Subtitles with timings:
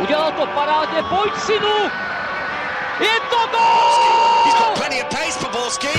[0.00, 1.76] Udělal to parádně, pojď synu!
[3.00, 4.44] Je to gol!
[4.44, 5.94] He's got plenty of pace for Borski.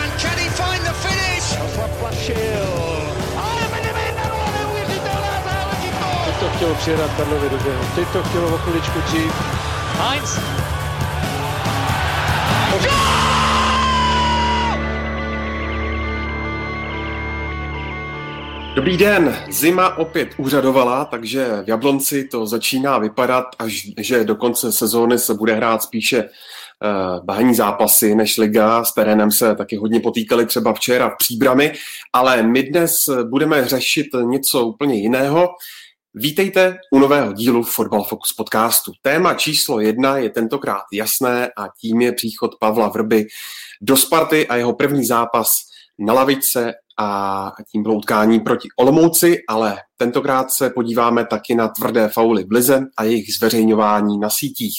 [0.00, 1.56] And can he find the finish?
[2.00, 3.14] Plašil.
[3.36, 6.24] Ale Benevento, neuvěřitelná záležitost!
[6.24, 7.84] Teď to chtělo přijedat Karlovi do běhu.
[7.94, 9.32] Teď to chtělo o chviličku dřív.
[9.98, 10.38] Heinz.
[18.74, 24.72] Dobrý den, zima opět úřadovala, takže v Jablonci to začíná vypadat, až že do konce
[24.72, 28.84] sezóny se bude hrát spíše uh, bahní zápasy než liga.
[28.84, 31.72] S terénem se taky hodně potýkali třeba včera v Příbrami,
[32.12, 35.48] ale my dnes budeme řešit něco úplně jiného.
[36.14, 38.92] Vítejte u nového dílu Football Focus podcastu.
[39.02, 43.26] Téma číslo jedna je tentokrát jasné a tím je příchod Pavla Vrby
[43.82, 45.56] do Sparty a jeho první zápas
[45.98, 52.08] na lavice a tím bylo utkání proti Olomouci, ale tentokrát se podíváme taky na tvrdé
[52.08, 54.74] fauly v Lize a jejich zveřejňování na sítích.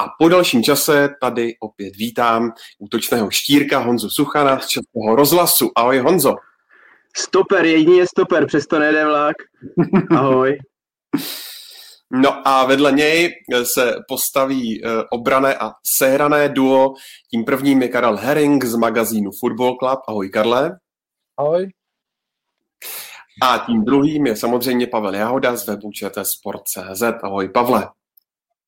[0.00, 5.70] A po dalším čase tady opět vítám útočného štírka Honzu Suchana z Českého rozhlasu.
[5.76, 6.34] Ahoj Honzo.
[7.16, 9.36] Stoper, jedině stoper, přesto nejde vlak.
[10.10, 10.58] Ahoj.
[12.12, 13.30] No a vedle něj
[13.62, 16.94] se postaví obrané a sehrané duo.
[17.30, 20.00] Tím prvním je Karel Herring z magazínu Football Club.
[20.08, 20.70] Ahoj Karle.
[21.36, 21.70] Ahoj.
[23.42, 25.90] A tím druhým je samozřejmě Pavel Jahoda z webu
[26.22, 27.02] Sport.cz.
[27.22, 27.88] Ahoj Pavle.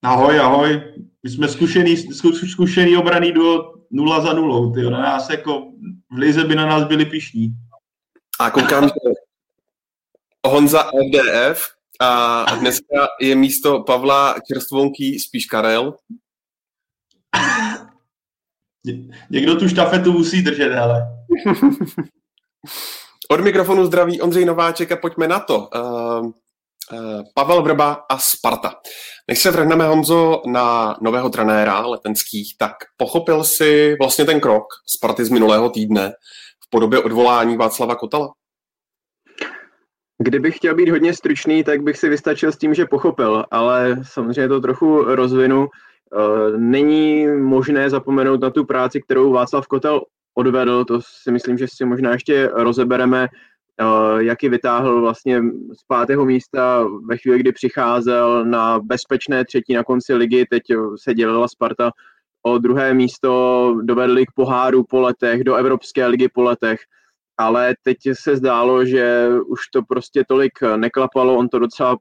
[0.03, 0.95] Ahoj, ahoj.
[1.23, 1.97] My jsme zkušený,
[2.51, 4.73] zkušený obraný do nula za nulou.
[4.73, 4.91] Tyjo.
[4.91, 5.73] Na nás jako
[6.13, 7.49] v Lize by na nás byli pišní.
[8.41, 8.95] A koukám, že
[10.47, 11.69] Honza FDF
[12.01, 15.95] a dneska je místo Pavla Čerstvonky spíš Karel.
[19.31, 21.03] Někdo tu štafetu musí držet, ale.
[23.31, 25.59] Od mikrofonu zdraví Ondřej Nováček a pojďme na to.
[25.59, 28.75] Uh, uh, Pavel Vrba a Sparta.
[29.29, 35.25] Než se vrhneme, Honzo, na nového trenéra letenských, tak pochopil si vlastně ten krok Sparty
[35.25, 36.13] z minulého týdne
[36.67, 38.33] v podobě odvolání Václava Kotala?
[40.19, 44.49] Kdybych chtěl být hodně stručný, tak bych si vystačil s tím, že pochopil, ale samozřejmě
[44.49, 45.69] to trochu rozvinu.
[46.57, 50.01] Není možné zapomenout na tu práci, kterou Václav Kotel
[50.35, 53.29] odvedl, to si myslím, že si možná ještě rozebereme,
[54.19, 60.15] jaký vytáhl vlastně z pátého místa ve chvíli, kdy přicházel na bezpečné třetí na konci
[60.15, 60.63] ligy, teď
[61.03, 61.91] se dělila Sparta
[62.43, 66.81] o druhé místo, dovedli k poháru po letech, do Evropské ligy po letech,
[67.39, 71.97] ale teď se zdálo, že už to prostě tolik neklapalo, on to docela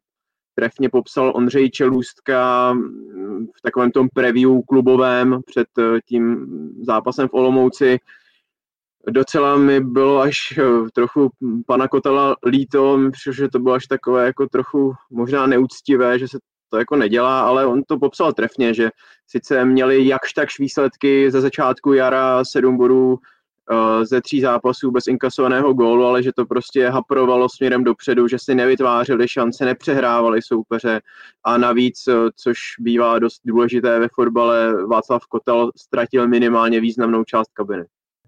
[0.56, 2.74] trefně popsal Ondřej Čelůstka
[3.58, 5.68] v takovém tom preview klubovém před
[6.08, 6.48] tím
[6.82, 7.98] zápasem v Olomouci,
[9.12, 11.30] docela mi bylo až eh, trochu
[11.68, 13.00] pana Kotala líto,
[13.31, 16.38] že to bylo až takové jako trochu možná neúctivé, že se
[16.69, 18.90] to jako nedělá, ale on to popsal trefně, že
[19.28, 25.08] sice měli jakž takž výsledky ze začátku jara sedm bodů uh, ze tří zápasů bez
[25.08, 31.02] inkasovaného gólu, ale že to prostě haprovalo směrem dopředu, že si nevytvářeli šance, nepřehrávali soupeře.
[31.46, 37.53] A navíc, uh, což bývá dost důležité ve fotbale, Václav Kotel ztratil minimálně významnou část
[37.53, 37.84] kabiny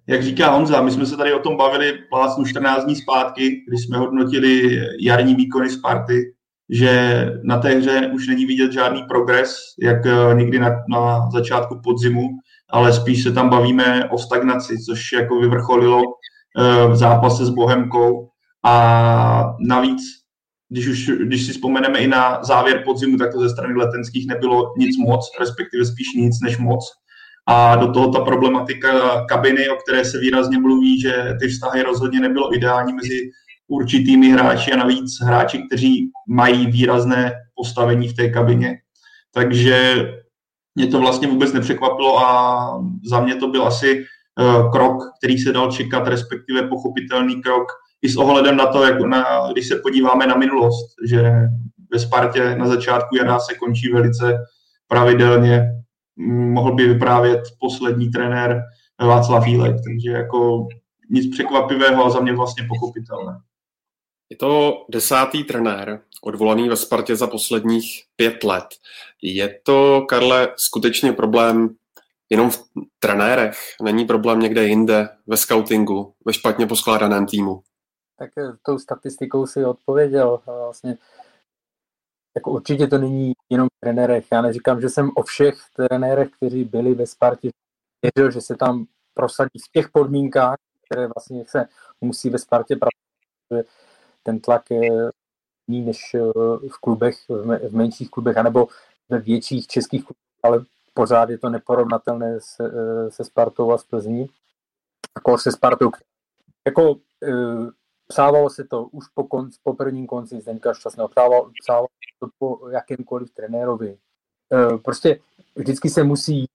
[0.08, 3.82] jak říká Honza, my jsme se tady o tom bavili vlastně 14 dní zpátky, když
[3.82, 6.34] jsme hodnotili jarní výkony Sparty,
[6.70, 11.80] že na té hře už není vidět žádný progres, jak eh, někdy na, na začátku
[11.84, 12.28] podzimu,
[12.70, 18.30] ale spíš se tam bavíme o stagnaci, což jako vyvrcholilo eh, v zápase s Bohemkou.
[18.64, 20.02] A navíc,
[20.70, 24.74] když, už, když si vzpomeneme i na závěr podzimu, tak to ze strany letenských nebylo
[24.78, 26.86] nic moc, respektive spíš nic než moc.
[27.48, 32.20] A do toho ta problematika kabiny, o které se výrazně mluví, že ty vztahy rozhodně
[32.20, 33.30] nebylo ideální mezi
[33.68, 38.78] určitými hráči a navíc hráči, kteří mají výrazné postavení v té kabině.
[39.34, 40.08] Takže
[40.76, 42.68] mě to vlastně vůbec nepřekvapilo a
[43.06, 44.06] za mě to byl asi
[44.40, 47.68] uh, krok, který se dal čekat, respektive pochopitelný krok
[48.02, 51.32] i s ohledem na to, jak na, když se podíváme na minulost, že
[51.94, 54.38] ve Spartě na začátku jara se končí velice
[54.88, 55.76] pravidelně
[56.18, 58.62] mohl by vyprávět poslední trenér
[59.00, 60.68] Václav Jílek, takže jako
[61.10, 63.42] nic překvapivého a za mě vlastně pochopitelné.
[64.30, 68.66] Je to desátý trenér, odvolaný ve Spartě za posledních pět let.
[69.22, 71.76] Je to, Karle, skutečně problém
[72.30, 72.64] jenom v
[73.00, 73.58] trenérech?
[73.84, 77.62] Není problém někde jinde, ve scoutingu, ve špatně poskládaném týmu?
[78.20, 80.42] Tak eh, tou statistikou si odpověděl.
[80.46, 80.98] Vlastně
[82.34, 84.26] tak určitě to není jenom trenérech.
[84.32, 87.50] Já neříkám, že jsem o všech trenérech, kteří byli ve Spartě,
[88.02, 90.56] věřil, že se tam prosadí v těch podmínkách,
[90.86, 91.68] které vlastně se
[92.02, 93.72] musí ve Spartě pracovat.
[94.24, 95.12] Ten tlak je
[95.68, 96.16] jiný než
[96.70, 97.18] v klubech,
[97.70, 98.68] v menších klubech, anebo
[99.10, 102.72] ve větších českých klubech, ale pořád je to neporovnatelné se,
[103.10, 104.30] se Spartou a s Plzní.
[105.18, 105.92] Jako se Spartou.
[106.68, 106.96] Jako
[108.08, 111.88] psávalo se to už po, konc, po prvním konci Zdeňka Šťastného, psávalo, psávalo
[112.20, 113.98] to po jakémkoliv trenérovi.
[114.84, 115.20] Prostě
[115.56, 116.46] vždycky se musí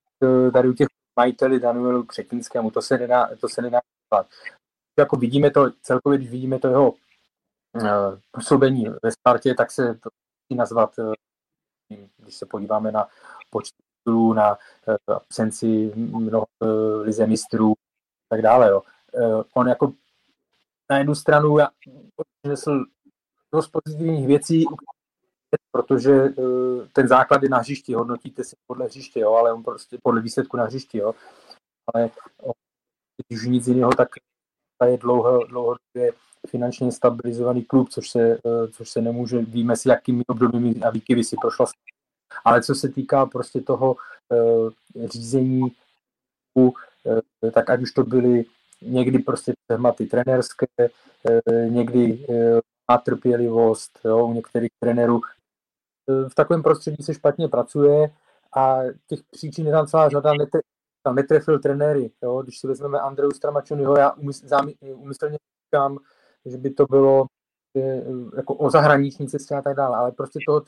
[0.53, 0.89] tady u těch
[1.21, 3.81] majiteli Danielu Křetinskému, to se nedá, to se nedá
[4.13, 4.27] dělat.
[4.99, 10.11] Jako vidíme to, celkově, když vidíme to jeho uh, působení ve Spartě, tak se to
[10.51, 11.13] musí nazvat, uh,
[12.17, 13.09] když se podíváme na
[13.51, 18.71] počty titulů, na uh, absenci mnoho uh, lize mistrů a tak dále.
[18.71, 18.83] Jo.
[19.55, 19.93] On jako
[20.91, 21.69] na jednu stranu já
[22.43, 22.85] přinesl
[23.55, 24.65] dost pozitivních věcí,
[25.73, 29.99] protože uh, ten základ je na hřišti, hodnotíte si podle hřiště, jo, ale on prostě
[30.03, 31.15] podle výsledku na hřišti, jo.
[31.95, 32.11] Ale
[33.29, 34.09] když nic jiného, tak
[34.87, 36.13] je dlouho, dlouhodobě
[36.47, 41.25] finančně stabilizovaný klub, což se, uh, což se nemůže, víme si, jakými obdobími a výkyvy
[41.25, 41.67] si prošla.
[42.45, 43.97] Ale co se týká prostě toho
[45.05, 45.73] řízení,
[47.55, 48.45] tak ať už to byly
[48.83, 50.67] někdy prostě tématy trenérské,
[51.69, 52.27] někdy
[52.91, 55.21] má trpělivost jo, u některých trenérů,
[56.29, 58.11] v takovém prostředí se špatně pracuje
[58.57, 60.61] a těch příčin je tam celá řada, netre,
[61.03, 62.11] tam netrefil trenéry.
[62.23, 62.43] Jo?
[62.43, 64.13] Když si vezmeme Andreu Stramačonyho, já
[64.95, 65.99] umyslně říkám,
[66.45, 67.27] že by to bylo
[68.37, 70.63] jako o zahraniční cestě a tak dále, ale prostě toho.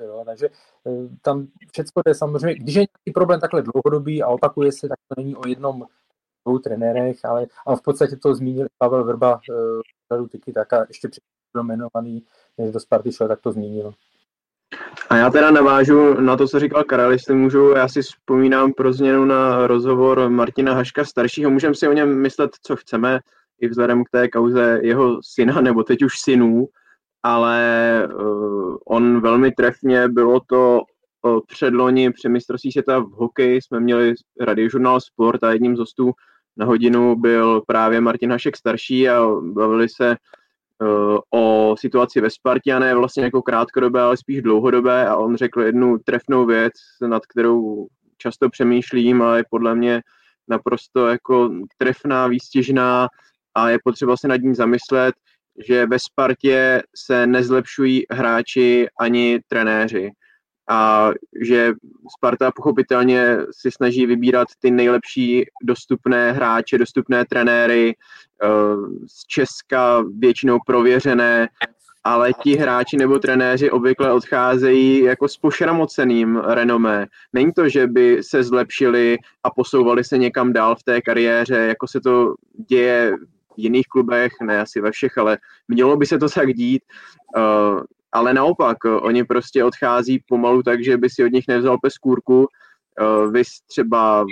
[0.00, 0.22] Jo?
[0.26, 0.48] Takže
[0.86, 4.98] eh, tam všechno je samozřejmě, když je nějaký problém takhle dlouhodobý a opakuje se, tak
[5.08, 5.86] to není o jednom
[6.48, 9.40] dvou trenérech, ale, ale v podstatě to zmínil Pavel Vrba
[10.10, 12.22] uh, tak a ještě předtím jmenovaný,
[12.58, 13.94] než do Sparty šel, tak to zmínil.
[15.10, 18.92] A já teda navážu na to, co říkal Karel, jestli můžu, já si vzpomínám pro
[18.92, 23.20] změnu na rozhovor Martina Haška staršího, můžeme si o něm myslet, co chceme,
[23.60, 26.66] i vzhledem k té kauze jeho syna, nebo teď už synů,
[27.22, 30.80] ale uh, on velmi trefně, bylo to
[31.22, 36.12] uh, předloni při mistrovství světa v hokeji, jsme měli radiožurnál Sport a jedním z hostů
[36.58, 40.16] na hodinu byl právě Martin Hašek starší a bavili se
[40.82, 45.08] Eh, o situaci ve Spartě a ne vlastně jako krátkodobé, ale spíš dlouhodobé.
[45.08, 46.72] A on řekl jednu trefnou věc,
[47.06, 47.86] nad kterou
[48.18, 50.02] často přemýšlím a je podle mě
[50.48, 53.08] naprosto jako trefná, výstěžná
[53.54, 55.14] a je potřeba se nad ní zamyslet,
[55.66, 60.10] že ve Spartě se nezlepšují hráči ani trenéři
[60.68, 61.10] a
[61.40, 61.72] že
[62.16, 67.94] Sparta pochopitelně si snaží vybírat ty nejlepší dostupné hráče, dostupné trenéry,
[68.42, 68.46] eh,
[69.06, 71.48] z Česka většinou prověřené,
[72.04, 77.06] ale ti hráči nebo trenéři obvykle odcházejí jako s pošramoceným renomé.
[77.32, 81.88] Není to, že by se zlepšili a posouvali se někam dál v té kariéře, jako
[81.88, 82.34] se to
[82.68, 83.16] děje
[83.56, 85.38] v jiných klubech, ne asi ve všech, ale
[85.68, 86.82] mělo by se to tak dít.
[88.12, 91.98] Ale naopak, eh, oni prostě odchází pomalu tak, že by si od nich nevzal pes
[91.98, 92.46] kůrku.
[93.00, 94.26] Eh, vy třeba,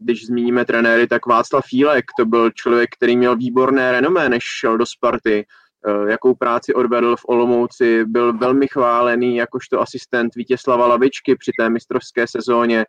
[0.00, 4.78] když zmíníme trenéry, tak Václav Fílek, to byl člověk, který měl výborné renomé, než šel
[4.78, 5.46] do Sparty.
[5.86, 11.70] Eh, jakou práci odvedl v Olomouci, byl velmi chválený jakožto asistent Vítězslava Lavičky při té
[11.70, 12.84] mistrovské sezóně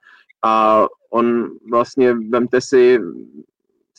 [0.46, 3.00] a on vlastně, vemte si,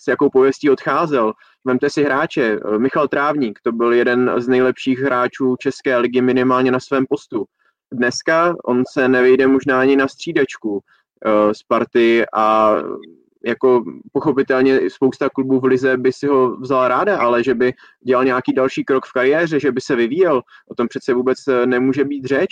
[0.05, 1.33] s jakou pověstí odcházel.
[1.65, 6.81] Vemte si hráče, Michal Trávník, to byl jeden z nejlepších hráčů České ligy minimálně na
[6.81, 7.45] svém postu.
[7.93, 10.81] Dneska on se nevejde možná ani na střídačku uh,
[11.53, 12.77] Sparty a
[13.45, 17.73] jako pochopitelně spousta klubů v Lize by si ho vzal ráda, ale že by
[18.07, 22.05] dělal nějaký další krok v kariéře, že by se vyvíjel, o tom přece vůbec nemůže
[22.05, 22.49] být řeč.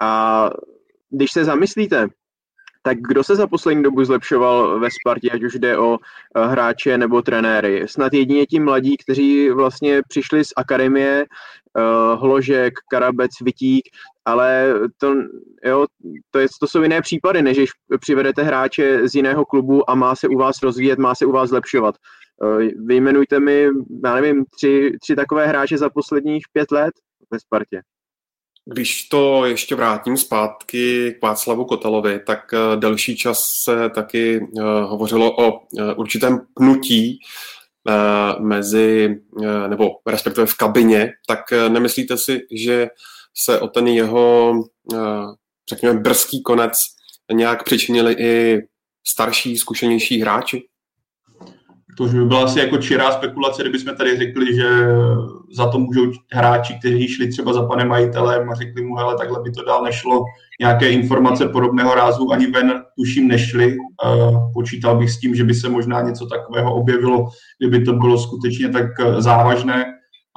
[0.00, 0.50] A
[1.10, 2.08] když se zamyslíte,
[2.86, 6.98] tak kdo se za poslední dobu zlepšoval ve Spartě, ať už jde o eh, hráče
[6.98, 7.88] nebo trenéry?
[7.88, 13.84] Snad jedině ti mladí, kteří vlastně přišli z akademie, uh, Hložek, Karabec, Vitík,
[14.24, 15.14] ale to,
[15.64, 15.86] jo,
[16.30, 20.14] to, je, to jsou jiné případy, než když přivedete hráče z jiného klubu a má
[20.14, 21.94] se u vás rozvíjet, má se u vás zlepšovat.
[22.42, 23.68] Uh, vyjmenujte mi,
[24.04, 26.94] já nevím, tři, tři takové hráče za posledních pět let
[27.30, 27.82] ve Spartě.
[28.68, 34.62] Když to ještě vrátím zpátky k Václavu Kotalovi, tak eh, delší čas se taky eh,
[34.62, 37.18] hovořilo o eh, určitém pnutí
[38.40, 39.20] mezi,
[39.68, 42.88] nebo respektive v kabině, tak nemyslíte si, že
[43.34, 44.54] se o ten jeho,
[45.70, 46.78] řekněme, brzký konec
[47.32, 48.62] nějak přičinili i
[49.08, 50.66] starší, zkušenější hráči?
[51.96, 54.68] To už by byla asi jako čirá spekulace, kdybychom tady řekli, že
[55.52, 59.42] za to můžou hráči, kteří šli třeba za panem majitelem a řekli mu, hele, takhle
[59.42, 60.24] by to dál nešlo.
[60.60, 63.76] Nějaké informace podobného rázu ani ven tuším nešly.
[64.54, 68.68] Počítal bych s tím, že by se možná něco takového objevilo, kdyby to bylo skutečně
[68.68, 68.86] tak
[69.18, 69.84] závažné.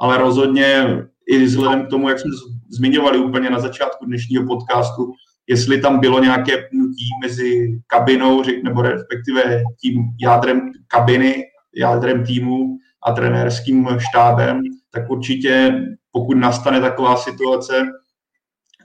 [0.00, 0.86] Ale rozhodně
[1.28, 2.30] i vzhledem k tomu, jak jsme
[2.70, 5.12] zmiňovali úplně na začátku dnešního podcastu,
[5.46, 11.44] jestli tam bylo nějaké pnutí mezi kabinou, nebo respektive tím jádrem kabiny,
[11.76, 14.60] jádrem týmu a trenérským štábem,
[14.90, 15.80] tak určitě
[16.12, 17.86] pokud nastane taková situace,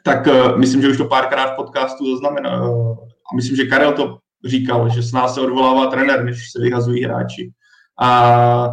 [0.04, 2.70] tak uh, myslím, že už to párkrát v podcastu zaznamená.
[2.70, 2.92] Uh,
[3.32, 7.04] a myslím, že Karel to říkal, že s nás se odvolává trenér, než se vyhazují
[7.04, 7.52] hráči.
[8.02, 8.70] A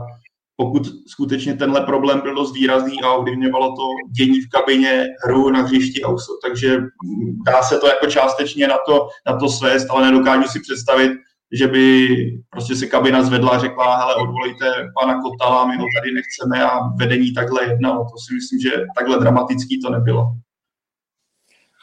[0.56, 5.62] pokud skutečně tenhle problém byl dost výrazný a ovlivňovalo to dění v kabině, hru na
[5.62, 6.00] hřišti,
[6.44, 6.78] takže
[7.46, 11.12] dá se to jako částečně na to, na to svést, ale nedokážu si představit,
[11.52, 12.08] že by
[12.50, 14.64] prostě se kabina zvedla a řekla, hele, odvolejte
[15.00, 18.04] pana Kotala, my ho tady nechceme a vedení takhle jednalo.
[18.04, 20.32] To si myslím, že takhle dramatický to nebylo.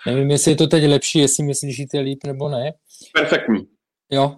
[0.08, 2.74] Nevím, jestli je to teď lepší, jestli myslíš, že to je líp nebo ne.
[3.14, 3.68] Perfektní.
[4.10, 4.36] Jo,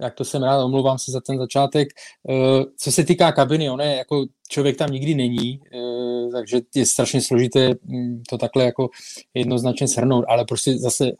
[0.00, 1.88] jak to jsem rád, omlouvám se za ten začátek.
[2.30, 6.86] Eh, co se týká kabiny, on je jako člověk tam nikdy není, eh, takže je
[6.86, 8.90] strašně složité hm, to takhle jako
[9.34, 11.12] jednoznačně shrnout, ale prostě zase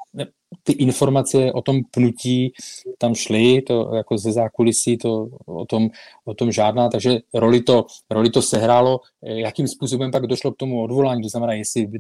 [0.63, 2.53] ty informace o tom pnutí
[2.99, 5.91] tam šly, to jako ze zákulisí, to o tom,
[6.25, 10.57] o tom žádná, takže roli to, roli to sehrálo, eh, jakým způsobem pak došlo k
[10.57, 11.99] tomu odvolání, to znamená, jestli by,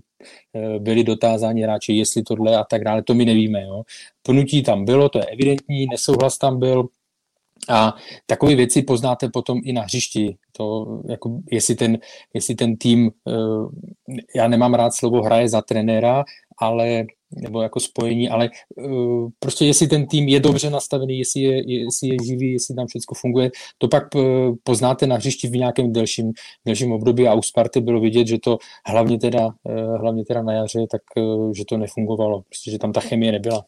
[0.79, 3.63] byli dotázáni hráči, jestli tohle a tak dále, to my nevíme.
[3.63, 3.83] Jo.
[4.23, 6.89] Pnutí tam bylo, to je evidentní, nesouhlas tam byl,
[7.69, 7.95] a
[8.27, 10.37] takové věci poznáte potom i na hřišti.
[10.57, 11.99] To, jako, jestli, ten,
[12.35, 16.25] jestli ten tým, eh, já nemám rád slovo hraje za trenéra,
[16.59, 17.05] ale
[17.37, 22.09] nebo jako spojení, ale uh, prostě jestli ten tým je dobře nastavený, jestli je, jestli
[22.09, 24.23] je živý, jestli tam všechno funguje, to pak uh,
[24.63, 26.33] poznáte na hřišti v nějakém delším,
[26.67, 29.49] delším období a u Sparty bylo vidět, že to hlavně teda,
[30.01, 31.03] hlavně teda na jaře, tak
[31.57, 33.65] že to nefungovalo, prostě, že tam ta chemie nebyla.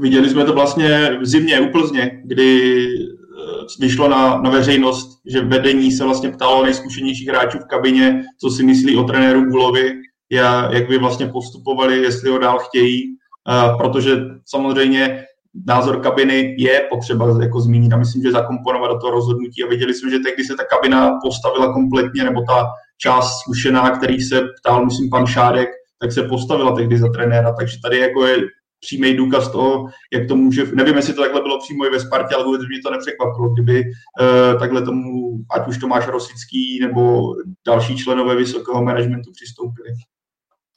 [0.00, 5.40] Viděli jsme to vlastně v zimě u Plzně, kdy eh, vyšlo na, na veřejnost, že
[5.40, 9.92] vedení se vlastně ptalo nejzkušenějších hráčů v kabině, co si myslí o trenéru Gulovi,
[10.30, 14.16] jak by vlastně postupovali, jestli ho dál chtějí, uh, protože
[14.46, 15.24] samozřejmě
[15.66, 19.62] názor kabiny je potřeba jako zmínit a myslím, že zakomponovat do toho rozhodnutí.
[19.62, 22.66] A viděli jsme, že teď, když se ta kabina postavila kompletně, nebo ta
[22.98, 25.68] část zkušená, který se ptal, myslím, pan Šádek,
[26.00, 28.36] tak se postavila tehdy za trenéra, takže tady jako je
[28.80, 32.34] přímý důkaz toho, jak to může, nevím, jestli to takhle bylo přímo i ve Spartě,
[32.34, 37.34] ale vůbec mě to nepřekvapilo, kdyby uh, takhle tomu, ať už Tomáš Rosický nebo
[37.66, 39.88] další členové vysokého managementu přistoupili.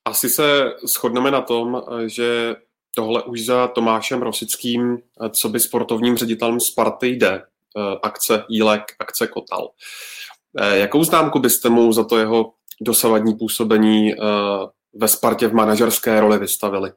[0.06, 2.56] Asi se shodneme na tom, že
[2.96, 4.98] tohle už za Tomášem Rosickým,
[5.30, 9.70] co by sportovním ředitelem Sparty jde, eh, akce Jílek, akce Kotal.
[10.62, 14.14] Eh, jakou známku byste mu za to jeho dosavadní působení
[14.94, 16.92] ve Spartě v manažerské roli vystavili?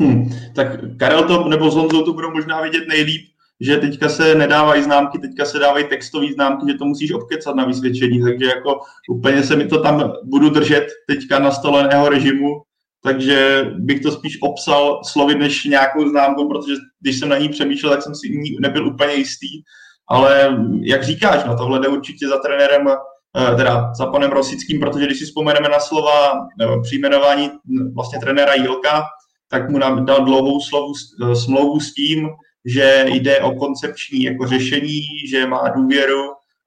[0.00, 0.30] Hmm.
[0.54, 3.26] Tak Karel to nebo s Honzou to budou možná vidět nejlíp,
[3.60, 7.64] že teďka se nedávají známky, teďka se dávají textové známky, že to musíš obkecat na
[7.64, 8.80] vysvědčení, takže jako
[9.10, 12.62] úplně se mi to tam budu držet teďka nastoleného režimu,
[13.02, 17.92] takže bych to spíš obsal slovy než nějakou známku, protože když jsem na ní přemýšlel,
[17.92, 19.48] tak jsem si ní nebyl úplně jistý,
[20.08, 25.06] ale jak říkáš, no tohle jde určitě za trenérem, eh, teda za panem Rosickým, protože
[25.06, 26.32] když si vzpomeneme na slova
[26.82, 27.50] příjmenování
[27.94, 29.02] vlastně trenéra Jílka,
[29.50, 30.92] tak mu dal dlouhou slovu,
[31.22, 32.28] eh, smlouvu s tím,
[32.64, 36.22] že jde o koncepční jako řešení, že má důvěru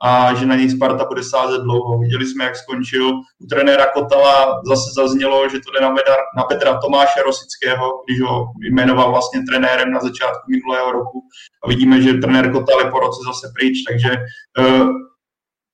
[0.05, 1.99] a že na něj Sparta bude sázet dlouho.
[1.99, 3.11] Viděli jsme, jak skončil.
[3.39, 8.21] U trenéra Kotala zase zaznělo, že to jde na, Medar, na Petra Tomáše Rosického, když
[8.21, 11.19] ho jmenoval vlastně trenérem na začátku minulého roku.
[11.63, 14.11] A vidíme, že trenér Kotal je po roce zase pryč, takže
[14.59, 14.89] uh,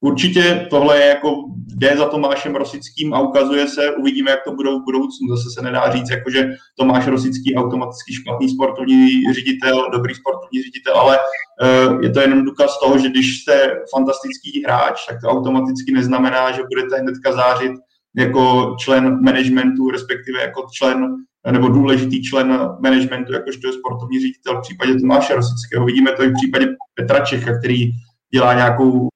[0.01, 1.35] Určitě tohle je jako
[1.75, 5.27] jde za Tomášem Rosickým a ukazuje se, uvidíme, jak to budou v budoucnu.
[5.29, 10.95] Zase se nedá říct, jako že Tomáš Rosický automaticky špatný sportovní ředitel, dobrý sportovní ředitel,
[10.95, 15.91] ale uh, je to jenom důkaz toho, že když jste fantastický hráč, tak to automaticky
[15.91, 17.71] neznamená, že budete hnedka zářit
[18.17, 21.15] jako člen managementu, respektive jako člen
[21.51, 22.47] nebo důležitý člen
[22.83, 25.85] managementu, jakožto sportovní ředitel v případě Tomáše Rosického.
[25.85, 27.91] Vidíme to i v případě Petra Čecha, který
[28.33, 29.09] dělá nějakou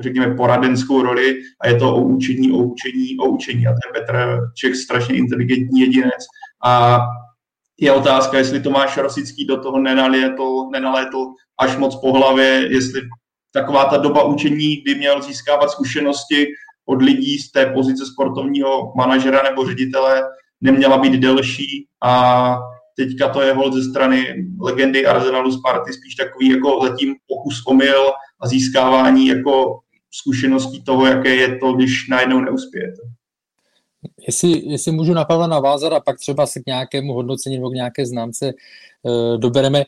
[0.00, 3.66] řekněme, poradenskou roli a je to o učení, o učení, o učení.
[3.66, 6.26] A ten Petr Čech strašně inteligentní jedinec
[6.64, 7.00] a
[7.80, 11.26] je otázka, jestli Tomáš Rosický do toho nenalétl, nenalétl
[11.60, 13.00] až moc po hlavě, jestli
[13.52, 16.46] taková ta doba učení, kdy měl získávat zkušenosti
[16.86, 20.22] od lidí z té pozice sportovního manažera nebo ředitele,
[20.60, 22.58] neměla být delší a
[22.98, 28.10] teďka to je hold ze strany legendy Arsenalu Sparty spíš takový jako zatím pokus omyl
[28.40, 29.78] a získávání jako
[30.10, 33.02] zkušeností toho, jaké je to, když najednou neuspějete.
[34.26, 37.74] Jestli, jestli můžu na Pavla navázat a pak třeba se k nějakému hodnocení nebo k
[37.74, 38.54] nějaké známce e,
[39.38, 39.84] dobereme, e,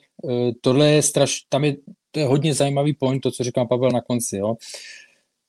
[0.61, 1.77] tohle je straš, tam je,
[2.11, 4.37] to je hodně zajímavý point, to, co říkám Pavel na konci.
[4.37, 4.55] Jo.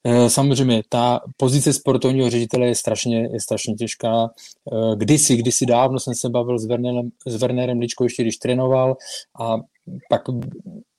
[0.04, 4.30] Eh, samozřejmě, ta pozice sportovního ředitele je strašně, je strašně těžká.
[4.74, 8.98] Eh, kdysi, kdysi dávno jsem se bavil s Wernerem, s Wernerem Ličkou, ještě když trénoval
[9.42, 9.58] a
[10.10, 10.22] pak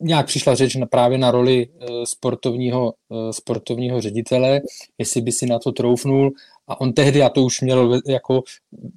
[0.00, 2.94] nějak přišla řeč na, právě na roli eh, sportovního,
[3.30, 4.60] sportovního ředitele,
[4.98, 6.30] jestli by si na to troufnul
[6.72, 8.42] a on tehdy, a to už měl jako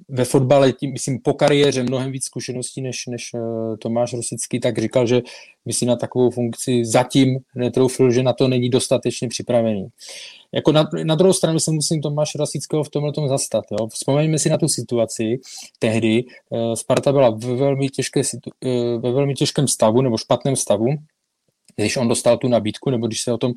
[0.08, 4.78] ve fotbale, tím, myslím, po kariéře mnohem víc zkušeností než, než uh, Tomáš Rosický, tak
[4.78, 5.22] říkal, že
[5.66, 9.88] by si na takovou funkci zatím netroufil, že na to není dostatečně připravený.
[10.52, 13.64] Jako na, na druhou stranu se musím Tomáš Rosického v tomhle tom zastat.
[13.72, 13.86] Jo.
[13.86, 15.38] Vzpomeňme si na tu situaci.
[15.78, 20.86] Tehdy uh, Sparta byla ve velmi, těžké, uh, ve velmi těžkém stavu nebo špatném stavu
[21.76, 23.52] když on dostal tu nabídku, nebo když se o tom...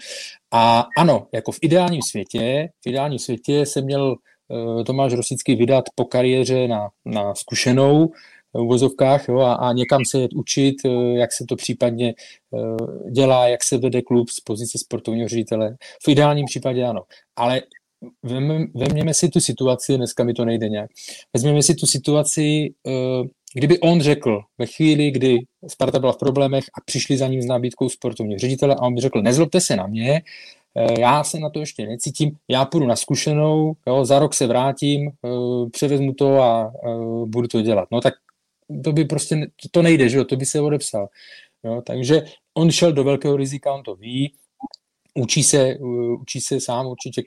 [0.52, 4.16] A ano, jako v ideálním světě, v ideálním světě se měl
[4.48, 8.08] uh, Tomáš Rosický vydat po kariéře na, na zkušenou
[8.54, 12.14] v uvozovkách jo, a, a někam se jet učit, uh, jak se to případně
[12.52, 15.76] uh, dělá, jak se vede klub z pozice sportovního ředitele.
[16.06, 17.02] V ideálním případě ano.
[17.36, 17.62] Ale
[18.74, 20.90] vezměme si tu situaci, dneska mi to nejde nějak,
[21.34, 22.74] vezměme si tu situaci,
[23.54, 25.38] kdyby on řekl ve chvíli, kdy
[25.68, 29.02] Sparta byla v problémech a přišli za ním s nabídkou sportovního ředitele a on by
[29.02, 30.22] řekl, nezlobte se na mě,
[30.76, 34.48] eh, já se na to ještě necítím, já půjdu na zkušenou, jo, za rok se
[34.48, 36.90] vrátím, eh, převezmu to a eh,
[37.26, 37.88] budu to dělat.
[37.92, 38.14] No tak
[38.84, 41.08] to by prostě, to nejde, že jo, to by se odepsal.
[41.64, 42.22] Jo, takže
[42.54, 44.34] on šel do velkého rizika, on to ví,
[45.16, 45.78] učí se,
[46.22, 47.24] učí se sám, určitě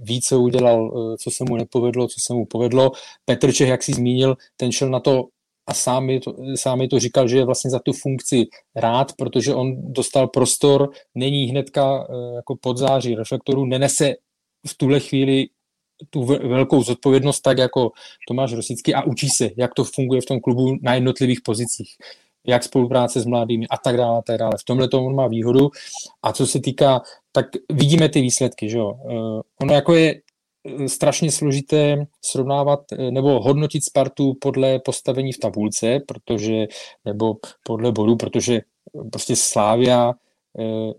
[0.00, 2.92] ví, co udělal, co se mu nepovedlo, co se mu povedlo.
[3.24, 5.28] Petr Čech, jak si zmínil, ten šel na to
[5.66, 8.46] a sám mi, to, sám mi to říkal, že je vlastně za tu funkci
[8.76, 14.14] rád, protože on dostal prostor, není hnedka eh, jako podzáří reflektorů, nenese
[14.66, 15.46] v tuhle chvíli
[16.10, 17.90] tu velkou zodpovědnost tak jako
[18.28, 21.88] Tomáš Rosický a učí se, jak to funguje v tom klubu na jednotlivých pozicích
[22.46, 24.52] jak spolupráce s mladými a tak dále, a tak dále.
[24.60, 25.70] V tomhle to on má výhodu.
[26.22, 28.92] A co se týká, tak vidíme ty výsledky, že jo.
[28.92, 30.20] Uh, ono jako je
[30.86, 36.66] strašně složité srovnávat eh, nebo hodnotit Spartu podle postavení v tabulce, protože,
[37.04, 38.60] nebo podle bodu, protože
[39.12, 40.12] prostě Slávia
[40.58, 40.92] eh,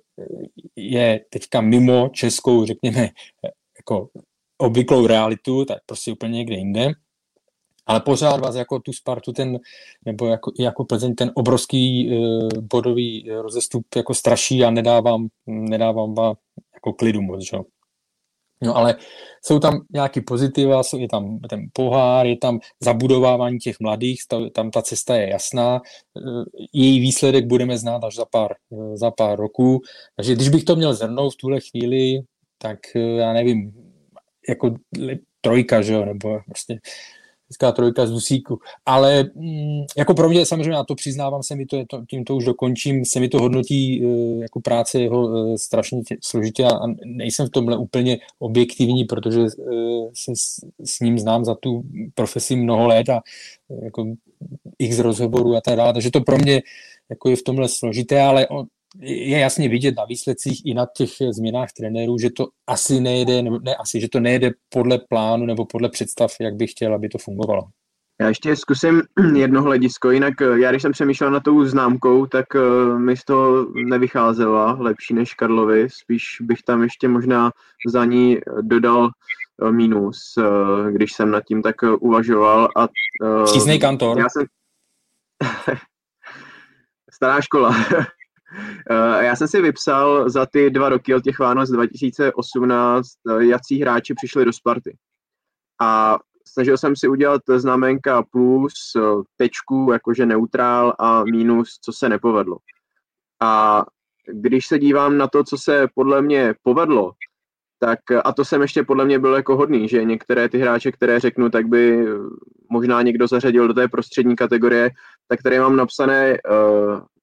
[0.76, 3.10] je teďka mimo českou, řekněme,
[3.78, 4.10] jako
[4.58, 6.92] obvyklou realitu, tak prostě úplně někde jinde.
[7.86, 9.60] Ale pořád vás jako tu Spartu ten,
[10.06, 16.36] nebo jako, jako Plzeň ten obrovský uh, bodový rozestup jako straší a nedávám, nedávám vám
[16.74, 17.58] jako klidu moc, že?
[18.62, 18.96] No ale
[19.46, 24.22] jsou tam nějaký pozitiva, je tam ten pohár, je tam zabudovávání těch mladých,
[24.54, 25.82] tam ta cesta je jasná,
[26.74, 28.56] její výsledek budeme znát až za pár,
[28.94, 29.82] za pár roků,
[30.16, 32.22] takže když bych to měl zhrnout v tuhle chvíli,
[32.58, 33.74] tak já nevím,
[34.50, 34.76] jako
[35.42, 36.80] trojka, že jo, nebo vlastně
[37.50, 38.60] hezká trojka z dusíku.
[38.86, 41.78] Ale mm, jako pro mě samozřejmě, a to přiznávám se mi to,
[42.10, 44.08] tím to už dokončím, se mi to hodnotí e,
[44.42, 49.46] jako práce jeho e, strašně tě, složitě a, nejsem v tomhle úplně objektivní, protože e,
[50.14, 51.84] se s, s ním znám za tu
[52.16, 53.22] profesi mnoho let a
[53.84, 54.06] jako
[54.80, 56.62] x rozhovorů a tak dále, takže to pro mě
[57.10, 58.66] jako je v tomhle složité, ale on,
[59.02, 63.60] je jasně vidět na výsledcích i na těch změnách trenérů, že to asi nejde, nebo
[63.60, 67.18] ne asi, že to nejde podle plánu nebo podle představ, jak bych chtěl, aby to
[67.18, 67.64] fungovalo.
[68.22, 69.02] Já ještě zkusím
[69.36, 73.24] jedno hledisko, jinak eh, já když jsem přemýšlel na tou známkou, tak uh, mi z
[73.26, 77.52] toho nevycházela lepší než Karlovi, spíš bych tam ještě možná
[77.88, 79.10] za ní dodal
[79.62, 80.34] uh, mínus,
[80.92, 82.70] když jsem nad tím tak uvažoval.
[82.76, 82.88] A,
[83.68, 84.20] uh, kantor.
[84.20, 84.46] Já jsem...
[87.12, 87.76] Stará škola.
[88.90, 93.82] Eh, já jsem si vypsal za ty dva roky od těch Vánoc 2018, eh, jaký
[93.82, 94.98] hráči přišli do Sparty.
[95.82, 99.02] A snažil jsem si udělat znamenka plus, eh,
[99.38, 102.58] tečku, jakože neutrál a mínus, co se nepovedlo.
[103.42, 103.84] A
[104.34, 107.12] když se dívám na to, co se podle mě povedlo,
[107.80, 111.20] tak a to jsem ještě podle mě byl jako hodný, že některé ty hráče, které
[111.20, 112.06] řeknu, tak by
[112.70, 114.90] možná někdo zařadil do té prostřední kategorie,
[115.28, 116.38] tak tady mám napsané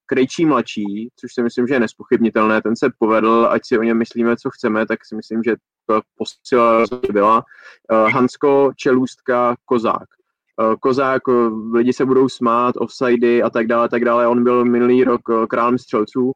[0.05, 3.97] Krejčí mladší, což si myslím, že je nespochybnitelné, ten se povedl, ať si o něm
[3.97, 7.43] myslíme, co chceme, tak si myslím, že to posila byla.
[7.91, 10.07] Uh, Hansko, Čelůstka, Kozák.
[10.61, 14.27] Uh, Kozák, uh, lidi se budou smát, offsidy a tak dále, tak dále.
[14.27, 16.31] On byl minulý rok králem střelců,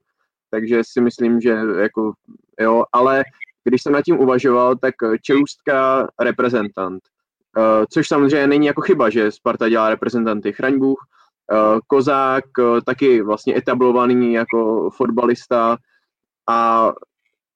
[0.51, 2.13] takže si myslím, že jako,
[2.59, 3.23] jo, ale
[3.63, 7.01] když jsem nad tím uvažoval, tak Čelůstka reprezentant.
[7.91, 10.53] Což samozřejmě není jako chyba, že Sparta dělá reprezentanty.
[10.53, 11.18] Chraň Bůh, Eh,
[11.87, 15.77] Kozák, eh, taky vlastně etablovaný jako fotbalista
[16.49, 16.91] a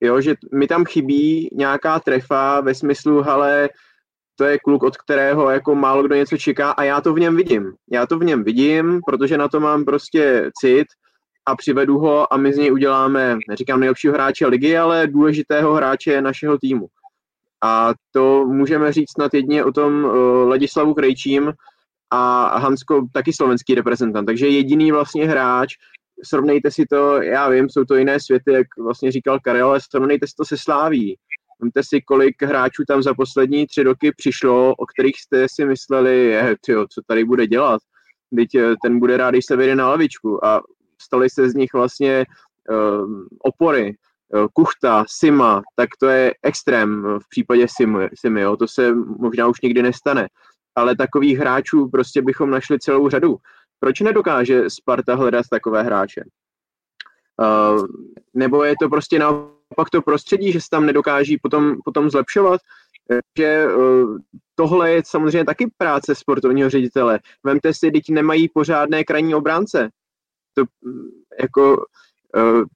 [0.01, 3.69] jo, že mi tam chybí nějaká trefa ve smyslu, ale
[4.35, 7.35] to je kluk, od kterého jako málo kdo něco čeká a já to v něm
[7.35, 7.73] vidím.
[7.91, 10.87] Já to v něm vidím, protože na to mám prostě cit
[11.45, 16.21] a přivedu ho a my z něj uděláme, neříkám nejlepšího hráče ligy, ale důležitého hráče
[16.21, 16.87] našeho týmu.
[17.63, 20.13] A to můžeme říct snad jedině o tom uh,
[20.49, 21.53] Ladislavu Krejčím
[22.13, 24.25] a Hansko taky slovenský reprezentant.
[24.25, 25.73] Takže jediný vlastně hráč,
[26.23, 30.27] srovnejte si to, já vím, jsou to jiné světy, jak vlastně říkal Karel, ale srovnejte
[30.27, 31.17] si to se Sláví.
[31.61, 36.25] Vemte si, kolik hráčů tam za poslední tři roky přišlo, o kterých jste si mysleli,
[36.25, 37.81] je, tyjo, co tady bude dělat.
[38.35, 40.45] Teď eh, ten bude rád, když se vyjde na lavičku.
[40.45, 40.61] A
[41.01, 42.25] staly se z nich vlastně
[42.69, 43.05] uh,
[43.39, 43.95] opory.
[44.35, 48.57] Uh, Kuchta, Sima, tak to je extrém v případě Simy, Simy jo.
[48.57, 50.27] to se možná už nikdy nestane.
[50.75, 53.37] Ale takových hráčů prostě bychom našli celou řadu.
[53.79, 56.23] Proč nedokáže Sparta hledat takové hráče?
[57.41, 57.85] Uh,
[58.33, 62.61] nebo je to prostě naopak to prostředí, že se tam nedokáží potom, potom zlepšovat?
[63.37, 64.17] že uh,
[64.55, 67.19] tohle je samozřejmě taky práce sportovního ředitele.
[67.43, 69.89] Vemte si, teď nemají pořádné krajní obránce.
[70.53, 70.63] To
[71.41, 72.12] jako Eh,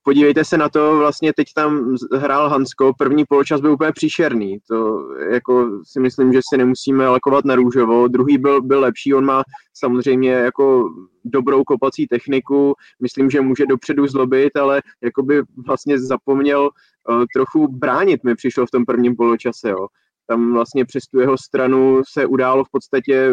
[0.02, 5.08] podívejte se na to, vlastně teď tam hrál Hansko, první poločas byl úplně příšerný, to
[5.30, 9.42] jako si myslím, že si nemusíme lakovat na růžovo, druhý byl, byl lepší, on má
[9.74, 10.90] samozřejmě jako
[11.24, 16.70] dobrou kopací techniku, myslím, že může dopředu zlobit, ale jako by vlastně zapomněl
[17.08, 19.86] uh, trochu bránit mi přišlo v tom prvním poločase, jo.
[20.26, 23.32] Tam vlastně přes tu jeho stranu se událo v podstatě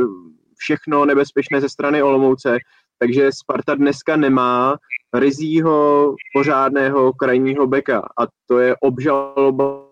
[0.58, 2.58] všechno nebezpečné ze strany Olomouce,
[3.06, 4.78] takže Sparta dneska nemá
[5.13, 9.86] rizího pořádného krajního beka a to je obžaloba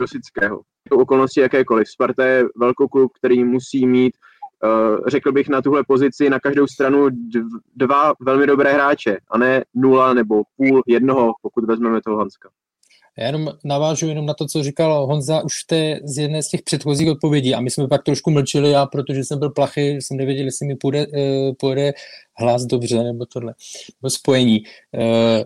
[0.00, 0.60] Rosického.
[0.90, 1.88] To okolnosti jakékoliv.
[1.88, 4.14] Sparta je velkou klub, který musí mít,
[4.64, 7.08] uh, řekl bych, na tuhle pozici na každou stranu
[7.76, 12.48] dva velmi dobré hráče a ne nula nebo půl jednoho, pokud vezmeme toho Hanska.
[13.18, 16.62] Já jenom navážu jenom na to, co říkal Honza už té, z jedné z těch
[16.62, 20.44] předchozích odpovědí a my jsme pak trošku mlčeli, já protože jsem byl plachy, jsem nevěděl,
[20.44, 21.14] jestli mi půjde, uh,
[21.58, 21.92] půjde
[22.36, 23.54] hlas dobře nebo tohle,
[24.02, 24.62] nebo spojení.
[24.92, 25.44] Uh,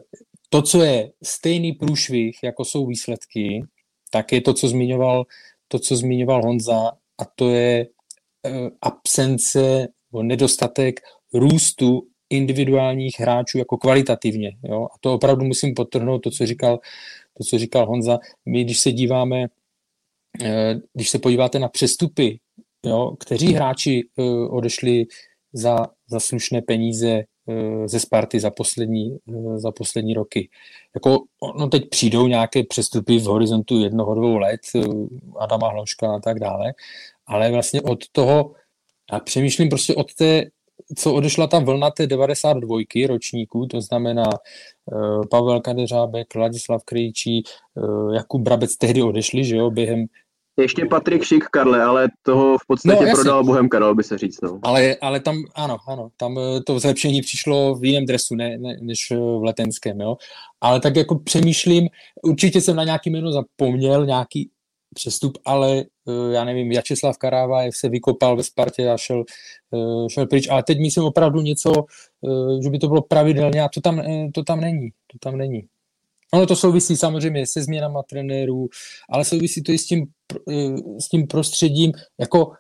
[0.48, 3.64] to, co je stejný průšvih, jako jsou výsledky,
[4.11, 5.24] tak je to, co zmiňoval,
[5.68, 11.00] to, co zmiňoval Honza a to je uh, absence nebo nedostatek
[11.35, 14.57] růstu individuálních hráčů jako kvalitativně.
[14.64, 14.85] Jo?
[14.85, 16.79] A to opravdu musím potrhnout, to, co říkal
[17.38, 19.46] to, co říkal Honza, my když se díváme,
[20.44, 22.38] eh, když se podíváte na přestupy,
[22.87, 25.07] jo, kteří hráči eh, odešli
[25.53, 27.09] za, za slušné peníze
[27.49, 29.18] eh, ze Sparty za poslední,
[29.57, 30.49] za poslední roky.
[30.94, 31.25] Jako,
[31.59, 34.61] no teď přijdou nějaké přestupy v horizontu jednoho, dvou let,
[35.38, 36.75] Adama Hloška a tak dále,
[37.27, 38.53] ale vlastně od toho,
[39.12, 40.44] já přemýšlím prostě od té
[40.96, 44.25] co odešla ta vlna té 92 ročníků, to znamená
[44.85, 47.42] uh, Pavel Kadeřábek, Ladislav Krejčí,
[47.75, 50.07] uh, Jakub Brabec tehdy odešli, že jo, během
[50.61, 54.40] ještě Patrik Šik, Karle, ale toho v podstatě no, prodal Bohem Karel, by se říct.
[54.40, 54.59] No.
[54.62, 58.77] Ale, ale tam, ano, ano, tam eh, to zlepšení přišlo v jiném dresu, ne, ne,
[58.81, 60.16] než v letenském, jo.
[60.61, 61.88] Ale tak jako přemýšlím,
[62.22, 64.51] určitě jsem na nějaký jméno zapomněl, nějaký
[64.94, 65.85] přestup, ale eh,
[66.33, 69.25] já nevím, Jačeslav Karáva se vykopal ve Spartě a šel,
[69.75, 70.49] eh, šel pryč.
[70.49, 74.03] Ale teď myslím opravdu něco, eh, že by to bylo pravidelně a to tam,
[74.35, 74.90] to tam není.
[75.12, 75.62] To tam není.
[76.35, 78.69] Ono to souvisí samozřejmě se změnama trenérů,
[79.11, 80.07] ale souvisí to i s tím,
[80.99, 82.53] s tím prostředím, jako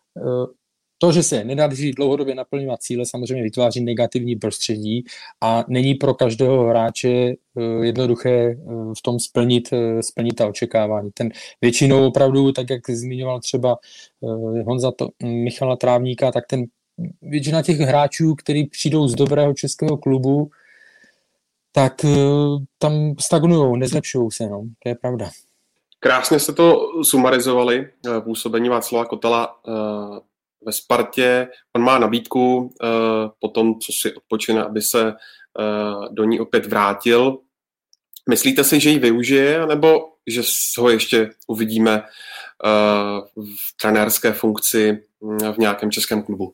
[0.98, 5.04] to, že se nedaří dlouhodobě naplňovat cíle, samozřejmě vytváří negativní prostředí
[5.40, 8.56] a není pro každého hráče eh, jednoduché eh,
[8.98, 11.10] v tom splnit, eh, splnit ta očekávání.
[11.14, 11.30] Ten
[11.60, 13.78] většinou opravdu, tak jak zmiňoval třeba
[14.66, 16.64] Honza to, Michala Trávníka, tak ten
[17.22, 20.50] většina těch hráčů, kteří přijdou z dobrého českého klubu,
[21.72, 22.06] tak
[22.78, 24.62] tam stagnují, nezlepšují se, no.
[24.82, 25.30] to je pravda.
[26.00, 27.88] Krásně se to sumarizovali,
[28.24, 29.56] působení Václava Kotala
[30.66, 31.48] ve Spartě.
[31.76, 32.68] On má nabídku uh,
[33.40, 37.38] po tom, co si odpočine, aby se uh, do ní opět vrátil.
[38.28, 40.42] Myslíte si, že ji využije, nebo že
[40.78, 46.52] ho ještě uvidíme uh, v trenérské funkci mm, v nějakém českém klubu?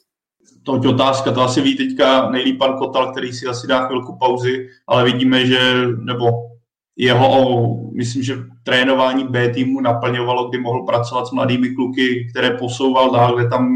[0.64, 4.18] To je otázka, to asi ví teďka nejlíp pan Kotal, který si asi dá chvilku
[4.18, 6.51] pauzy, ale vidíme, že, nebo
[6.96, 13.10] jeho, myslím, že trénování B týmu naplňovalo, kdy mohl pracovat s mladými kluky, které posouval
[13.10, 13.68] dál, kde tam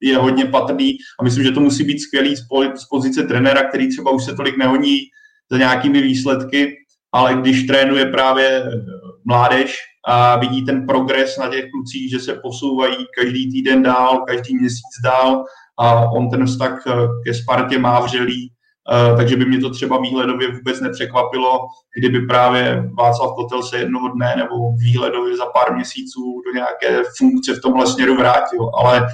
[0.00, 0.96] je hodně patrný.
[1.20, 2.44] A myslím, že to musí být skvělý z
[2.90, 4.98] pozice trenéra, který třeba už se tolik nehoní
[5.50, 6.76] za nějakými výsledky,
[7.12, 8.64] ale když trénuje právě
[9.24, 9.76] mládež
[10.08, 14.92] a vidí ten progres na těch klucích, že se posouvají každý týden dál, každý měsíc
[15.04, 15.44] dál
[15.78, 16.82] a on ten vztah
[17.24, 18.61] ke Spartě má vřelý, Eh,
[19.16, 21.60] takže by mě to třeba výhledově vůbec nepřekvapilo,
[21.98, 27.54] kdyby právě Václav Kotel se jednoho dne nebo výhledově za pár měsíců do nějaké funkce
[27.54, 28.70] v tomhle směru vrátil.
[28.78, 29.06] Ale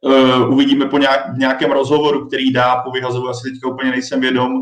[0.00, 4.52] uh, uvidíme po nějak, nějakém rozhovoru, který dá po vyhazovu, asi teďka úplně nejsem vědom,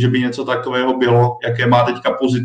[0.00, 2.44] že by něco takového bylo, jaké má teďka pozit,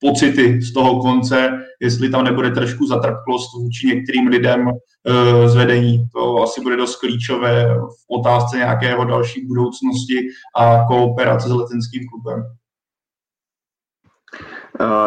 [0.00, 6.08] pocity z toho konce, jestli tam nebude trošku zatrpklost vůči některým lidem e, zvedení.
[6.14, 12.44] To asi bude dost klíčové v otázce nějakého další budoucnosti a kooperace s letenským klubem.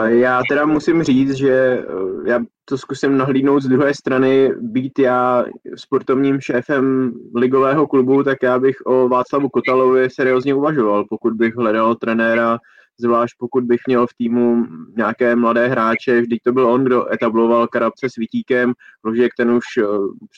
[0.05, 1.83] Já teda musím říct, že e,
[2.25, 8.59] já to zkusím nahlídnout z druhé strany, být já sportovním šéfem ligového klubu, tak já
[8.59, 12.59] bych o Václavu Kotalovi seriózně uvažoval, pokud bych hledal trenéra
[12.99, 14.65] zvlášť pokud bych měl v týmu
[14.97, 19.63] nějaké mladé hráče, vždyť to byl on, kdo etabloval Karabce s Vitíkem, Rožek ten už
[19.77, 19.83] eh,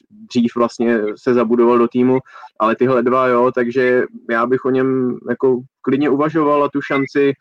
[0.09, 2.19] dřív vlastně se zabudoval do týmu,
[2.59, 7.33] ale tyhle dva jo, takže já bych o něm jako klidně uvažoval a tu šanci,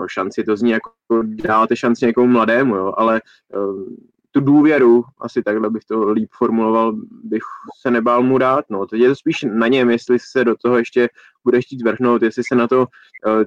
[0.00, 0.90] no šanci to zní jako
[1.24, 3.20] dáte šanci někomu mladému, jo, ale
[3.56, 3.84] uh,
[4.30, 6.92] tu důvěru, asi takhle bych to líp formuloval,
[7.24, 7.42] bych
[7.80, 8.64] se nebál mu dát.
[8.70, 8.86] No.
[8.86, 11.08] Teď je to spíš na něm, jestli se do toho ještě
[11.44, 12.86] bude chtít vrhnout, jestli se na to uh,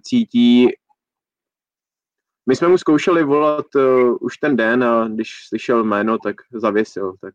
[0.01, 0.69] cítí
[2.49, 7.13] my jsme mu zkoušeli volat uh, už ten den a když slyšel jméno, tak zavěsil,
[7.21, 7.34] tak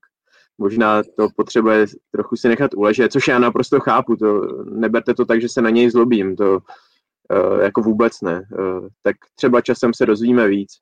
[0.59, 5.41] možná to potřebuje trochu si nechat uležet, což já naprosto chápu, to neberte to tak,
[5.41, 8.43] že se na něj zlobím, to uh, jako vůbec ne.
[8.59, 10.73] Uh, tak třeba časem se dozvíme víc.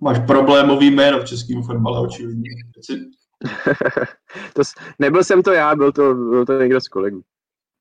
[0.00, 2.50] Máš problémový jméno v českém fotbale, očividně.
[4.54, 4.62] to,
[4.98, 7.22] nebyl jsem to já, byl to, byl to někdo z kolegů.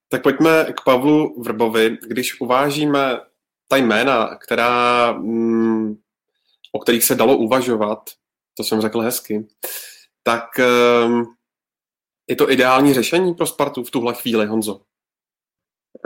[0.10, 1.98] Tak pojďme k Pavlu Vrbovi.
[2.08, 3.20] Když uvážíme
[3.72, 5.96] ta jména, která, mm,
[6.72, 8.00] o kterých se dalo uvažovat,
[8.58, 9.48] to jsem řekl hezky,
[10.24, 10.44] tak
[11.06, 11.26] um,
[12.30, 14.82] je to ideální řešení pro Spartu v tuhle chvíli, Honzo?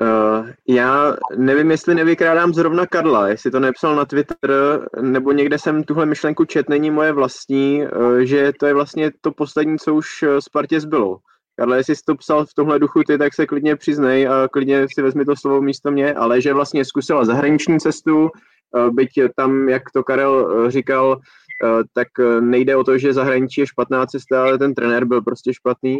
[0.02, 5.84] Uh, já nevím, jestli nevykrádám zrovna Karla, jestli to nepsal na Twitter, nebo někde jsem
[5.84, 10.08] tuhle myšlenku čet, není moje vlastní, uh, že to je vlastně to poslední, co už
[10.40, 11.18] Spartě zbylo.
[11.56, 14.88] Karle, jestli jsi to psal v tomhle duchu ty, tak se klidně přiznej a klidně
[14.94, 18.30] si vezmi to slovo místo mě, ale že vlastně zkusila zahraniční cestu,
[18.78, 21.20] eh, byť tam, jak to Karel eh, říkal,
[21.64, 22.08] eh, tak
[22.40, 26.00] nejde o to, že zahraničí je špatná cesta, ale ten trenér byl prostě špatný.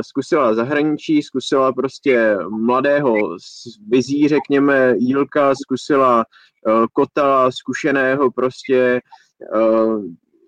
[0.00, 3.14] Zkusila zahraničí, zkusila prostě mladého
[3.90, 6.24] vizí, řekněme, Jílka, zkusila
[6.92, 9.00] Kotala, zkušeného prostě,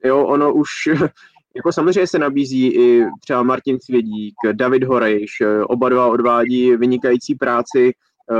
[0.05, 0.69] jo, ono už
[1.57, 7.35] Jako samozřejmě se nabízí i třeba Martin Svědík, David Horejš, eh, oba dva odvádí vynikající
[7.35, 7.93] práci
[8.31, 8.35] eh,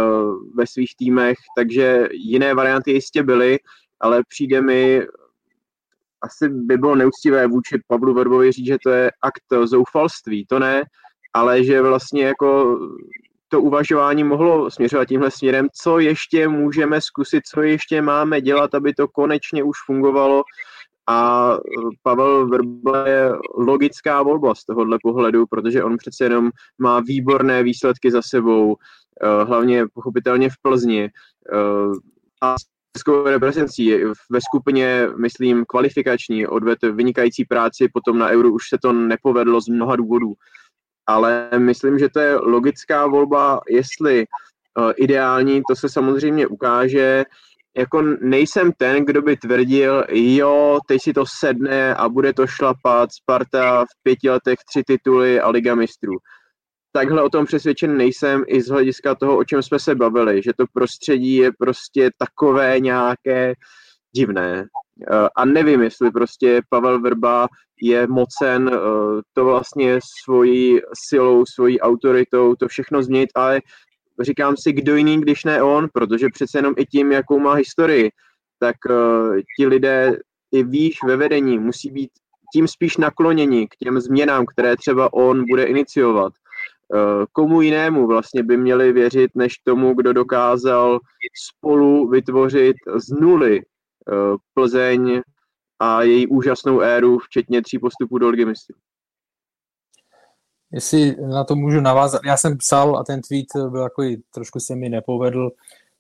[0.55, 3.59] ve svých týmech, takže jiné varianty jistě byly,
[4.01, 5.03] ale přijde mi,
[6.23, 10.83] asi by bylo neúctivé vůči Pavlu Verbovi říct, že to je akt zoufalství, to ne,
[11.35, 12.79] ale že vlastně jako
[13.49, 18.95] to uvažování mohlo směřovat tímhle směrem, co ještě můžeme zkusit, co ještě máme dělat, aby
[18.95, 20.43] to konečně už fungovalo
[21.07, 21.59] a e,
[22.03, 28.11] Pavel Vrba je logická volba z tohohle pohledu, protože on přece jenom má výborné výsledky
[28.11, 28.77] za sebou,
[29.21, 31.05] e, hlavně pochopitelně v Plzni.
[31.05, 31.11] E,
[32.43, 32.55] a
[32.97, 33.95] českou reprezentací
[34.31, 39.69] ve skupině, myslím, kvalifikační, odved vynikající práci, potom na Euro už se to nepovedlo z
[39.69, 40.35] mnoha důvodů.
[41.07, 44.25] Ale myslím, že to je logická volba, jestli
[44.97, 47.25] ideální, to se samozřejmě ukáže
[47.77, 53.13] jako nejsem ten, kdo by tvrdil, jo, teď si to sedne a bude to šlapat,
[53.13, 56.13] Sparta v pěti letech tři tituly a Liga mistrů.
[56.93, 60.53] Takhle o tom přesvědčen nejsem i z hlediska toho, o čem jsme se bavili, že
[60.57, 63.55] to prostředí je prostě takové nějaké
[64.17, 64.65] divné.
[65.13, 67.49] Eh, a nevím, jestli prostě Pavel Vrba
[67.83, 68.79] je mocen eh,
[69.33, 73.61] to vlastně svojí silou, svojí autoritou, to všechno změnit, ale
[74.21, 78.11] říkám si, kdo jiný, když ne on, protože přece jenom i tím, jakou má historii,
[78.59, 80.17] tak uh, ti lidé
[80.53, 82.11] i výš ve vedení musí být
[82.53, 86.33] tím spíš nakloněni k těm změnám, které třeba on bude iniciovat.
[86.89, 91.01] Uh, komu jinému vlastně by měli věřit, než tomu, kdo dokázal
[91.49, 95.23] spolu vytvořit z nuly uh, Plzeň
[95.81, 98.77] a její úžasnou éru, včetně tří postupů do Ligy mistrů
[100.75, 102.21] jestli na to můžu navázat.
[102.25, 105.51] Já jsem psal a ten tweet byl takový, trošku se mi nepovedl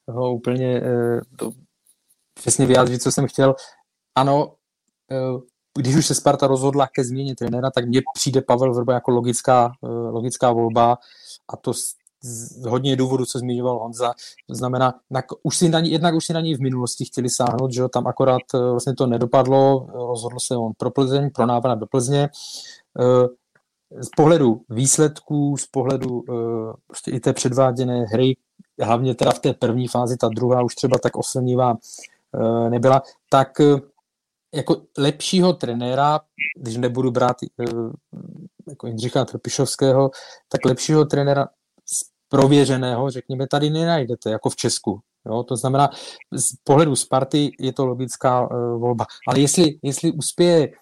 [0.08, 1.50] ho úplně eh, to
[2.34, 3.54] přesně vyjádřit, co jsem chtěl.
[4.14, 4.54] Ano,
[5.10, 5.40] eh,
[5.78, 9.72] když už se Sparta rozhodla ke změně trenéra, tak mně přijde Pavel Vrba jako logická,
[9.84, 10.98] eh, logická volba
[11.48, 14.12] a to z, z hodně důvodů, co zmiňoval Honza.
[14.48, 17.30] To znamená, na, už si na ní, jednak už si na ní v minulosti chtěli
[17.30, 21.86] sáhnout, že tam akorát vlastně to nedopadlo, rozhodl se on pro Plzeň, pro návrat do
[21.86, 22.28] Plzně
[24.00, 28.36] z pohledu výsledků, z pohledu uh, prostě i té předváděné hry,
[28.80, 33.60] hlavně teda v té první fázi, ta druhá už třeba tak oslnivá uh, nebyla, tak
[33.60, 33.80] uh,
[34.54, 36.20] jako lepšího trenéra,
[36.58, 37.36] když nebudu brát
[38.68, 40.10] jako Jindřicha Trpišovského,
[40.48, 41.48] tak lepšího trenéra
[42.28, 45.00] prověřeného, řekněme, tady nenajdete, jako v Česku.
[45.26, 45.42] Jo?
[45.42, 45.90] To znamená,
[46.32, 49.06] z pohledu Sparty je to logická uh, volba.
[49.28, 50.72] Ale jestli, jestli uspěje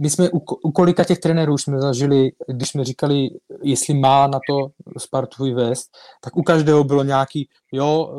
[0.00, 3.28] my jsme u, kolika těch trenérů jsme zažili, když jsme říkali,
[3.62, 5.90] jestli má na to Spartu vyvést,
[6.20, 8.10] tak u každého bylo nějaký, jo,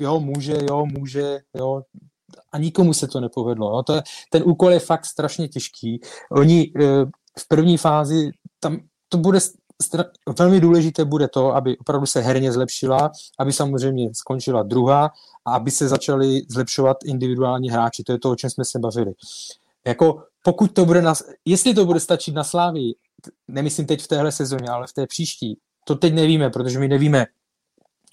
[0.00, 1.82] jo, může, jo, může, jo,
[2.52, 3.70] a nikomu se to nepovedlo.
[3.70, 3.82] Jo.
[3.82, 6.00] To je, ten úkol je fakt strašně těžký.
[6.32, 6.72] Oni
[7.38, 9.38] v první fázi, tam to bude
[10.38, 15.10] velmi důležité bude to, aby opravdu se herně zlepšila, aby samozřejmě skončila druhá
[15.44, 18.04] a aby se začali zlepšovat individuální hráči.
[18.04, 19.12] To je to, o čem jsme se bavili.
[19.86, 22.94] Jako pokud to bude, na, jestli to bude stačit na Slávii,
[23.48, 27.26] nemyslím teď v téhle sezóně, ale v té příští, to teď nevíme, protože my nevíme,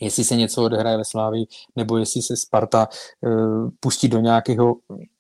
[0.02, 2.88] jestli se něco odehraje ve Slávii, nebo jestli se Sparta
[3.22, 4.76] uh, pustí do nějakého,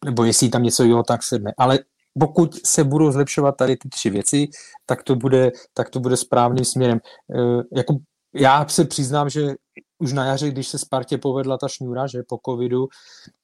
[0.05, 1.53] nebo jestli tam něco jo, tak sedne.
[1.57, 1.79] Ale
[2.19, 4.47] pokud se budou zlepšovat tady ty tři věci,
[4.85, 6.99] tak to bude, tak to bude správným směrem.
[7.27, 7.95] Uh, jako
[8.35, 9.55] já se přiznám, že
[9.99, 12.87] už na jaře, když se Spartě povedla ta šňůra, že po covidu,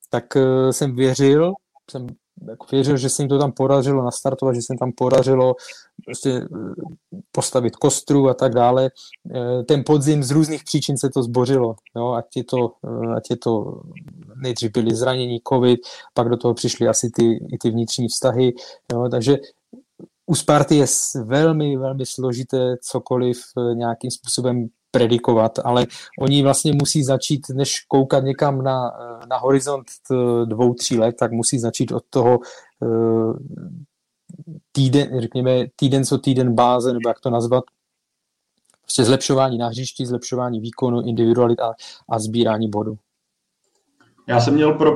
[0.09, 1.53] tak uh, jsem věřil,
[1.91, 2.07] jsem
[2.49, 5.55] jako věřil, že se jim to tam podařilo nastartovat, že se jim tam podařilo
[6.05, 6.45] prostě eh,
[7.31, 8.89] postavit kostru a tak dále.
[9.35, 13.29] Eh, ten podzim z různých příčin se to zbořilo, jo, ať, je to, eh, ať
[13.29, 13.81] je to
[14.35, 15.79] nejdřív byly zranění, covid,
[16.13, 18.53] pak do toho přišly asi ty, i ty vnitřní vztahy,
[18.93, 19.37] jo, takže
[20.25, 20.85] u Sparty je
[21.23, 23.37] velmi, velmi složité cokoliv
[23.73, 24.67] nějakým způsobem
[24.97, 25.85] predikovat, ale
[26.19, 28.91] oni vlastně musí začít, než koukat někam na,
[29.29, 29.85] na horizont
[30.45, 32.39] dvou, tří let, tak musí začít od toho
[32.83, 33.33] eh,
[34.71, 37.63] týden, řekněme, týden co týden báze, nebo jak to nazvat,
[38.81, 41.73] prostě zlepšování na hřišti, zlepšování výkonu, individualit a,
[42.09, 42.97] a sbírání bodů.
[44.27, 44.95] Já jsem měl pro,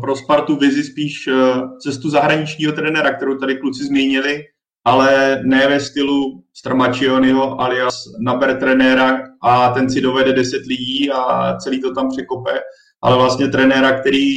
[0.00, 1.34] pro Spartu vizi spíš eh,
[1.80, 4.44] cestu zahraničního trenéra, kterou tady kluci zmínili,
[4.84, 11.56] ale ne ve stylu Stramačionyho alias naber trenéra a ten si dovede 10 lidí a
[11.56, 12.60] celý to tam překope,
[13.02, 14.34] ale vlastně trenéra, který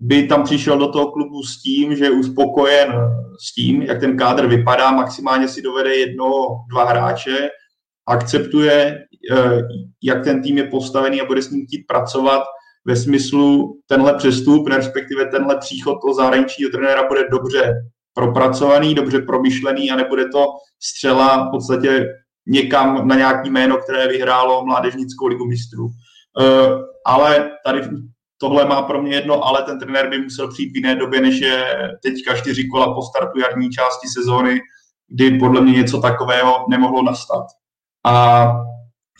[0.00, 2.92] by tam přišel do toho klubu s tím, že je uspokojen
[3.44, 6.32] s tím, jak ten kádr vypadá, maximálně si dovede jedno,
[6.70, 7.48] dva hráče,
[8.08, 8.98] akceptuje,
[9.32, 9.60] eh,
[10.02, 12.42] jak ten tým je postavený a bude s ním chtít pracovat
[12.84, 17.74] ve smyslu tenhle přestup, respektive tenhle příchod toho zahraničního trenéra bude dobře
[18.14, 20.46] propracovaný, dobře promyšlený a nebude to
[20.82, 22.06] střela v podstatě
[22.46, 25.84] někam na nějaký jméno, které vyhrálo mládežnickou ligu mistrů.
[25.84, 27.82] Uh, ale tady
[28.38, 31.40] tohle má pro mě jedno, ale ten trenér by musel přijít v jiné době, než
[31.40, 31.64] je
[32.02, 34.60] teďka čtyři kola po startu jarní části sezóny,
[35.08, 37.44] kdy podle mě něco takového nemohlo nastat.
[38.06, 38.46] A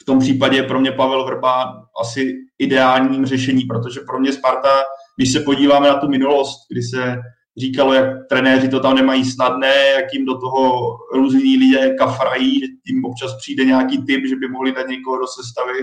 [0.01, 4.83] v tom případě je pro mě Pavel Vrba asi ideálním řešení, protože pro mě Sparta,
[5.17, 7.17] když se podíváme na tu minulost, kdy se
[7.57, 10.81] říkalo, jak trenéři to tam nemají snadné, jak jim do toho
[11.15, 15.27] různí lidé kafrají, že jim občas přijde nějaký typ, že by mohli dát někoho do
[15.27, 15.79] sestavy,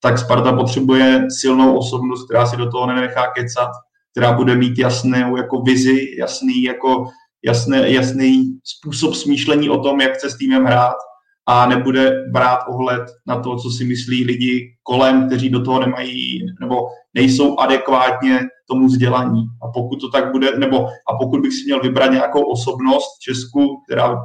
[0.00, 3.70] tak Sparta potřebuje silnou osobnost, která si do toho nenechá kecat,
[4.10, 7.04] která bude mít jasnou jako vizi, jasný, jako
[7.44, 10.96] jasné, jasný způsob smýšlení o tom, jak chce s týmem hrát
[11.48, 16.40] a nebude brát ohled na to, co si myslí lidi kolem, kteří do toho nemají
[16.60, 16.76] nebo
[17.16, 19.42] nejsou adekvátně tomu vzdělaní.
[19.62, 23.82] A pokud to tak bude, nebo a pokud bych si měl vybrat nějakou osobnost Česku,
[23.86, 24.16] která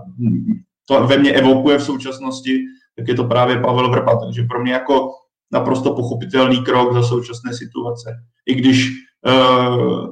[0.88, 2.60] to ve mně evokuje v současnosti,
[2.98, 4.20] tak je to právě Pavel Vrba.
[4.26, 5.10] Takže pro mě jako
[5.54, 8.10] naprosto pochopitelný krok za současné situace.
[8.46, 8.90] I když,
[9.28, 10.08] uh,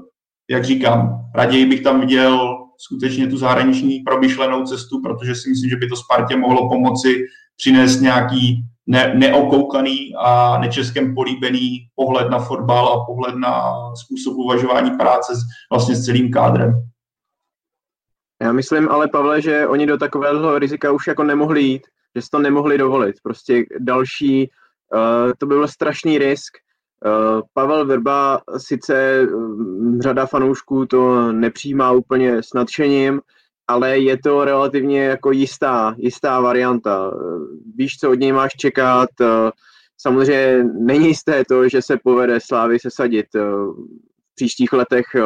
[0.50, 5.76] jak říkám, raději bych tam viděl skutečně tu zahraniční promyšlenou cestu, protože si myslím, že
[5.76, 7.26] by to Spartě mohlo pomoci
[7.58, 14.92] přinést nějaký ne, neokoukaný a nečeskem políbený pohled na fotbal a pohled na způsob uvažování
[14.92, 15.40] práce s,
[15.72, 16.74] vlastně s celým kádrem.
[18.42, 21.82] Já myslím ale, Pavle, že oni do takového rizika už jako nemohli jít,
[22.16, 23.16] že si to nemohli dovolit.
[23.24, 24.50] Prostě další,
[24.94, 26.58] uh, to byl strašný risk.
[27.06, 33.22] Uh, Pavel Verba, sice um, řada fanoušků to nepřijímá úplně s nadšením,
[33.70, 37.12] ale je to relativně jako jistá, jistá varianta.
[37.76, 39.10] Víš, co od něj máš čekat.
[39.98, 43.40] Samozřejmě není jisté to, že se povede Slávy sesadit eh,
[44.32, 45.22] v příštích letech eh,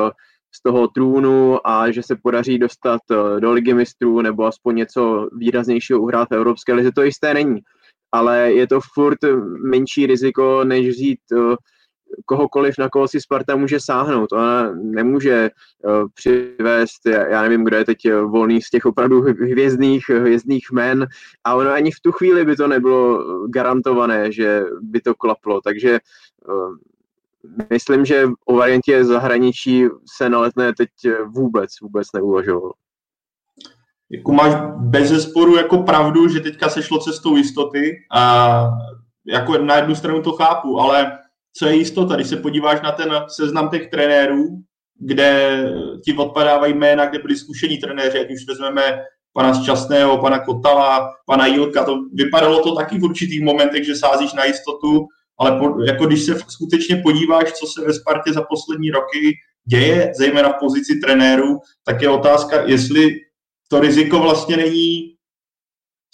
[0.56, 5.30] z toho trůnu a že se podaří dostat eh, do ligy mistrů nebo aspoň něco
[5.38, 6.92] výraznějšího uhrát v Evropské lize.
[6.92, 7.62] To jisté není,
[8.12, 9.20] ale je to furt
[9.70, 11.20] menší riziko, než vzít
[12.26, 14.32] kohokoliv, na koho si Sparta může sáhnout.
[14.32, 15.50] Ona nemůže
[15.84, 21.08] uh, přivést, já, nevím, kdo je teď eh, volný z těch opravdu hvězdných, hvězdných men,
[21.44, 26.00] a ono ani v tu chvíli by to nebylo garantované, že by to klaplo, takže
[27.70, 29.86] myslím, že o variantě zahraničí
[30.18, 30.90] se na letné teď
[31.26, 32.74] vůbec, vůbec neuvažovalo.
[34.10, 38.64] Jako máš bez zesporu jako pravdu, že teďka se šlo cestou jistoty a
[39.28, 41.20] jako na jednu stranu to chápu, ale
[41.58, 44.46] co je jistota, když se podíváš na ten seznam těch trenérů,
[45.00, 45.64] kde
[46.06, 51.46] ti odpadávají jména, kde byli zkušení trenéři, ať už vezmeme pana Šťastného, pana Kotala, pana
[51.46, 55.08] Jilka, to vypadalo to taky v určitých momentech, že sázíš na jistotu,
[55.40, 59.34] ale po, jako když se skutečně podíváš, co se ve Spartě za poslední roky
[59.66, 63.10] děje, zejména v pozici trenéru, tak je otázka, jestli
[63.68, 65.13] to riziko vlastně není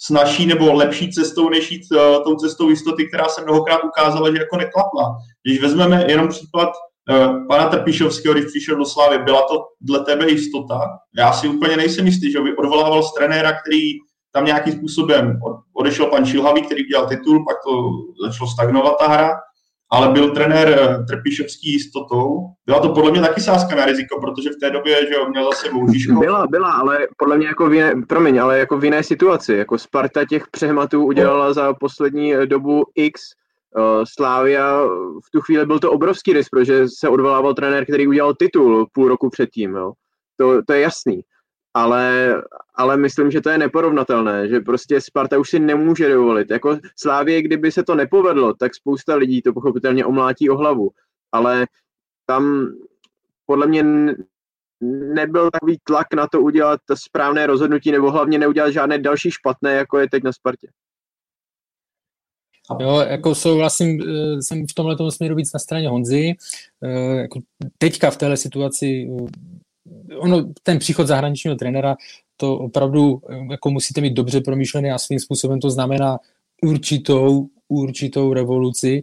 [0.02, 4.38] snažší nebo lepší cestou, než jít uh, tou cestou jistoty, která se mnohokrát ukázala, že
[4.38, 5.16] jako neklapla.
[5.42, 10.30] Když vezmeme jenom příklad uh, pana Trpišovského, když přišel do Slávy, byla to dle tebe
[10.30, 10.80] jistota?
[11.18, 13.92] Já si úplně nejsem jistý, že by odvolával z trenéra, který
[14.32, 15.40] tam nějakým způsobem
[15.76, 17.90] odešel pan Šilhavý, který udělal titul, pak to
[18.28, 19.30] začalo stagnovat ta hra,
[19.92, 22.46] ale byl trenér eh, Trpišovský jistotou.
[22.66, 25.44] Byla to podle mě taky sázka na riziko, protože v té době, že jo, měl
[25.44, 26.20] zase Žižko.
[26.20, 29.54] Byla, byla, ale podle mě jako v jiné, promiň, ale jako v jiné situaci.
[29.54, 33.20] Jako Sparta těch přehmatů udělala za poslední dobu X,
[33.76, 34.82] uh, Slávia
[35.26, 39.08] v tu chvíli byl to obrovský risk, protože se odvolával trenér, který udělal titul půl
[39.08, 39.74] roku předtím.
[39.74, 39.92] Jo.
[40.36, 41.22] To, to je jasný
[41.74, 42.34] ale,
[42.80, 46.50] ale myslím, že to je neporovnatelné, že prostě Sparta už si nemůže dovolit.
[46.50, 50.90] Jako Slávě, kdyby se to nepovedlo, tak spousta lidí to pochopitelně omlátí o hlavu,
[51.32, 51.66] ale
[52.26, 52.66] tam
[53.46, 53.84] podle mě
[55.14, 59.98] nebyl takový tlak na to udělat správné rozhodnutí, nebo hlavně neudělat žádné další špatné, jako
[59.98, 60.68] je teď na Spartě.
[62.80, 66.34] Jo, jako souhlasím, eh, jsem v tomhle směru víc na straně Honzy.
[66.84, 67.40] Eh, jako
[67.78, 69.08] teďka v téhle situaci
[70.18, 71.96] ono, ten příchod zahraničního trenéra,
[72.36, 76.18] to opravdu jako musíte mít dobře promyšlený a svým způsobem to znamená
[76.62, 79.02] určitou, určitou revoluci.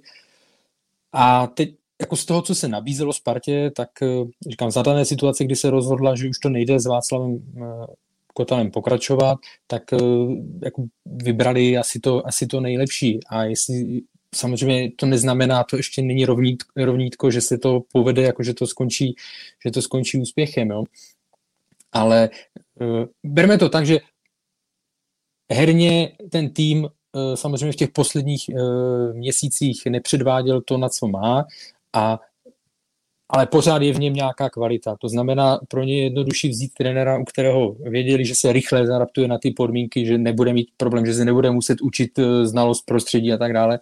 [1.14, 4.08] A teď jako z toho, co se nabízelo Spartě, tak eh,
[4.50, 7.86] říkám, za dané situace, kdy se rozhodla, že už to nejde s Václavem eh,
[8.34, 9.98] Kotalem pokračovat, tak eh,
[10.64, 13.20] jako vybrali asi to, asi to nejlepší.
[13.30, 14.02] A jestli
[14.38, 18.68] samozřejmě to neznamená, to ještě není rovnítko, rovnítko že se to povede, jako že to
[18.68, 19.16] skončí,
[19.66, 20.84] že to skončí úspěchem, jo.
[21.92, 22.30] Ale
[22.82, 24.00] uh, berme to tak, že
[25.52, 31.46] herně ten tým uh, samozřejmě v těch posledních uh, měsících nepředváděl to, na co má,
[31.94, 32.20] a
[33.30, 34.96] ale pořád je v něm nějaká kvalita.
[35.02, 39.28] To znamená, pro ně je jednodušší vzít trenéra, u kterého věděli, že se rychle zaraptuje
[39.28, 43.38] na ty podmínky, že nebude mít problém, že se nebude muset učit znalost prostředí a
[43.38, 43.80] tak dále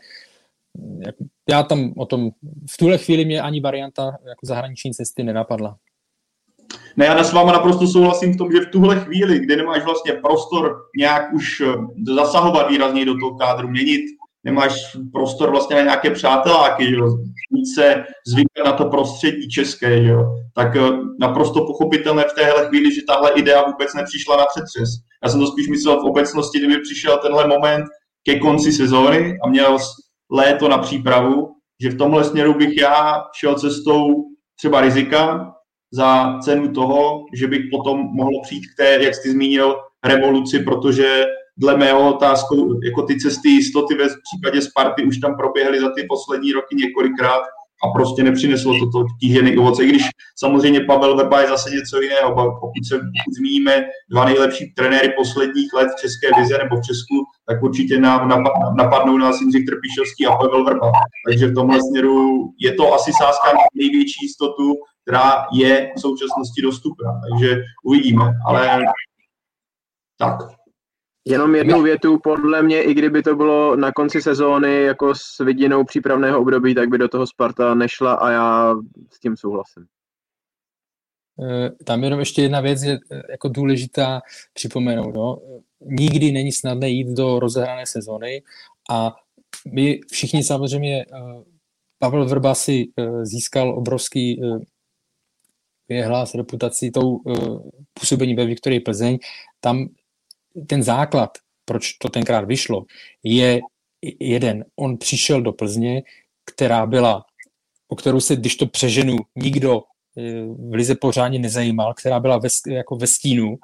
[1.49, 2.30] já tam o tom,
[2.71, 5.76] v tuhle chvíli mě ani varianta jako zahraniční cesty nenapadla.
[6.97, 10.13] Ne, já s váma naprosto souhlasím v tom, že v tuhle chvíli, kdy nemáš vlastně
[10.13, 11.73] prostor nějak už eh,
[12.15, 14.01] zasahovat výrazně do toho kádru, měnit,
[14.43, 17.17] nemáš prostor vlastně na nějaké přáteláky, že jo,
[17.76, 20.82] se zvykat na to prostředí české, že jo, tak eh,
[21.19, 24.89] naprosto pochopitelné v téhle chvíli, že tahle idea vůbec nepřišla na přetřes.
[25.23, 27.86] Já jsem to spíš myslel v obecnosti, kdyby přišel tenhle moment
[28.30, 29.78] ke konci sezóny a měl
[30.32, 34.26] léto na přípravu, že v tomhle směru bych já šel cestou
[34.57, 35.53] třeba rizika
[35.91, 41.26] za cenu toho, že bych potom mohl přijít k té, jak jsi zmínil, revoluci, protože
[41.57, 46.05] dle mého otázku, jako ty cesty jistoty ve případě Sparty už tam proběhly za ty
[46.09, 47.41] poslední roky několikrát
[47.84, 49.84] a prostě nepřineslo to, to tížený ovoce.
[49.84, 50.03] I když
[50.38, 52.36] samozřejmě Pavel Verba je zase něco jiného.
[52.36, 52.99] Pokud se
[53.38, 57.15] zmíníme dva nejlepší trenéry posledních let v České vize nebo v Česku,
[57.47, 58.43] tak určitě nám
[58.78, 60.91] napadnou nás Jindřich Trpišovský a Pavel Verba.
[61.30, 64.73] Takže v tomhle směru je to asi sázka na největší jistotu,
[65.03, 67.21] která je v současnosti dostupná.
[67.30, 68.26] Takže uvidíme.
[68.47, 68.80] Ale
[70.17, 70.64] tak.
[71.28, 75.84] Jenom jednu větu, podle mě, i kdyby to bylo na konci sezóny jako s vidinou
[75.84, 78.76] přípravného období, tak by do toho Sparta nešla a já
[79.13, 79.86] s tím souhlasím.
[81.43, 84.21] Eh, tam jenom ještě jedna věc je eh, jako důležitá
[84.53, 85.15] připomenout.
[85.15, 85.38] No.
[85.82, 88.43] Nikdy není snadné jít do rozehrané sezóny
[88.91, 89.15] a
[89.73, 91.43] my všichni samozřejmě, eh,
[91.99, 92.86] Pavel Vrba si
[93.23, 94.41] získal obrovský
[96.03, 97.19] hlas reputací tou
[97.93, 99.17] působení ve Viktorii Plzeň.
[99.59, 99.88] Tam
[100.67, 101.29] ten základ,
[101.65, 102.85] proč to tenkrát vyšlo,
[103.23, 103.61] je
[104.19, 104.65] jeden.
[104.75, 106.03] On přišel do Plzně,
[106.45, 107.25] která byla,
[107.87, 109.81] o kterou se, když to přeženu, nikdo
[110.17, 113.57] eh, v Lize pořádně nezajímal, která byla ve, jako ve stínu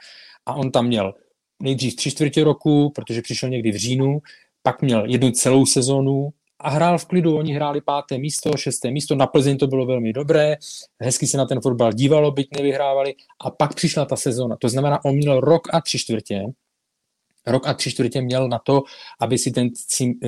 [0.45, 1.13] a on tam měl
[1.61, 4.19] nejdřív tři čtvrtě roku, protože přišel někdy v říjnu,
[4.63, 6.29] pak měl jednu celou sezónu
[6.59, 7.37] a hrál v klidu.
[7.37, 10.57] Oni hráli páté místo, šesté místo, na Plzeň to bylo velmi dobré,
[11.01, 13.13] hezky se na ten fotbal dívalo, byť nevyhrávali
[13.45, 14.55] a pak přišla ta sezóna.
[14.59, 16.43] To znamená, on měl rok a tři čtvrtě
[17.47, 18.83] rok a tři čtvrtě měl na to,
[19.19, 19.69] aby si ten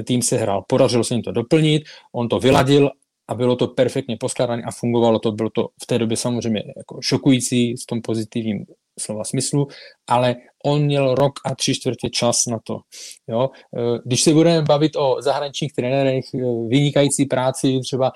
[0.05, 0.63] tým sehrál.
[0.67, 2.89] Podařilo se jim to doplnit, on to vyladil
[3.27, 5.31] a bylo to perfektně poskládané a fungovalo to.
[5.31, 8.65] Bylo to v té době samozřejmě jako šokující v tom pozitivním
[8.99, 9.67] slova smyslu,
[10.07, 10.35] ale
[10.65, 12.79] on měl rok a tři čtvrtě čas na to.
[13.27, 13.49] Jo?
[13.77, 16.37] Eh, když se budeme bavit o zahraničních trenérech, eh,
[16.67, 18.11] vynikající práci, třeba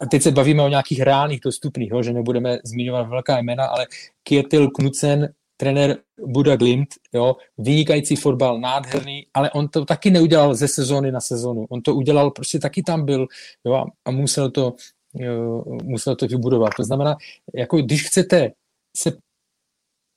[0.00, 2.02] a teď se bavíme o nějakých reálných dostupných, jo?
[2.02, 3.86] že nebudeme zmiňovat velká jména, ale
[4.22, 10.68] Kjetil Knudsen, trenér Buda Glimt, jo, vynikající fotbal, nádherný, ale on to taky neudělal ze
[10.68, 11.66] sezóny na sezónu.
[11.70, 13.26] On to udělal, prostě taky tam byl
[13.64, 14.74] jo, a musel to,
[15.14, 16.72] jo, musel to vybudovat.
[16.76, 17.16] To znamená,
[17.54, 18.52] jako když chcete
[18.96, 19.12] se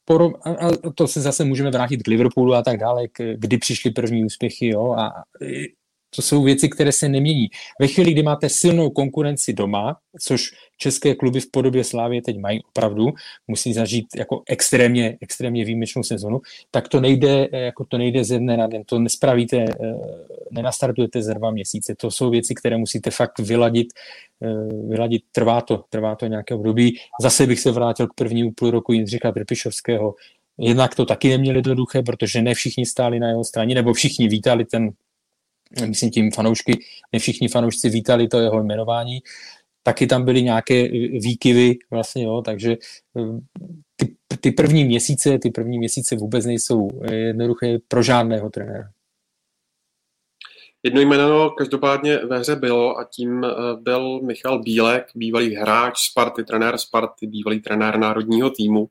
[0.06, 3.92] porom, a to se zase můžeme vrátit k Liverpoolu a tak dále, k, kdy přišly
[3.92, 5.24] první úspěchy, jo, a
[6.16, 7.48] to jsou věci, které se nemění.
[7.80, 12.64] Ve chvíli, kdy máte silnou konkurenci doma, což české kluby v podobě Slávy teď mají
[12.64, 13.08] opravdu,
[13.48, 16.42] musí zažít jako extrémně, extrémně výjimečnou sezonu,
[16.72, 19.76] tak to nejde, jako to nejde ze dne na den, to nespravíte, eh,
[20.52, 21.96] nenastartujete za dva měsíce.
[21.96, 23.88] To jsou věci, které musíte fakt vyladit,
[24.44, 26.98] eh, vyladit, trvá to, trvá to nějaké období.
[27.22, 30.16] Zase bych se vrátil k prvnímu půl roku Jindřicha Trpišovského.
[30.58, 34.66] Jednak to taky neměli jednoduché, protože ne všichni stáli na jeho straně, nebo všichni vítali
[34.66, 34.92] ten
[35.86, 36.80] myslím tím fanoušky,
[37.14, 39.20] ne všichni fanoušci vítali to jeho jmenování,
[39.84, 40.84] taky tam byly nějaké
[41.20, 42.78] výkyvy vlastně, jo, takže
[43.18, 43.40] eh,
[43.96, 48.90] ty, ty první měsíce, ty první měsíce vůbec nejsou jednoduché pro žádného trenéra.
[50.84, 53.46] Jedno jméno každopádně ve hře bylo a tím
[53.80, 58.88] byl Michal Bílek, bývalý hráč Sparty, trenér Sparty, bývalý trenér národního týmu.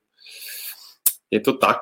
[1.31, 1.79] Je to tak,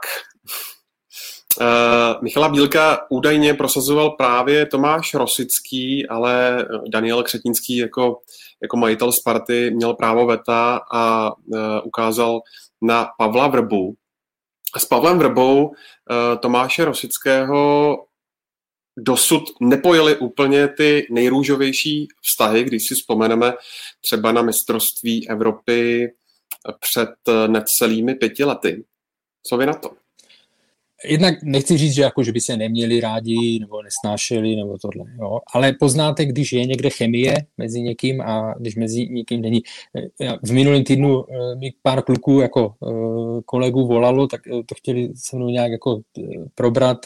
[2.20, 8.20] Michala Bílka údajně prosazoval právě Tomáš Rosický, ale Daniel Křetínský jako,
[8.62, 12.40] jako majitel Sparty měl právo veta a uh, ukázal
[12.82, 13.94] na Pavla Vrbu.
[14.76, 15.74] S Pavlem Vrbou
[16.40, 17.96] Tomáše Rosického
[18.98, 23.54] dosud nepojeli úplně ty nejrůžovější vztahy, když si vzpomeneme
[24.00, 26.12] třeba na mistrovství Evropy
[26.80, 27.10] před
[27.46, 28.84] necelými pěti lety.
[29.42, 29.90] Co vy na to?
[31.04, 35.40] Jednak nechci říct, že, jako, že by se neměli rádi nebo nesnášeli nebo tohle, jo.
[35.54, 39.62] ale poznáte, když je někde chemie mezi někým a když mezi někým není.
[40.42, 45.10] V minulém týdnu eh, mi pár kluků jako eh, kolegů volalo, tak eh, to chtěli
[45.14, 46.00] se mnou nějak jako
[46.54, 46.98] probrat,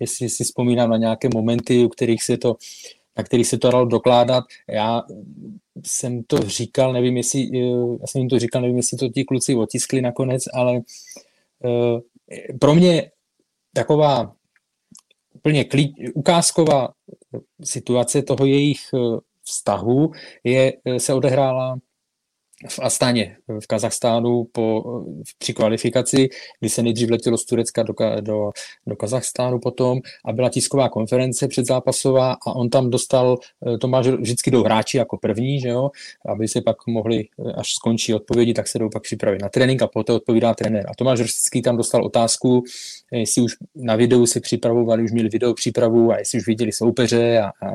[0.00, 2.56] jestli si vzpomínám na nějaké momenty, u kterých se to
[3.16, 4.44] na kterých se to dalo dokládat.
[4.68, 5.02] Já
[5.86, 7.58] jsem to říkal, nevím, jestli,
[8.00, 10.80] já jsem jim to říkal, nevím, jestli to ti kluci otiskli nakonec, ale
[12.60, 13.10] pro mě
[13.74, 14.32] taková
[15.34, 16.88] úplně klí, ukázková
[17.64, 20.12] situace toho jejich eh, vztahu
[20.44, 21.76] je, eh, se odehrála
[22.68, 24.84] v Astaně v Kazachstánu po,
[25.38, 26.28] při kvalifikaci,
[26.60, 28.50] kdy se nejdřív letělo z Turecka do, do,
[28.86, 33.36] do Kazachstánu potom a byla tisková konference předzápasová a on tam dostal,
[33.66, 35.90] eh, to má vždycky jdou hráči jako první, že jo,
[36.28, 39.82] aby se pak mohli, eh, až skončí odpovědi, tak se jdou pak připravit na trénink
[39.82, 40.86] a poté odpovídá trenér.
[40.88, 42.62] A Tomáš Rosický tam dostal otázku,
[43.12, 46.72] eh, jestli už na videu se připravovali, už měli video přípravu a jestli už viděli
[46.72, 47.70] soupeře a, a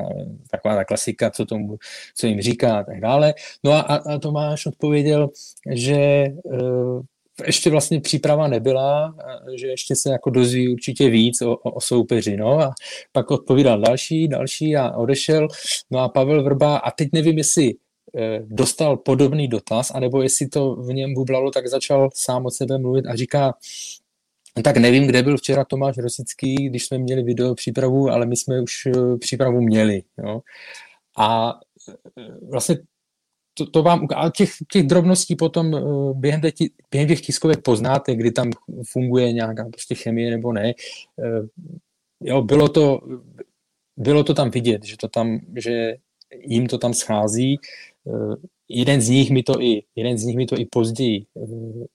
[0.50, 1.76] taková ta klasika, co, tomu,
[2.14, 3.34] co jim říká a tak dále.
[3.64, 5.28] No a, a Tomáš odpověděl,
[5.70, 7.00] že uh,
[7.46, 9.14] ještě vlastně příprava nebyla,
[9.54, 12.70] že ještě se jako dozví určitě víc o, o, o soupeři, no a
[13.12, 15.48] pak odpovídal další, další a odešel,
[15.90, 20.74] no a Pavel Vrba, a teď nevím, jestli uh, dostal podobný dotaz, anebo jestli to
[20.74, 23.54] v něm bublalo, tak začal sám od sebe mluvit a říká,
[24.64, 28.60] tak nevím, kde byl včera Tomáš Rosický, když jsme měli video přípravu, ale my jsme
[28.60, 28.88] už
[29.20, 30.40] přípravu měli, jo.
[31.18, 31.54] A
[32.50, 32.76] vlastně
[33.64, 35.80] to, to vám ale těch, těch drobností potom eh,
[36.14, 38.50] během, těch, během těch tiskovek poznáte, kdy tam
[38.92, 40.72] funguje nějaká prostě chemie nebo ne.
[41.24, 41.46] Eh,
[42.20, 43.00] jo, bylo to,
[43.96, 45.94] bylo to tam vidět, že, to tam, že
[46.46, 47.58] jim to tam schází.
[48.08, 48.36] Eh,
[48.68, 51.26] jeden z nich mi to i, jeden z nich mi to i později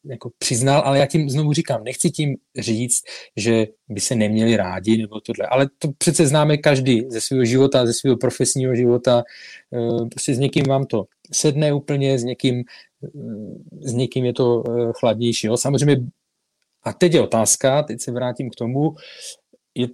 [0.05, 3.03] jako přiznal, ale já tím znovu říkám, nechci tím říct,
[3.37, 7.85] že by se neměli rádi nebo tohle, ale to přece známe každý ze svého života,
[7.85, 9.23] ze svého profesního života,
[10.11, 12.63] prostě s někým vám to sedne úplně, s někým,
[13.81, 15.47] s někým je to eh, chladnější.
[15.47, 15.57] Jo.
[15.57, 15.97] Samozřejmě,
[16.83, 18.95] a teď je otázka, teď se vrátím k tomu,
[19.75, 19.87] je,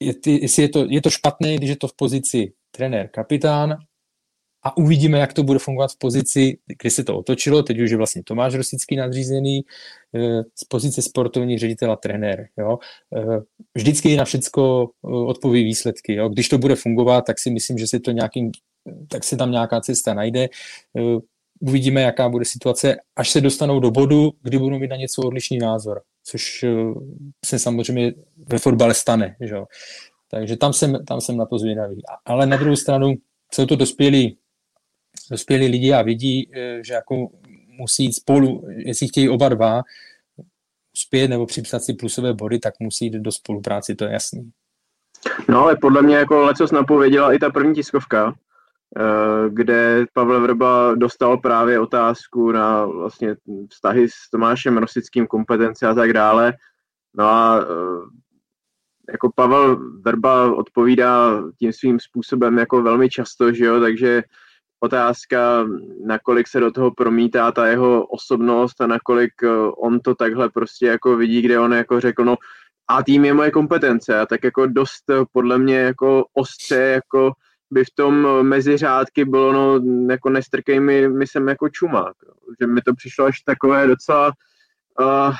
[0.00, 3.76] je, jestli je to, je to špatné, když je to v pozici trenér, kapitán,
[4.64, 7.96] a uvidíme, jak to bude fungovat v pozici, kdy se to otočilo, teď už je
[7.96, 9.60] vlastně Tomáš Rosický nadřízený,
[10.14, 12.48] eh, z pozice sportovní ředitel a trenér.
[12.58, 12.78] Jo.
[13.16, 13.40] Eh,
[13.74, 16.14] vždycky na všecko odpoví výsledky.
[16.14, 16.28] Jo.
[16.28, 18.52] Když to bude fungovat, tak si myslím, že se to nějakým
[19.08, 20.48] tak se tam nějaká cesta najde.
[20.98, 21.18] Eh,
[21.60, 25.58] uvidíme, jaká bude situace, až se dostanou do bodu, kdy budou mít na něco odlišný
[25.58, 26.68] názor, což eh,
[27.44, 29.36] se samozřejmě ve fotbale stane.
[29.40, 29.56] Že?
[30.30, 32.02] Takže tam jsem, tam jsem na to zvědavý.
[32.24, 33.14] Ale na druhou stranu
[33.52, 34.38] jsou to dospělí,
[35.30, 37.28] dospělí lidi a vidí, eh, že jako
[37.78, 39.82] musí jít spolu, jestli chtějí oba dva,
[40.94, 44.50] uspět nebo připsat si plusové body, tak musí jít do spolupráci, to je jasný.
[45.48, 48.34] No ale podle mě jako lecos napověděla i ta první tiskovka,
[49.48, 53.36] kde Pavel Vrba dostal právě otázku na vlastně
[53.70, 56.52] vztahy s Tomášem Rosickým, kompetence a tak dále.
[57.14, 58.00] No a eh,
[59.12, 64.22] jako Pavel Vrba odpovídá tím svým způsobem jako velmi často, že jo, takže
[64.80, 65.66] otázka,
[66.06, 70.86] nakolik se do toho promítá ta jeho osobnost a nakolik eh, on to takhle prostě
[70.86, 72.36] jako vidí, kde on jako řekl, no
[72.88, 77.32] a tým je moje kompetence a tak jako dost eh, podle mě jako ostře jako
[77.72, 82.16] by v tom eh, mezi řádky bylo, no jako nestrkej mi, mi jsem jako čumák,
[82.60, 84.32] že mi to přišlo až takové docela
[85.00, 85.34] uh,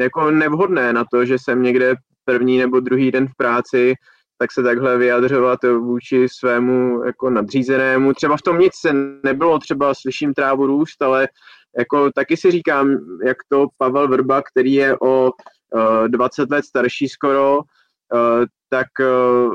[0.00, 1.94] jako nevhodné na to, že jsem někde
[2.24, 3.94] první nebo druhý den v práci,
[4.38, 8.12] tak se takhle vyjadřovat vůči svému jako nadřízenému.
[8.14, 8.92] Třeba v tom nic se
[9.24, 11.28] nebylo, třeba slyším trávu růst, ale
[11.78, 15.30] jako taky si říkám, jak to Pavel Vrba, který je o
[15.74, 17.64] uh, eh, 20 let starší skoro, uh,
[18.68, 19.54] tak uh,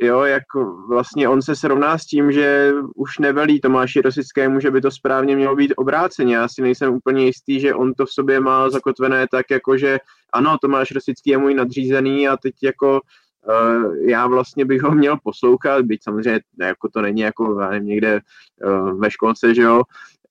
[0.00, 0.42] jo, jak
[0.88, 5.36] vlastně on se srovná s tím, že už nevelí Tomáši Rosickému, že by to správně
[5.36, 6.36] mělo být obráceně.
[6.36, 9.98] Já si nejsem úplně jistý, že on to v sobě má zakotvené tak, jako že
[10.32, 15.18] ano, Tomáš Rosický je můj nadřízený a teď jako uh, já vlastně bych ho měl
[15.22, 18.20] poslouchat, byť samozřejmě jako to není jako nevím, někde
[18.64, 19.82] uh, ve školce, že jo,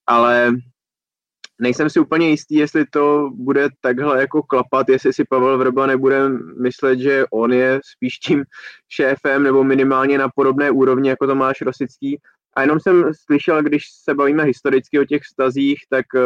[0.08, 0.54] ale
[1.62, 6.30] nejsem si úplně jistý, jestli to bude takhle jako klapat, jestli si Pavel Vrba nebude
[6.62, 8.44] myslet, že on je spíš tím
[8.90, 12.20] šéfem nebo minimálně na podobné úrovni jako Tomáš Rosický.
[12.56, 16.22] A jenom jsem slyšel, když se bavíme historicky o těch vztazích, tak uh,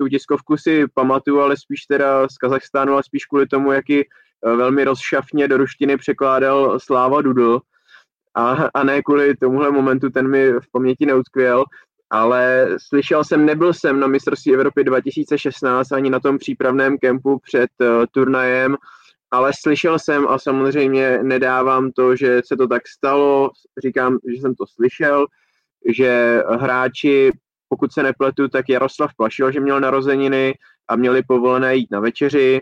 [0.00, 4.56] tu tiskovku si pamatuju, ale spíš teda z Kazachstánu, ale spíš kvůli tomu, jaký uh,
[4.56, 7.60] velmi rozšafně do ruštiny překládal Sláva Dudl.
[8.36, 11.64] A, a ne kvůli tomuhle momentu, ten mi v paměti neutkvěl
[12.10, 17.70] ale slyšel jsem, nebyl jsem na mistrovství Evropy 2016 ani na tom přípravném kempu před
[17.80, 18.76] uh, turnajem,
[19.30, 23.50] ale slyšel jsem a samozřejmě nedávám to, že se to tak stalo,
[23.84, 25.26] říkám, že jsem to slyšel,
[25.88, 27.32] že hráči,
[27.68, 30.54] pokud se nepletu, tak Jaroslav Plašil, že měl narozeniny
[30.88, 32.60] a měli povolené jít na večeři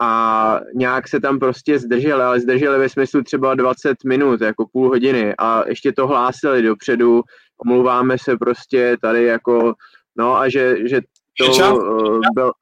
[0.00, 4.88] a nějak se tam prostě zdrželi, ale zdrželi ve smyslu třeba 20 minut, jako půl
[4.88, 7.22] hodiny a ještě to hlásili dopředu,
[7.58, 9.74] omlouváme se prostě tady jako,
[10.16, 11.00] no a že, že
[11.38, 12.52] to uh, byl,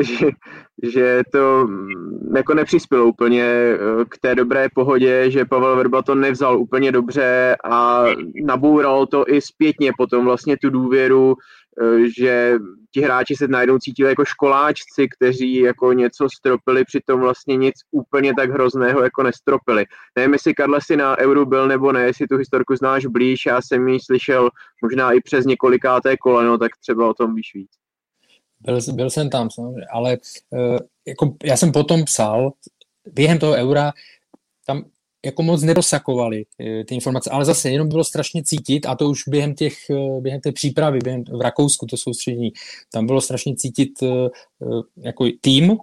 [0.00, 0.28] že,
[0.82, 3.78] že to mm, jako nepřispělo úplně eh,
[4.08, 8.04] k té dobré pohodě, že Pavel Vrba to nevzal úplně dobře a
[8.44, 11.34] naboural to i zpětně potom vlastně tu důvěru
[12.16, 12.54] že
[12.94, 18.34] ti hráči se najednou cítili jako školáčci, kteří jako něco stropili, přitom vlastně nic úplně
[18.34, 19.84] tak hrozného jako nestropili.
[20.16, 23.62] Nevím, jestli Karle si na Euro byl nebo ne, jestli tu historku znáš blíž, já
[23.62, 24.50] jsem ji slyšel
[24.82, 27.70] možná i přes několikáté koleno, tak třeba o tom víš víc.
[28.60, 30.16] Byl, byl jsem tam, samozřejmě, ale
[30.50, 32.52] uh, jako já jsem potom psal,
[33.12, 33.92] během toho eura,
[34.66, 34.84] tam
[35.26, 39.22] jako moc nedosakovali eh, ty informace, ale zase jenom bylo strašně cítit a to už
[39.28, 42.52] během, těch, eh, během té přípravy, během, v Rakousku to soustředění,
[42.92, 44.28] tam bylo strašně cítit eh,
[44.96, 45.76] jako tým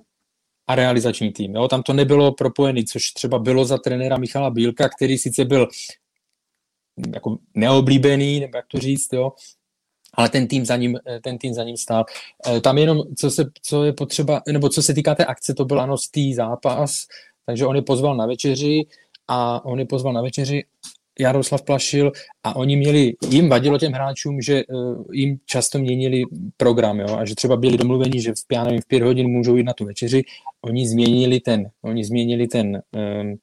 [0.67, 1.55] a realizační tým.
[1.55, 1.67] Jo?
[1.67, 5.67] Tam to nebylo propojený, což třeba bylo za trenéra Michala Bílka, který sice byl
[6.97, 9.31] hm, jako neoblíbený, nebo jak to říct, jo?
[10.13, 12.05] ale ten tým za ním, ten tým za ním stál.
[12.61, 15.81] Tam jenom, co, se, co je potřeba, nebo co se týká té akce, to byl
[15.81, 15.95] ano
[16.35, 17.05] zápas,
[17.45, 18.85] takže on je pozval na večeři,
[19.29, 20.63] a on je pozval na večeři,
[21.19, 22.11] Jaroslav Plašil
[22.43, 26.23] a oni měli, jim vadilo těm hráčům, že uh, jim často měnili
[26.57, 29.55] program, jo, a že třeba byli domluveni, že v, já nevím, v pět hodin můžou
[29.55, 30.23] jít na tu večeři,
[30.61, 32.81] oni změnili ten, oni změnili ten
[33.21, 33.35] um,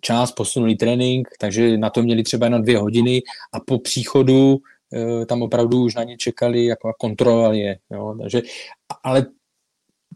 [0.00, 3.22] čas, posunuli trénink, takže na to měli třeba na dvě hodiny
[3.52, 8.16] a po příchodu uh, tam opravdu už na ně čekali jako a kontrolovali je, jo,
[8.22, 8.42] takže,
[9.02, 9.26] ale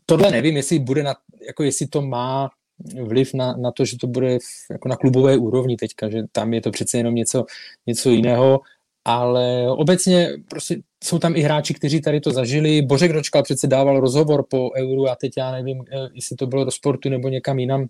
[0.06, 1.14] tohle nevím, jestli bude na,
[1.46, 2.50] jako jestli to má
[3.04, 6.54] vliv na, na to, že to bude v, jako na klubové úrovni teďka, že tam
[6.54, 7.44] je to přece jenom něco,
[7.86, 8.60] něco jiného,
[9.04, 12.82] ale obecně prostě jsou tam i hráči, kteří tady to zažili.
[12.82, 16.64] Bořek Dočkal přece dával rozhovor po Euru a teď já nevím, eh, jestli to bylo
[16.64, 17.86] do sportu nebo někam jinam,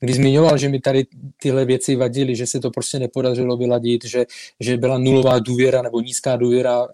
[0.00, 1.06] kdy zmiňoval, že mi tady
[1.42, 4.24] tyhle věci vadily, že se to prostě nepodařilo vyladit, že,
[4.60, 6.88] že byla nulová důvěra nebo nízká důvěra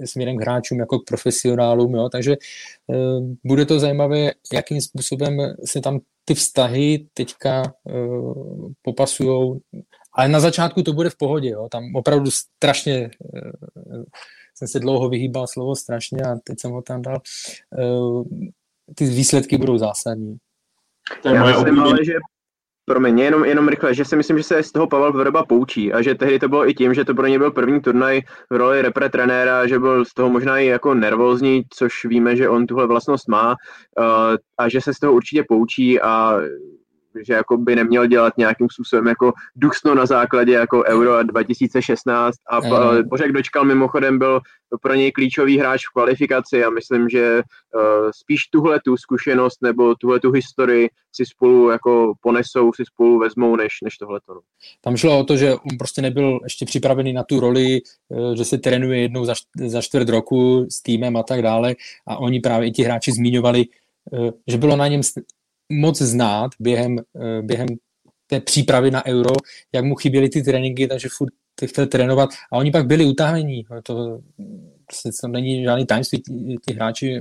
[0.00, 2.08] eh, směrem k hráčům jako k profesionálům, jo?
[2.08, 2.36] takže
[2.86, 9.60] uh, bude to zajímavé, jakým způsobem se tam ty vztahy teďka uh, popasujou,
[10.12, 11.68] ale na začátku to bude v pohodě, jo?
[11.70, 14.04] tam opravdu strašně uh,
[14.54, 17.20] jsem se dlouho vyhýbal slovo strašně a teď jsem ho tam dal.
[18.94, 20.38] Ty výsledky budou zásadní.
[21.22, 22.14] To je Já moje myslím, ale, že
[22.84, 25.92] pro mě jenom, jenom rychle, že si myslím, že se z toho Pavel Vrba poučí
[25.92, 28.56] a že tehdy to bylo i tím, že to pro ně byl první turnaj v
[28.56, 32.66] roli repre trenéra, že byl z toho možná i jako nervózní, což víme, že on
[32.66, 36.40] tuhle vlastnost má uh, a že se z toho určitě poučí a
[37.22, 42.60] že jako by neměl dělat nějakým způsobem jako duchsno na základě jako Euro 2016 a
[42.60, 43.08] mm.
[43.08, 44.40] Bořek Dočkal mimochodem byl
[44.82, 49.94] pro něj klíčový hráč v kvalifikaci a myslím, že uh, spíš tuhle tu zkušenost nebo
[49.94, 54.20] tuhle tu historii si spolu jako ponesou, si spolu vezmou, než, než tohle.
[54.28, 54.40] No.
[54.80, 57.80] Tam šlo o to, že on prostě nebyl ještě připravený na tu roli,
[58.12, 59.34] eh, že se trénuje jednou za,
[59.66, 61.74] za čtvrt roku s týmem a tak dále
[62.06, 63.64] a oni právě i ti hráči zmiňovali,
[64.12, 65.00] eh, že bylo na něm
[65.72, 67.68] moc znát během, eh, během
[68.26, 69.34] té přípravy na euro,
[69.72, 71.32] jak mu chyběly ty tréninky, takže furt
[71.66, 73.64] chtěl trénovat a oni pak byli utávení.
[73.82, 74.20] To,
[75.20, 77.20] to není žádný tajemství, ti, ti hráči eh,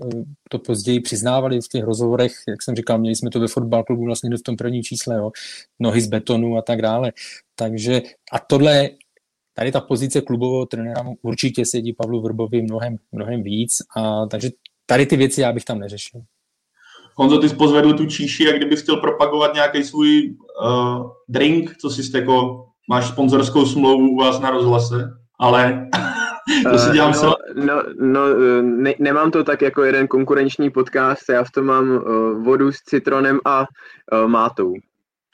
[0.50, 4.06] to později přiznávali v těch rozhovorech, jak jsem říkal, měli jsme to ve fotbal klubu
[4.06, 5.32] vlastně v tom prvním čísle, jo,
[5.80, 7.12] nohy z betonu a tak dále.
[7.56, 8.90] Takže a tohle
[9.54, 14.50] tady ta pozice klubového trenéra určitě sedí Pavlu Vrbovi mnohem, mnohem víc a takže
[14.86, 16.22] tady ty věci já bych tam neřešil.
[17.16, 20.36] Honzo, ty jsi pozvedl tu číši, jak kdyby chtěl propagovat nějaký svůj
[20.66, 25.10] uh, drink, co si jako, máš sponzorskou smlouvu u vás na rozhlase,
[25.40, 25.90] ale
[26.72, 27.36] to si dělám uh, no,
[27.66, 28.22] no, no
[28.62, 32.78] ne, nemám to tak jako jeden konkurenční podcast, já v tom mám uh, vodu s
[32.78, 34.74] citronem a uh, mátou.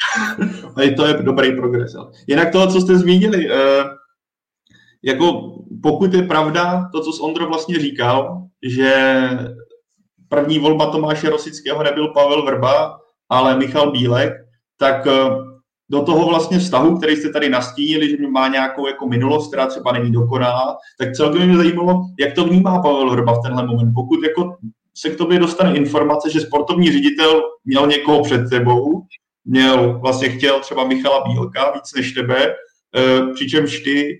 [0.75, 1.95] a to je dobrý progres.
[1.95, 2.11] Ale.
[2.27, 3.55] Jinak toho, co jste zmínili, uh,
[5.03, 8.93] jako pokud je pravda to, co s Ondro vlastně říkal, že
[10.29, 12.99] první volba Tomáše Rosického nebyl Pavel Vrba,
[13.29, 14.33] ale Michal Bílek,
[14.77, 15.29] tak eh,
[15.89, 19.91] do toho vlastně vztahu, který jste tady nastínili, že má nějakou jako minulost, která třeba
[19.91, 23.93] není dokonalá, tak celkem mě zajímalo, jak to vnímá Pavel Vrba v tenhle moment.
[23.93, 24.57] Pokud jako
[24.97, 29.01] se k tobě dostane informace, že sportovní ředitel měl někoho před sebou,
[29.45, 32.47] měl, vlastně chtěl třeba Michala Bílka víc než tebe,
[32.95, 34.17] eh, přičemž ty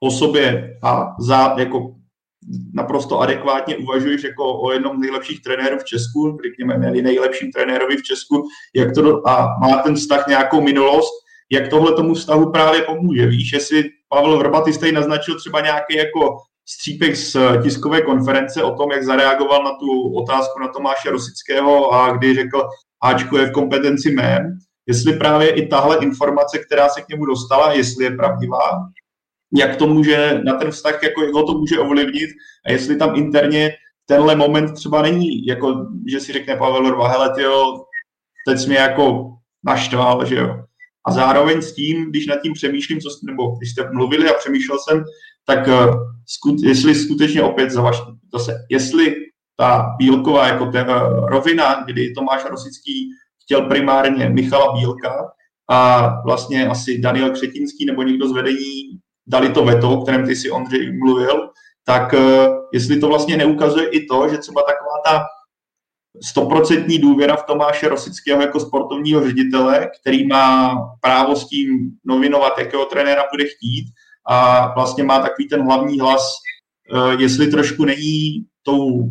[0.00, 1.94] o sobě a za, jako
[2.74, 7.96] naprosto adekvátně uvažuješ jako o jednom z nejlepších trenérů v Česku, řekněme ne nejlepším trenérovi
[7.96, 11.12] v Česku, jak to, a má ten vztah nějakou minulost,
[11.52, 13.26] jak tohle tomu vztahu právě pomůže.
[13.26, 16.36] Víš, jestli Pavel Vrba, ty jste naznačil třeba nějaký jako
[16.68, 22.10] střípek z tiskové konference o tom, jak zareagoval na tu otázku na Tomáše Rosického a
[22.10, 22.68] kdy řekl,
[23.02, 27.72] Ačko je v kompetenci mém, jestli právě i tahle informace, která se k němu dostala,
[27.72, 28.70] jestli je pravdivá,
[29.58, 32.30] jak to může na ten vztah, jako jak ho to může ovlivnit
[32.66, 33.70] a jestli tam interně
[34.06, 37.84] tenhle moment třeba není, jako, že si řekne Pavel Orva, hele, tyjo,
[38.46, 39.32] teď jsi mě jako
[39.64, 40.64] naštval, že jo.
[41.06, 44.78] A zároveň s tím, když nad tím přemýšlím, co, nebo když jste mluvili a přemýšlel
[44.78, 45.04] jsem,
[45.46, 45.94] tak uh,
[46.26, 49.14] skut, jestli skutečně opět za vaš, zase, jestli
[49.56, 53.08] ta Bílková jako ta uh, rovina, kdy Tomáš Rosický
[53.44, 55.32] chtěl primárně Michala Bílka
[55.70, 60.36] a vlastně asi Daniel Křetinský nebo někdo z vedení dali to veto, o kterém ty
[60.36, 61.50] si Ondřej mluvil,
[61.84, 65.24] tak eh, jestli to vlastně neukazuje i to, že třeba taková ta
[66.24, 72.84] stoprocentní důvěra v Tomáše Rosického jako sportovního ředitele, který má právo s tím novinovat, jakého
[72.84, 73.84] trenéra bude chtít
[74.28, 76.32] a vlastně má takový ten hlavní hlas,
[76.94, 79.08] eh, jestli trošku není tou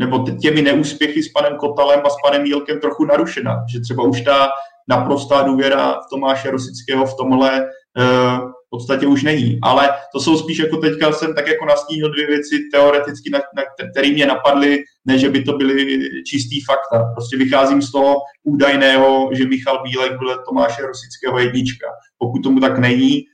[0.00, 4.20] nebo těmi neúspěchy s panem Kotalem a s panem Jílkem trochu narušena, že třeba už
[4.20, 4.48] ta
[4.88, 7.60] naprostá důvěra v Tomáše Rosického v tomhle
[7.98, 8.38] eh,
[8.68, 9.58] v podstatě už není.
[9.62, 13.62] Ale to jsou spíš jako teďka jsem tak jako nastínil dvě věci teoreticky, na, na,
[13.90, 17.12] které mě napadly, ne, že by to byly čistý fakta.
[17.14, 18.14] Prostě vycházím z toho
[18.44, 21.86] údajného, že Michal Bílek byl Tomáše Rosického jednička.
[22.18, 23.24] Pokud tomu tak není,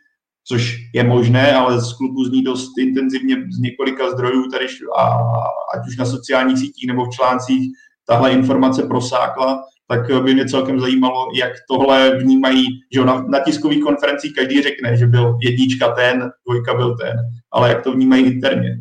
[0.46, 4.66] což je možné, ale z klubu zní dost intenzivně z několika zdrojů, tady
[4.98, 5.18] a,
[5.74, 7.72] ať už na sociálních sítích nebo v článcích,
[8.06, 13.82] tahle informace prosákla, tak by mě celkem zajímalo, jak tohle vnímají, že na, na tiskových
[13.82, 17.16] konferencích každý řekne, že byl jednička ten, dvojka byl ten,
[17.52, 18.78] ale jak to vnímají interně.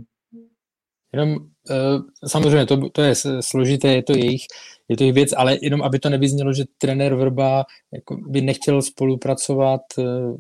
[1.14, 4.42] Jenom uh, samozřejmě to, to je složité, je to jejich,
[4.90, 8.82] je to jejich věc, ale jenom aby to nevyznělo, že trenér Vrba jako by nechtěl
[8.82, 10.36] spolupracovat, uh,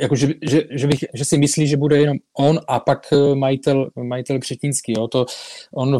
[0.00, 3.34] jako že, že, že, bych, že si myslí, že bude jenom on a pak eh,
[3.34, 4.92] majitel, majitel Křetínský.
[4.92, 5.08] Jo.
[5.08, 5.26] To,
[5.74, 5.98] on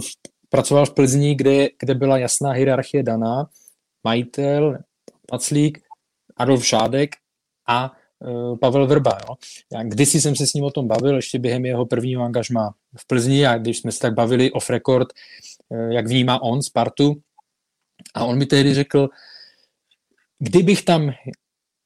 [0.49, 3.49] pracoval v Plzni, kde, kde byla jasná hierarchie daná
[4.07, 4.78] majitel,
[5.26, 5.82] Paclík,
[6.36, 7.11] Adolf Šádek
[7.68, 9.18] a uh, Pavel Vrba.
[9.28, 9.34] Jo.
[9.72, 13.07] Já kdysi jsem se s ním o tom bavil, ještě během jeho prvního angažma v
[13.07, 15.09] Plzni, a když jsme se tak bavili off record,
[15.68, 17.16] uh, jak vnímá on Spartu,
[18.14, 19.09] a on mi tehdy řekl,
[20.38, 21.11] kdybych tam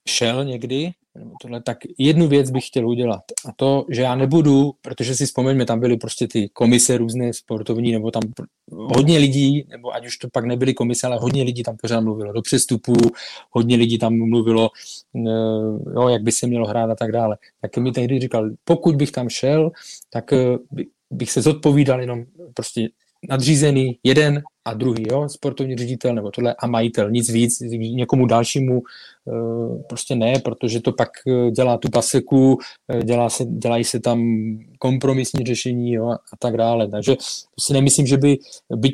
[0.08, 0.92] šel někdy,
[1.40, 3.22] tohle, tak jednu věc bych chtěl udělat.
[3.48, 7.92] A to, že já nebudu, protože si vzpomeňme, tam byly prostě ty komise různé sportovní,
[7.92, 8.22] nebo tam
[8.70, 12.32] hodně lidí, nebo ať už to pak nebyly komise, ale hodně lidí tam pořád mluvilo
[12.32, 12.94] do přestupů,
[13.50, 14.70] hodně lidí tam mluvilo,
[15.16, 15.30] eh,
[15.94, 17.36] jo, jak by se mělo hrát a tak dále.
[17.60, 19.70] Tak mi tehdy říkal, pokud bych tam šel,
[20.10, 20.58] tak eh,
[21.10, 22.88] bych se zodpovídal jenom prostě
[23.28, 28.82] nadřízený jeden a druhý, jo, sportovní ředitel nebo tohle a majitel, nic víc, někomu dalšímu
[28.82, 32.58] eh, prostě ne, protože to pak eh, dělá tu paseku,
[32.88, 34.22] eh, dělá se, dělají se tam
[34.78, 37.16] kompromisní řešení jo, a tak dále, takže
[37.60, 38.38] si nemyslím, že by,
[38.76, 38.90] by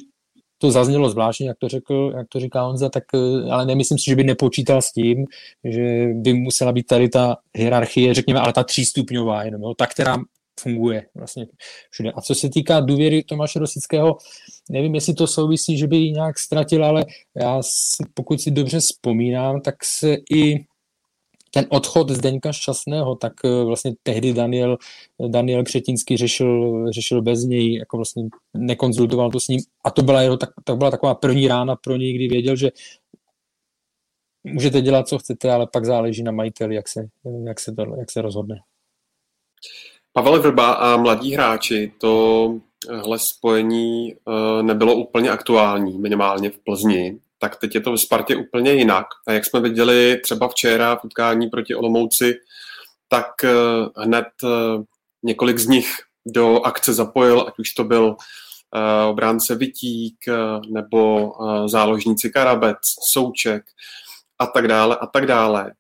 [0.59, 3.05] to zaznělo zvláštně, jak to, řekl, jak to říká Honza, tak,
[3.51, 5.25] ale nemyslím si, že by nepočítal s tím,
[5.65, 10.17] že by musela být tady ta hierarchie, řekněme, ale ta třístupňová jenom, jo, ta, která
[10.61, 11.47] funguje vlastně
[11.91, 12.13] všude.
[12.13, 14.19] A co se týká důvěry Tomáše Rosického,
[14.71, 17.05] nevím, jestli to souvisí, že by ji nějak ztratil, ale
[17.35, 20.65] já si, pokud si dobře vzpomínám, tak se i
[21.51, 24.77] ten odchod Zdeňka Šťastného, tak eh, vlastně tehdy Daniel,
[25.29, 28.23] Daniel Křetinský řešil, řešil bez něj, jako vlastně
[28.55, 31.97] nekonzultoval to s ním a to byla, jeho, tak, to byla taková první rána pro
[31.97, 32.71] něj, kdy věděl, že
[34.45, 37.09] můžete dělat, co chcete, ale pak záleží na majiteli, jak se,
[37.47, 38.57] jak se, to, jak se rozhodne.
[40.17, 47.19] Pavel Vrba a mladí hráči, tohle spojení eh, nebylo úplně aktuální, minimálně v Plzni.
[47.39, 49.07] Tak teď je to v Spartě úplně jinak.
[49.27, 52.35] A jak jsme viděli třeba včera v utkání proti Olomouci,
[53.09, 53.51] tak eh,
[53.97, 54.49] hned eh,
[55.23, 55.95] několik z nich
[56.27, 58.17] do akce zapojil, ať už to byl
[59.09, 60.17] obránce Vitík
[60.69, 61.33] nebo
[61.67, 62.79] záložníci Karabec,
[63.11, 63.65] Souček
[64.39, 65.73] a tak dále a tak dále.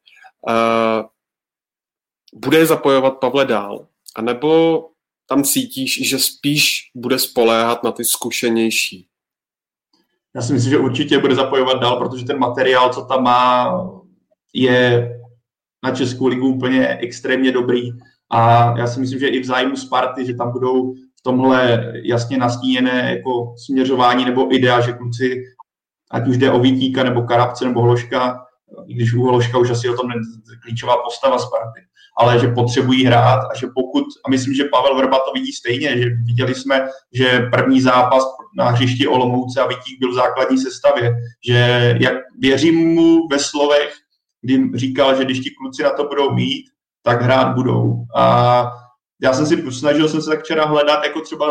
[2.35, 3.87] Bude zapojovat Pavle dál,
[4.17, 4.83] a nebo
[5.29, 9.09] tam cítíš, že spíš bude spoléhat na ty zkušenější?
[10.37, 13.73] Já si myslím, že určitě bude zapojovat dál, protože ten materiál, co tam má,
[14.55, 15.11] je
[15.85, 17.91] na Českou ligu úplně extrémně dobrý.
[18.31, 22.39] A já si myslím, že i v zájmu Sparty, že tam budou v tomhle jasně
[22.39, 25.43] nastíněné jako směřování nebo idea, že kluci,
[26.11, 28.47] ať už jde o Vítíka nebo Karabce nebo Hloška,
[28.87, 30.11] i když u Hloška už asi o tom
[30.63, 31.81] klíčová postava Sparty,
[32.19, 36.03] ale že potřebují hrát a že pokud, a myslím, že Pavel Vrba to vidí stejně,
[36.03, 38.25] že viděli jsme, že první zápas
[38.59, 41.15] na hřišti Olomouce a Vítík byl v základní sestavě,
[41.47, 43.95] že jak věřím mu ve slovech,
[44.43, 46.65] kdy říkal, že když ti kluci na to budou mít,
[47.03, 47.95] tak hrát budou.
[48.17, 48.67] A
[49.23, 51.47] já jsem si snažil jsem se tak včera hledat, jako třeba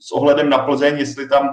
[0.00, 1.48] s ohledem na Plzeň, jestli tam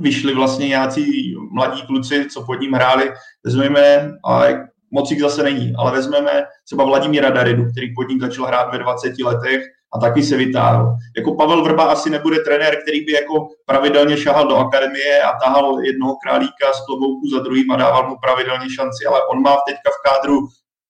[0.00, 3.12] vyšli vlastně nějací mladí kluci, co pod ním hráli,
[3.44, 4.42] vezmeme, a
[4.90, 6.30] moc jich zase není, ale vezmeme
[6.64, 9.62] třeba Vladimíra Daridu, který pod ním začal hrát ve 20 letech
[9.94, 10.96] a taky se vytáhl.
[11.16, 15.80] Jako Pavel Vrba asi nebude trenér, který by jako pravidelně šahal do akademie a tahal
[15.84, 19.90] jednoho králíka z klobouku za druhým a dával mu pravidelně šanci, ale on má teďka
[19.90, 20.48] v kádru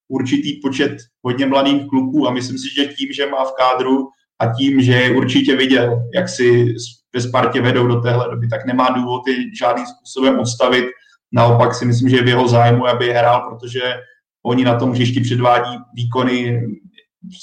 [0.09, 4.47] určitý počet hodně mladých kluků a myslím si, že tím, že má v kádru a
[4.53, 6.75] tím, že je určitě viděl, jak si
[7.15, 10.85] ve Spartě vedou do téhle doby, tak nemá důvod je žádným způsobem odstavit
[11.33, 13.83] Naopak si myslím, že je v jeho zájmu, aby hrál, protože
[14.47, 16.63] oni na tom hřišti předvádí výkony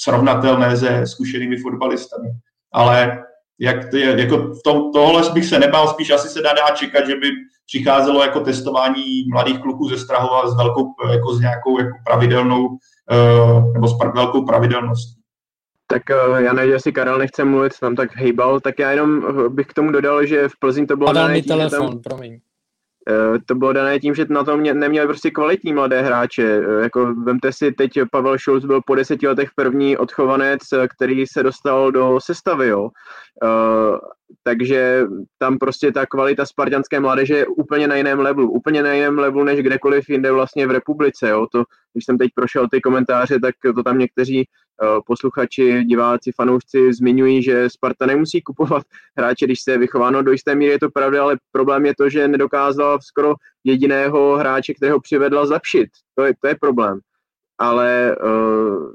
[0.00, 2.28] srovnatelné se zkušenými fotbalistami.
[2.72, 3.22] Ale
[3.60, 6.74] jak to je, jako v tom, tohle bych se nebál, spíš asi se dá, dá
[6.74, 7.30] čekat, že by
[7.66, 13.72] přicházelo jako testování mladých kluků ze Strahova s velkou, jako s nějakou jako pravidelnou, uh,
[13.72, 15.20] nebo s velkou pravidelností.
[15.86, 19.22] Tak uh, já nevím, jestli Karel nechce mluvit, tam tak hejbal, tak já jenom
[19.54, 21.06] bych k tomu dodal, že v Plzni to bylo...
[21.06, 22.40] Padal mi telefon, tam, promiň.
[23.08, 26.42] Eh, to bylo dané tím, že na tom neměli prostě kvalitní mladé hráče.
[26.42, 31.26] Eh, jako vemte si, teď Pavel Schulz byl po deseti letech první odchovanec, eh, který
[31.26, 32.88] se dostal do sestavy, jo.
[34.42, 35.04] Takže
[35.38, 39.44] tam prostě ta kvalita spartianské mládeže je úplně na jiném levelu, úplně na jiném levelu
[39.44, 41.46] než kdekoliv jinde vlastně v republice, jo.
[41.52, 44.46] To, když jsem teď prošel ty komentáře, tak to tam někteří
[44.82, 48.82] Eh, posluchači, diváci, fanoušci zmiňují, že Sparta nemusí kupovat
[49.16, 50.22] hráče, když se je vychováno.
[50.22, 54.74] Do jisté míry je to pravda, ale problém je to, že nedokázal skoro jediného hráče,
[54.74, 55.88] kterého přivedla, zlepšit.
[56.14, 57.00] To je, to je problém.
[57.58, 58.90] Ale uh,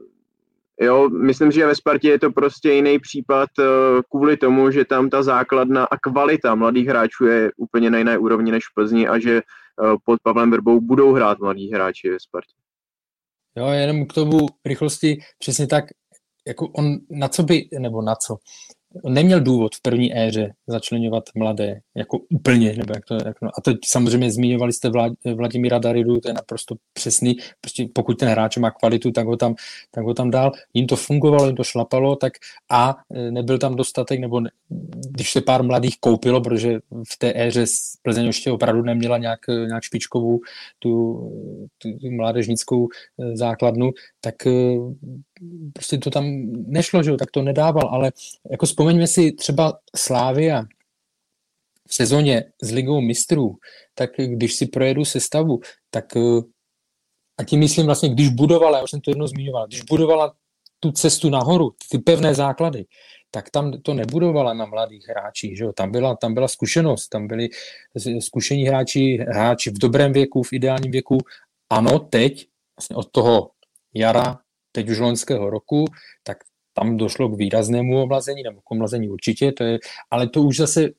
[0.81, 3.65] jo, myslím, že ve Spartě je to prostě jiný případ uh,
[4.09, 8.51] kvůli tomu, že tam ta základna a kvalita mladých hráčů je úplně na jiné úrovni
[8.51, 12.53] než v Plzni a že uh, pod Pavlem Verbou budou hrát mladí hráči ve Spartě.
[13.57, 15.85] Jo, jenom k tomu rychlosti, přesně tak,
[16.47, 18.37] jako on, na co by, nebo na co,
[19.09, 23.49] neměl důvod v první éře začlenovat mladé, jako úplně, nebo jak to, jak no.
[23.57, 28.29] A to samozřejmě zmiňovali jste Vlad, Vladimíra Daridu, to je naprosto přesný, prostě pokud ten
[28.29, 29.55] hráč má kvalitu, tak ho tam,
[29.91, 30.51] tak ho tam dál.
[30.73, 32.33] Jim to fungovalo, jim to šlapalo, tak
[32.71, 34.49] a e, nebyl tam dostatek, nebo ne,
[35.09, 36.79] když se pár mladých koupilo, protože
[37.13, 37.65] v té éře
[38.01, 40.39] Plzeň ještě opravdu neměla nějak, nějak špičkovou
[40.79, 40.91] tu,
[41.77, 44.51] tu, tu mládežnickou e, základnu, tak e,
[45.73, 46.25] prostě to tam
[46.67, 48.11] nešlo, že jo, tak to nedával, ale
[48.51, 50.63] jako vzpomeňme si třeba Slávia
[51.87, 53.55] v sezóně s ligou mistrů,
[53.95, 56.41] tak když si projedu sestavu, tak eh,
[57.37, 60.33] a tím myslím vlastně, když budovala, já už jsem to jednou zmiňoval, když budovala
[60.79, 62.85] tu cestu nahoru, ty pevné základy,
[63.31, 65.73] tak tam to nebudovala na mladých hráčích, že jo?
[65.73, 67.49] Tam, byla, tam byla zkušenost, tam byli
[68.19, 71.17] zkušení hráči, hráči v dobrém věku, v ideálním věku.
[71.69, 73.51] Ano, teď, vlastně od toho
[73.93, 74.39] jara
[74.71, 75.85] teď už loňského roku,
[76.23, 76.37] tak
[76.73, 79.79] tam došlo k výraznému omlazení, nebo k omlazení určitě, to je,
[80.11, 80.89] ale to už zase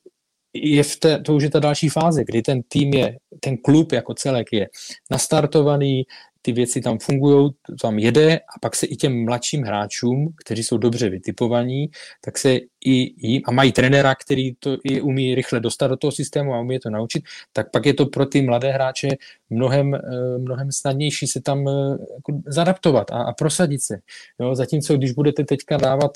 [0.53, 3.91] je v té, to už je ta další fáze, kdy ten tým je, ten klub
[3.91, 4.69] jako celek je
[5.11, 6.03] nastartovaný,
[6.45, 10.77] ty věci tam fungují, tam jede a pak se i těm mladším hráčům, kteří jsou
[10.77, 11.89] dobře vytipovaní,
[12.21, 16.11] tak se i jim, a mají trenéra, který to je umí rychle dostat do toho
[16.11, 17.23] systému a umí to naučit,
[17.53, 19.07] tak pak je to pro ty mladé hráče
[19.49, 19.99] mnohem, eh,
[20.37, 21.71] mnohem snadnější se tam eh,
[22.15, 23.99] jako zadaptovat a, a prosadit se.
[24.39, 26.11] Jo, zatímco když budete teďka dávat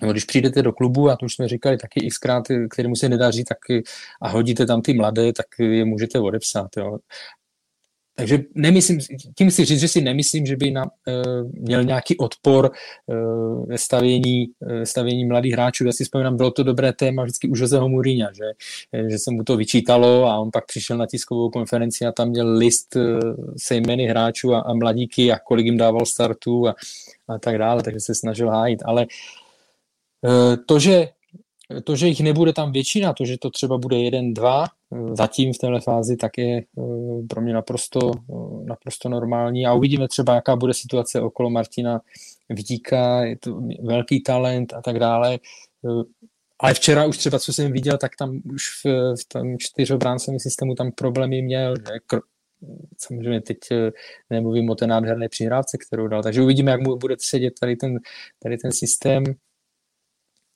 [0.00, 3.44] nebo když přijdete do klubu, a to už jsme říkali taky xkrát, kterému se nedaří,
[3.44, 3.58] tak
[4.22, 6.76] a hodíte tam ty mladé, tak je můžete odepsat.
[6.76, 6.98] Jo.
[8.18, 8.98] Takže nemyslím,
[9.38, 12.70] tím si říct, že si nemyslím, že by na, uh, měl nějaký odpor
[13.06, 15.86] uh, ve stavění, uh, stavění mladých hráčů.
[15.86, 18.44] Já si vzpomínám, bylo to dobré téma vždycky u Joseho Mourinha, že,
[19.10, 22.56] že se mu to vyčítalo a on pak přišel na tiskovou konferenci a tam měl
[22.56, 22.96] list
[23.56, 26.74] se jmény hráčů a, a mladíky a kolik jim dával startů a,
[27.28, 28.82] a tak dále, takže se snažil hájit.
[28.84, 29.06] Ale
[30.66, 31.08] to, že
[31.84, 34.64] to, že jich nebude tam většina, to, že to třeba bude jeden, dva,
[35.12, 39.66] zatím v téhle fázi, tak je eh, pro mě naprosto, eh, naprosto normální.
[39.66, 42.00] A uvidíme třeba, jaká bude situace okolo Martina
[42.48, 45.38] Vidíka, je to velký talent a tak dále.
[45.84, 46.02] Eh,
[46.60, 50.74] ale včera už třeba, co jsem viděl, tak tam už v, v tom čtyřobráncovém systému
[50.74, 51.74] tam problémy měl,
[52.98, 53.58] samozřejmě teď
[54.30, 57.98] nemluvím o té nádherné přihrávce, kterou dal, takže uvidíme, jak mu bude sedět tady ten,
[58.42, 59.24] tady ten systém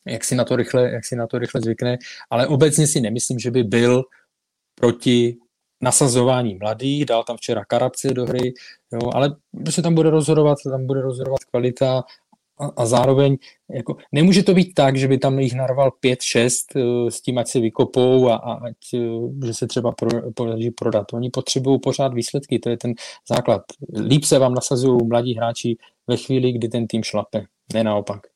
[0.07, 1.99] jak si na to rychle, jak si na to rychle zvykne,
[2.31, 4.03] ale obecně si nemyslím, že by byl
[4.75, 5.37] proti
[5.83, 8.55] nasazování mladých, dal tam včera Karabce do hry,
[8.93, 9.37] jo, ale
[9.71, 12.05] se tam bude rozhodovat, tam bude rozhodovat kvalita
[12.61, 13.37] a, a zároveň
[13.71, 17.49] jako, nemůže to být tak, že by tam jich narval 5-6 uh, s tím, ať
[17.49, 21.13] se vykopou a, a ať, uh, že se třeba pro, podaří prodat.
[21.13, 22.95] Oni potřebují pořád výsledky, to je ten
[23.29, 23.63] základ.
[24.07, 25.77] Líp se vám nasazují mladí hráči
[26.07, 27.45] ve chvíli, kdy ten tým šlape,
[27.75, 28.32] ne naopak.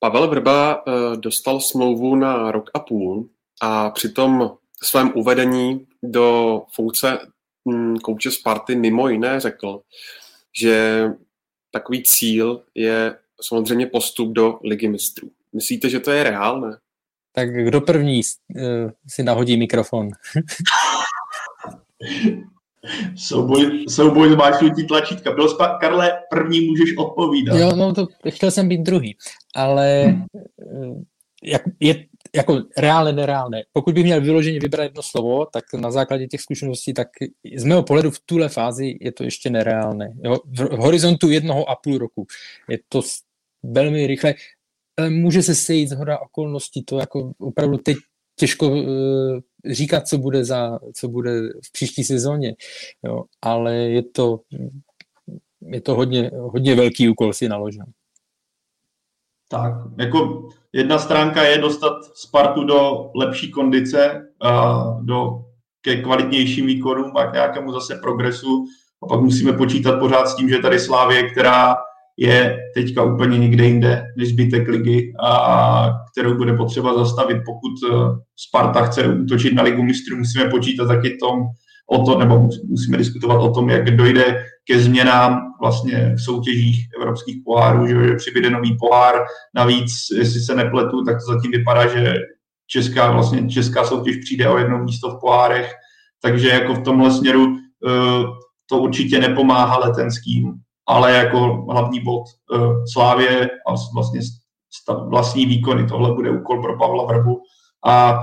[0.00, 3.28] Pavel Vrba uh, dostal smlouvu na rok a půl
[3.62, 7.18] a přitom svém uvedení do funkce
[7.68, 9.80] hm, kouče Sparty mimo jiné řekl,
[10.60, 11.04] že
[11.72, 15.30] takový cíl je samozřejmě postup do ligy mistrů.
[15.52, 16.78] Myslíte, že to je reálné?
[17.32, 20.08] Tak kdo první uh, si nahodí mikrofon?
[23.16, 25.32] souboj, souboj zmáčknutí tlačítka.
[25.32, 27.58] Byl spa- Karle, první můžeš odpovídat.
[27.58, 29.16] Jo, no to chtěl jsem být druhý,
[29.54, 30.94] ale eh,
[31.42, 33.62] jak, je jako reálné, nereálné.
[33.72, 37.08] Pokud bych měl vyloženě vybrat jedno slovo, tak na základě těch zkušeností, tak
[37.56, 40.12] z mého pohledu v tuhle fázi je to ještě nereálné.
[40.24, 40.36] Jo?
[40.46, 42.26] V horizontu jednoho a půl roku
[42.68, 43.02] je to
[43.62, 44.34] velmi rychle.
[45.08, 47.96] Může se sejít z hoda okolností, to jako opravdu teď
[48.40, 48.84] těžko uh,
[49.70, 52.54] říkat, co bude, za, co bude v příští sezóně,
[53.04, 53.24] jo?
[53.42, 54.40] ale je to,
[55.60, 57.84] je to hodně, hodně velký úkol si naložen.
[59.48, 64.26] Tak, jako jedna stránka je dostat Spartu do lepší kondice,
[65.00, 65.44] do
[65.80, 68.64] ke kvalitnějším výkonům a k nějakému zase progresu.
[69.02, 71.76] A pak musíme počítat pořád s tím, že tady Slávě, která
[72.20, 77.38] je teďka úplně někde jinde než zbytek ligy a kterou bude potřeba zastavit.
[77.46, 81.40] Pokud eh, Sparta chce útočit na ligu mistrů, musíme počítat taky tom,
[81.90, 87.42] o to, nebo musíme diskutovat o tom, jak dojde ke změnám vlastně v soutěžích evropských
[87.44, 89.14] pohárů, že přibyde nový pohár.
[89.54, 92.14] Navíc, jestli se nepletu, tak to zatím vypadá, že
[92.66, 95.72] česká, vlastně česká soutěž přijde o jedno místo v pohárech,
[96.22, 98.24] takže jako v tomhle směru eh,
[98.68, 100.54] to určitě nepomáhá letenským,
[100.90, 102.22] ale jako hlavní bod
[102.54, 102.58] eh,
[102.92, 104.20] Slávě a vlastně
[105.08, 105.86] vlastní výkony.
[105.86, 107.42] Tohle bude úkol pro Pavla Vrbu.
[107.86, 108.18] A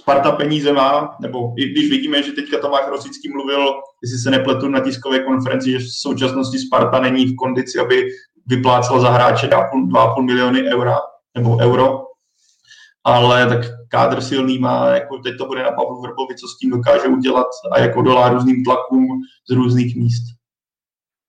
[0.00, 3.66] Sparta peníze má, nebo i když vidíme, že teďka Tomáš Rosický mluvil,
[4.02, 8.08] jestli se nepletu na tiskové konferenci, že v současnosti Sparta není v kondici, aby
[8.46, 10.98] vyplácela za hráče 2,5 miliony eura,
[11.36, 12.00] nebo euro,
[13.04, 16.70] ale tak kádr silný má, jako teď to bude na Pavlu Vrbovi, co s tím
[16.70, 19.06] dokáže udělat a jak odolá různým tlakům
[19.50, 20.24] z různých míst.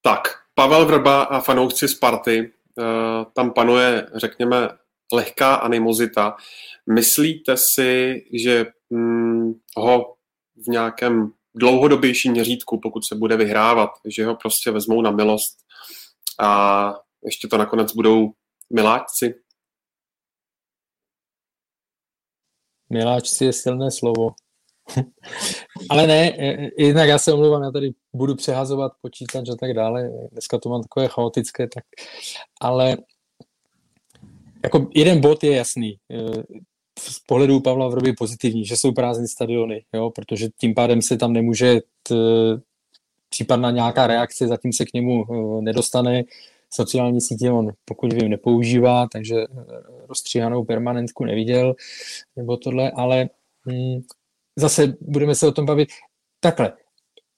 [0.02, 4.70] Tak, Pavel Vrba a fanoušci Sparty, eh, tam panuje, řekněme,
[5.14, 6.36] lehká animozita.
[6.96, 10.16] Myslíte si, že hm, ho
[10.56, 15.58] v nějakém dlouhodobějším měřítku, pokud se bude vyhrávat, že ho prostě vezmou na milost
[16.40, 16.94] a
[17.26, 18.32] ještě to nakonec budou
[18.74, 19.36] miláčci?
[22.90, 24.36] Miláčci je silné slovo.
[25.90, 30.10] Ale ne, e, jednak já se omlouvám, já tady budu přehazovat počítač a tak dále.
[30.32, 31.84] Dneska to mám takové chaotické, tak,
[32.62, 32.98] ale
[34.64, 35.90] jako jeden bod je jasný.
[35.90, 35.98] E,
[37.00, 41.34] z pohledu Pavla Vroby pozitivní, že jsou prázdné stadiony, jo, protože tím pádem se tam
[41.34, 42.16] nemůže t,
[43.30, 46.24] případná nějaká reakce, zatím se k němu e, nedostane.
[46.76, 49.36] Sociální sítě on, pokud vím, nepoužívá, takže
[50.08, 51.76] rozstříhanou permanentku neviděl,
[52.36, 53.30] nebo tohle, ale
[53.70, 54.02] hm,
[54.56, 55.90] zase budeme se o tom bavit
[56.40, 56.74] takhle,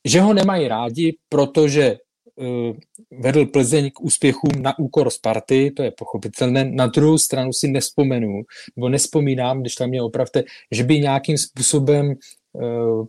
[0.08, 1.98] že ho nemají rádi, protože
[2.36, 2.76] uh,
[3.22, 6.66] vedl Plzeň k úspěchům na úkor Sparty, to je pochopitelné.
[6.66, 8.42] Na druhou stranu si nespomenu,
[8.76, 12.14] nebo nespomínám, když tam mě opravte, že by nějakým způsobem
[12.54, 13.06] uh,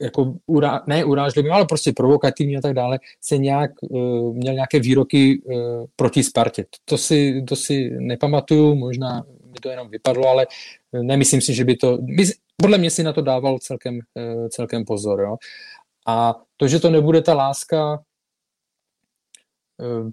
[0.00, 4.80] jako urá, ne urážlivým, ale prostě provokativní a tak dále, se nějak, uh, měl nějaké
[4.80, 5.42] výroky
[5.96, 6.64] proti Spartě.
[6.84, 10.46] To si, to si nepamatuju, možná mi to jenom vypadlo, ale
[11.02, 11.98] nemyslím si, že by to...
[12.56, 15.20] Podle mě si na to dával celkem, uh, celkem pozor.
[15.20, 15.36] Jo?
[16.06, 18.02] A to, že to nebude ta láska,
[19.78, 20.10] uh,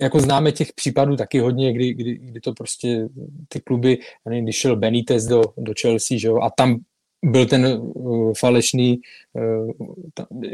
[0.00, 3.08] jako známe těch případů taky hodně, kdy, kdy, kdy to prostě
[3.48, 6.78] ty kluby, nevím, když šel Benitez do, do Chelsea, že jo, a tam
[7.24, 9.00] byl ten uh, falešný
[9.32, 9.88] uh,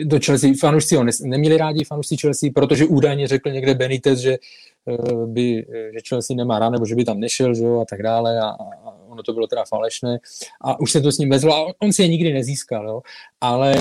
[0.05, 4.39] do Chelsea, fanoušci ho ne, neměli rádi fanoušci Chelsea, protože údajně řekl někde Benitez, že
[4.85, 8.03] uh, by, že Chelsea nemá rád, nebo že by tam nešel, že jo, a tak
[8.03, 8.57] dále a
[9.15, 10.19] ono to bylo teda falešné
[10.61, 13.01] a už se to s ním vezlo a on si je nikdy nezískal, jo.
[13.41, 13.75] ale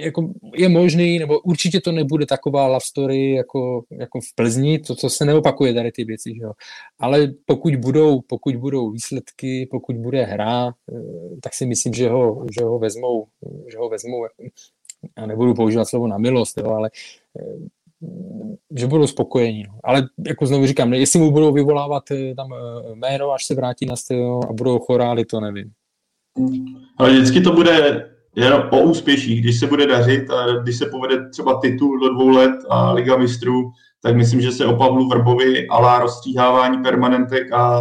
[0.00, 4.94] jako je možný, nebo určitě to nebude taková love story jako, jako v Plzni, to,
[4.94, 6.52] co se neopakuje tady ty věci, jo.
[6.98, 12.46] ale pokud budou, pokud budou výsledky, pokud bude hra, eh, tak si myslím, že ho,
[12.58, 13.26] že ho vezmou,
[13.72, 14.26] že ho vezmou
[15.18, 16.90] já nebudu používat slovo na milost, jo, ale
[17.40, 17.68] eh,
[18.76, 19.62] že budou spokojení.
[19.62, 19.74] No.
[19.84, 23.86] Ale jako znovu říkám, jestli mu budou vyvolávat eh, tam eh, jméno, až se vrátí
[23.86, 25.70] na stadion a budou chorály, to nevím.
[26.98, 29.40] Ale vždycky to bude jenom o úspěších.
[29.40, 33.16] Když se bude dařit a když se povede třeba titul do dvou let a Liga
[33.16, 33.70] mistrů,
[34.02, 37.80] tak myslím, že se o Pavlu Vrbovi la rozstříhávání permanentek a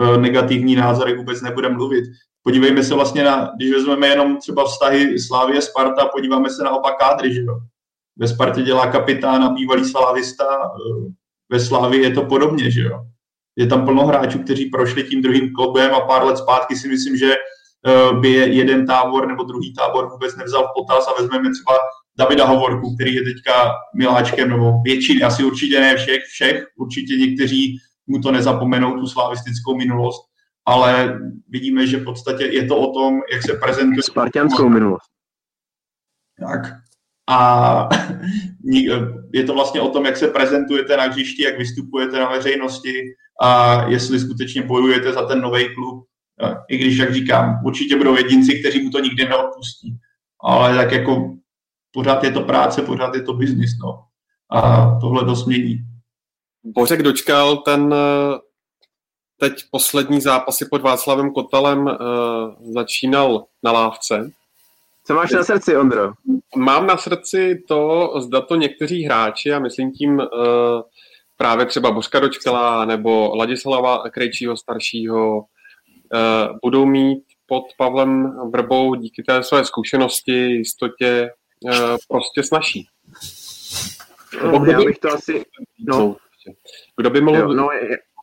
[0.00, 2.04] e, negativní názory vůbec nebude mluvit.
[2.42, 6.92] Podívejme se vlastně na, když vezmeme jenom třeba vztahy Slávie Sparta, podíváme se na oba
[6.92, 7.58] kádry, že jo?
[8.20, 11.12] Ve Spartě dělá kapitán a bývalý slavista, eh,
[11.48, 13.00] ve Slávii je to podobně, že jo.
[13.56, 17.16] Je tam plno hráčů, kteří prošli tím druhým klubem a pár let zpátky si myslím,
[17.16, 21.50] že eh, by je jeden tábor nebo druhý tábor vůbec nevzal v potaz a vezmeme
[21.50, 21.78] třeba
[22.18, 27.78] Davida Hovorku, který je teďka miláčkem, nebo většiny, asi určitě ne všech, všech, určitě někteří
[28.06, 30.22] mu to nezapomenou, tu slavistickou minulost,
[30.66, 31.18] ale
[31.48, 34.02] vidíme, že v podstatě je to o tom, jak se prezentuje.
[34.02, 35.10] Spartianskou minulost.
[36.40, 36.60] Tak,
[37.28, 37.88] a
[39.34, 43.02] je to vlastně o tom, jak se prezentujete na hřišti, jak vystupujete na veřejnosti
[43.42, 46.06] a jestli skutečně bojujete za ten nový klub.
[46.68, 49.96] I když, jak říkám, určitě budou jedinci, kteří mu to nikdy neodpustí.
[50.44, 51.36] Ale tak jako
[51.92, 53.70] pořád je to práce, pořád je to biznis.
[53.82, 54.02] No.
[54.50, 55.78] A tohle to smění.
[56.64, 57.94] Bořek dočkal ten
[59.40, 61.94] teď poslední zápasy pod Václavem Kotalem uh,
[62.72, 64.30] začínal na lávce
[65.10, 66.12] co máš na srdci, Ondro?
[66.56, 70.24] Mám na srdci to, zda to někteří hráči, a myslím tím uh,
[71.36, 75.44] právě třeba Božka Dočkala nebo Ladislava Krejčího staršího, uh,
[76.62, 81.30] budou mít pod Pavlem Vrbou díky té své zkušenosti, jistotě
[81.64, 82.86] uh, prostě snaží.
[84.44, 85.44] No, já bych to asi...
[85.88, 86.16] No.
[86.96, 87.38] Kdo by mohl...
[87.38, 87.68] Jo, no,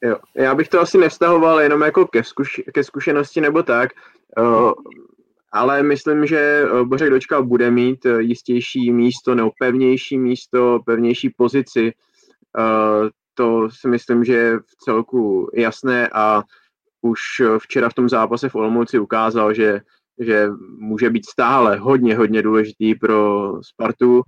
[0.04, 0.18] jo.
[0.36, 3.90] Já bych to asi nevztahoval jenom jako ke, zkuš, ke zkušenosti nebo tak.
[4.40, 4.72] Uh,
[5.52, 11.30] ale myslím, že eh, Bořek Dočkal bude mít eh, jistější místo nebo pevnější místo, pevnější
[11.38, 11.94] pozici.
[12.60, 16.44] Eh, to si myslím, že je v celku jasné a
[17.02, 17.20] už
[17.58, 19.82] včera v tom zápase v Olomouci ukázal, že,
[20.20, 20.50] že
[20.80, 24.22] může být stále hodně, hodně důležitý pro Spartu.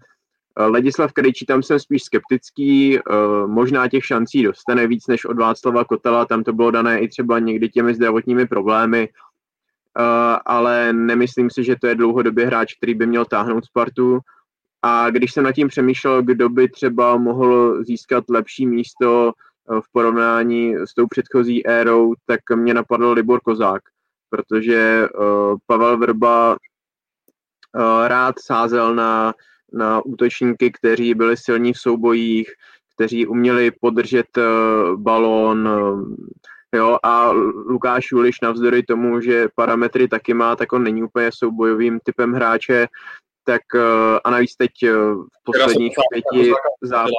[0.57, 2.99] Ledislav Krejčí, tam jsem spíš skeptický,
[3.45, 7.39] možná těch šancí dostane víc než od Václava Kotela, tam to bylo dané i třeba
[7.39, 9.09] někdy těmi zdravotními problémy,
[10.45, 14.19] ale nemyslím si, že to je dlouhodobě hráč, který by měl táhnout Spartu.
[14.81, 19.31] A když jsem nad tím přemýšlel, kdo by třeba mohl získat lepší místo
[19.69, 23.81] v porovnání s tou předchozí érou, tak mě napadl Libor Kozák,
[24.29, 25.07] protože
[25.67, 26.57] Pavel Vrba
[28.07, 29.33] rád sázel na,
[29.73, 32.51] na útočníky, kteří byli silní v soubojích,
[32.95, 34.27] kteří uměli podržet
[34.95, 35.69] balón,
[36.75, 37.31] Jo, a
[37.65, 42.87] Lukáš Juliš navzdory tomu, že parametry taky má, tak on není úplně soubojovým typem hráče,
[43.43, 43.61] tak
[44.23, 47.09] a navíc teď v posledních pěti, záp-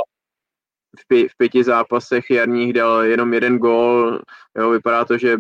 [0.99, 4.21] v, pě- v pěti zápasech jarních dal jenom jeden gól,
[4.59, 5.39] jo, vypadá to, že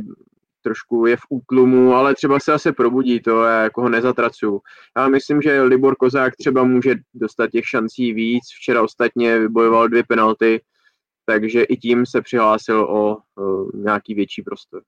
[0.62, 4.60] trošku je v útlumu, ale třeba se asi probudí, to já jako ho nezatracuju.
[4.96, 10.04] Já myslím, že Libor Kozák třeba může dostat těch šancí víc, včera ostatně vybojoval dvě
[10.08, 10.60] penalty,
[11.32, 13.16] takže i tím se přihlásil o,
[13.74, 14.82] nějaký větší prostor.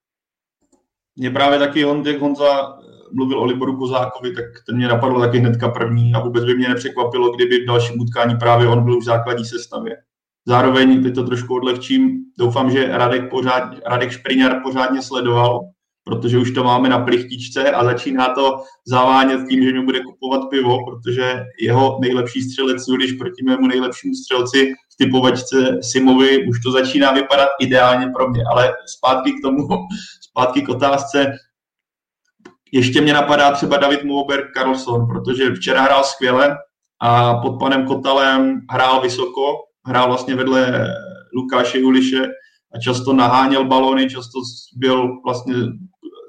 [1.17, 2.79] Mě právě taky on, jak Honza
[3.13, 6.69] mluvil o Liboru Kozákovi, tak ten mě napadl taky hnedka první a vůbec by mě
[6.69, 9.97] nepřekvapilo, kdyby v dalším utkání právě on byl v základní sestavě.
[10.47, 15.61] Zároveň, teď to trošku odlehčím, doufám, že Radek, pořád, Radek Špriňar pořádně sledoval,
[16.05, 20.51] protože už to máme na plichtičce a začíná to zavánět tím, že mi bude kupovat
[20.51, 26.71] pivo, protože jeho nejlepší střelec když proti mému nejlepšímu střelci v typovačce Simovi už to
[26.71, 28.43] začíná vypadat ideálně pro mě.
[28.53, 29.69] Ale zpátky k tomu,
[30.31, 31.33] zpátky k otázce,
[32.73, 36.57] ještě mě napadá třeba David Moberg Carlson, protože včera hrál skvěle
[37.01, 39.43] a pod panem Kotalem hrál vysoko,
[39.87, 40.87] hrál vlastně vedle
[41.35, 42.23] Lukáše Juliše
[42.75, 44.39] a často naháněl balony, často
[44.77, 45.55] byl vlastně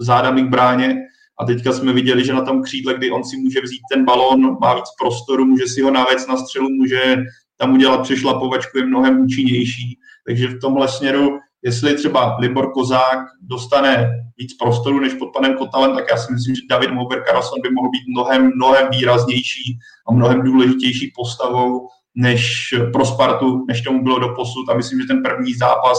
[0.02, 0.96] zádami k bráně
[1.40, 4.58] a teďka jsme viděli, že na tom křídle, kdy on si může vzít ten balón,
[4.62, 7.16] má víc prostoru, může si ho navést na střelu, může
[7.58, 10.00] tam udělat přešlapovačku, je mnohem účinnější.
[10.28, 15.96] Takže v tomhle směru, jestli třeba Libor Kozák dostane víc prostoru než pod panem Kotalem,
[15.96, 19.78] tak já si myslím, že David Mober Karlsson by mohl být mnohem, mnohem výraznější
[20.10, 24.70] a mnohem důležitější postavou než pro Spartu, než tomu bylo do posud.
[24.70, 25.98] A myslím, že ten první zápas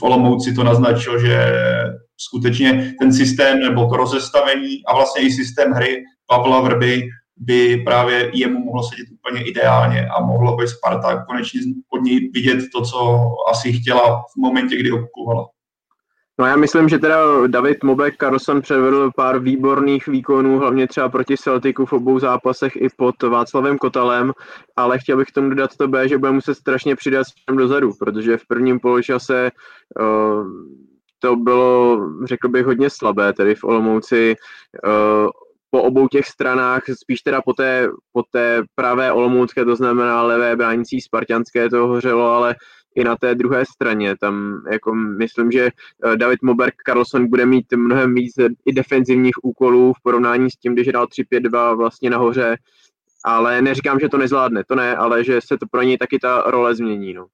[0.00, 1.54] v Olomouci to naznačil, že
[2.16, 8.30] skutečně ten systém nebo to rozestavení a vlastně i systém hry Pavla Vrby by právě
[8.34, 11.60] jemu mohlo sedět úplně ideálně a mohlo by Sparta konečně
[11.90, 15.48] od něj vidět to, co asi chtěla v momentě, kdy ho kupovala.
[16.38, 21.36] No já myslím, že teda David Mobek Carlson předvedl pár výborných výkonů, hlavně třeba proti
[21.36, 24.32] Celticu v obou zápasech i pod Václavem Kotalem,
[24.76, 28.36] ale chtěl bych tomu dodat to B, že bude muset strašně přidat směrem dozadu, protože
[28.36, 29.50] v prvním poločase
[30.00, 30.46] uh,
[31.22, 34.36] to bylo, řekl bych, hodně slabé, tedy v Olomouci
[34.84, 35.30] uh,
[35.70, 40.56] po obou těch stranách, spíš teda po té, po té pravé Olomoucké, to znamená levé
[40.56, 42.54] bránící Spartianské to hořelo, ale
[42.94, 44.16] i na té druhé straně.
[44.20, 48.34] Tam jako myslím, že eh, David Moberg Carlson bude mít mnohem víc
[48.66, 52.56] i defenzivních úkolů v porovnání s tím, když hrál 3-5-2 vlastně nahoře,
[53.24, 56.42] ale neříkám, že to nezvládne, to ne, ale že se to pro něj taky ta
[56.46, 57.14] role změní.
[57.14, 57.26] No.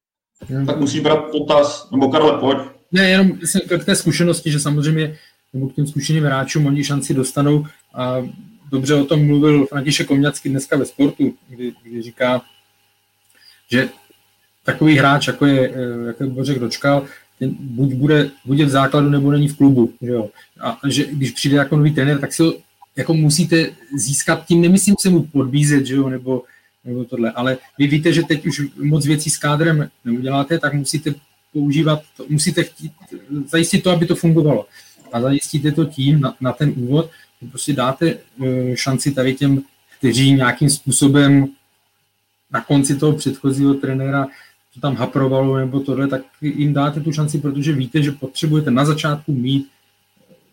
[0.67, 2.78] Tak musí brát potaz, nebo Karle, pojď.
[2.93, 3.33] Ne, jenom
[3.79, 5.17] k té zkušenosti, že samozřejmě
[5.53, 8.17] nebo k těm zkušeným hráčům oni šanci dostanou a
[8.71, 12.43] dobře o tom mluvil František Komňacký dneska ve sportu, kdy, kdy říká,
[13.71, 13.89] že
[14.65, 17.07] takový hráč, jako je, eh, jako je Bořek Dočkal,
[17.39, 19.93] ten buď bude, buď je v základu, nebo není v klubu.
[20.03, 20.31] Že jo?
[20.61, 22.55] A že když přijde jako nový trenér, tak si ho
[22.97, 26.43] jako musíte získat, tím nemyslím se mu podbízet, že jo, nebo,
[26.85, 31.15] nebo tohle, ale vy víte, že teď už moc věcí s kádrem neuděláte, tak musíte
[31.53, 32.93] používat, to, musíte chtít,
[33.47, 34.67] zajistit to, aby to fungovalo.
[35.13, 37.11] A zajistíte to tím na, na ten úvod,
[37.43, 39.63] že prostě dáte uh, šanci tady těm,
[39.99, 41.47] kteří nějakým způsobem
[42.51, 44.27] na konci toho předchozího trenéra
[44.75, 48.85] to tam haprovalo nebo tohle, tak jim dáte tu šanci, protože víte, že potřebujete na
[48.85, 49.69] začátku mít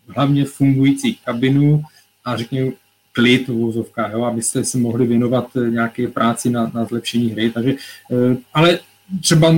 [0.08, 1.82] hlavně fungující kabinu
[2.24, 2.70] a řekněme
[3.12, 7.50] klid v vozovkách, jo, abyste se mohli věnovat nějaké práci na, na zlepšení hry.
[7.50, 7.74] Takže,
[8.12, 8.78] eh, ale
[9.20, 9.54] třeba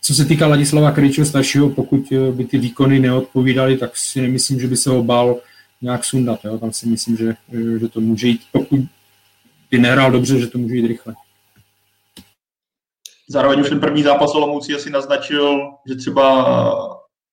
[0.00, 4.60] co se týká Ladislava Kryčího staršího, pokud eh, by ty výkony neodpovídaly, tak si nemyslím,
[4.60, 5.36] že by se ho bál
[5.82, 6.44] nějak sundat.
[6.44, 6.58] Jo.
[6.58, 8.80] Tam si myslím, že, eh, že to může jít, pokud
[9.70, 11.14] by nehrál dobře, že to může jít rychle.
[13.28, 16.46] Zároveň už ten první zápas Olomoucí asi naznačil, že třeba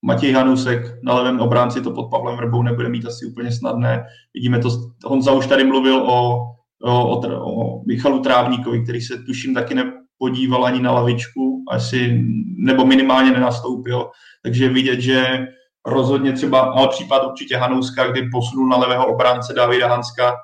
[0.06, 4.06] Matěj Hanusek na levém obránci to pod Pavlem Vrbou nebude mít asi úplně snadné.
[4.34, 4.70] Vidíme to,
[5.06, 6.42] Honza už tady mluvil o,
[6.84, 7.22] o, o,
[7.62, 12.24] o Michalu Trávníkovi, který se tuším taky nepodíval ani na lavičku, asi,
[12.58, 14.10] nebo minimálně nenastoupil.
[14.44, 15.48] Takže vidět, že
[15.86, 20.36] rozhodně třeba, ale případ určitě Hanouska, kdy posunul na levého obránce Davida Hanska,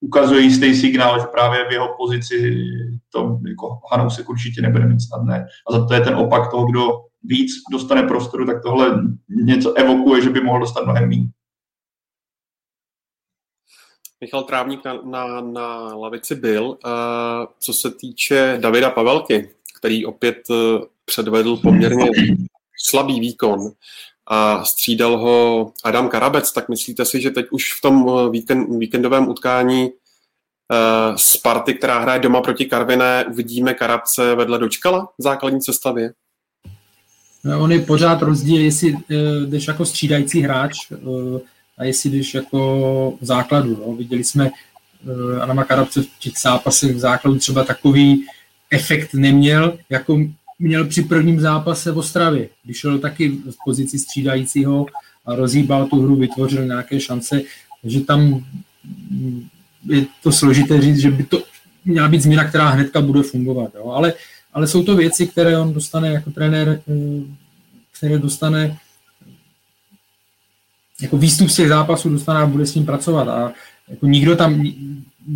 [0.00, 2.54] ukazuje jistý signál, že právě v jeho pozici
[3.12, 5.46] to jako Hanousek určitě nebude mít snadné.
[5.68, 6.88] A za to je ten opak toho, kdo
[7.22, 11.28] víc dostane prostoru, tak tohle něco evokuje, že by mohl dostat mnohem méně.
[14.20, 16.64] Michal Trávník na, na, na lavici byl.
[16.68, 16.76] Uh,
[17.58, 19.50] co se týče Davida Pavelky,
[19.80, 20.36] který opět
[21.04, 22.10] předvedl poměrně
[22.84, 23.70] slabý výkon
[24.26, 29.28] a střídal ho Adam Karabec, tak myslíte si, že teď už v tom víkend, víkendovém
[29.28, 36.12] utkání uh, Sparty, která hraje doma proti Karviné, uvidíme Karabce vedle dočkala v základní sestavě?
[37.58, 38.96] On je pořád rozdíl, jestli
[39.46, 40.76] jdeš jako střídající hráč
[41.78, 43.84] a jestli jdeš jako základu.
[43.86, 43.92] No.
[43.92, 44.50] Viděli jsme
[45.40, 48.26] Anama Karabce v těch zápasech v základu třeba takový
[48.70, 50.18] efekt neměl, jako
[50.58, 54.86] měl při prvním zápase v Ostravě, když šel taky v pozici střídajícího
[55.26, 57.42] a rozhýbal tu hru, vytvořil nějaké šance,
[57.84, 58.44] že tam
[59.86, 61.42] je to složité říct, že by to
[61.84, 63.72] měla být změna, která hnedka bude fungovat.
[63.74, 63.90] Jo.
[63.90, 64.14] Ale,
[64.52, 67.22] ale jsou to věci, které on dostane jako trenér, eh,
[67.98, 68.78] které dostane
[71.02, 73.28] jako výstup z těch zápasů dostane a bude s ním pracovat.
[73.28, 73.52] A
[73.88, 74.62] jako nikdo tam,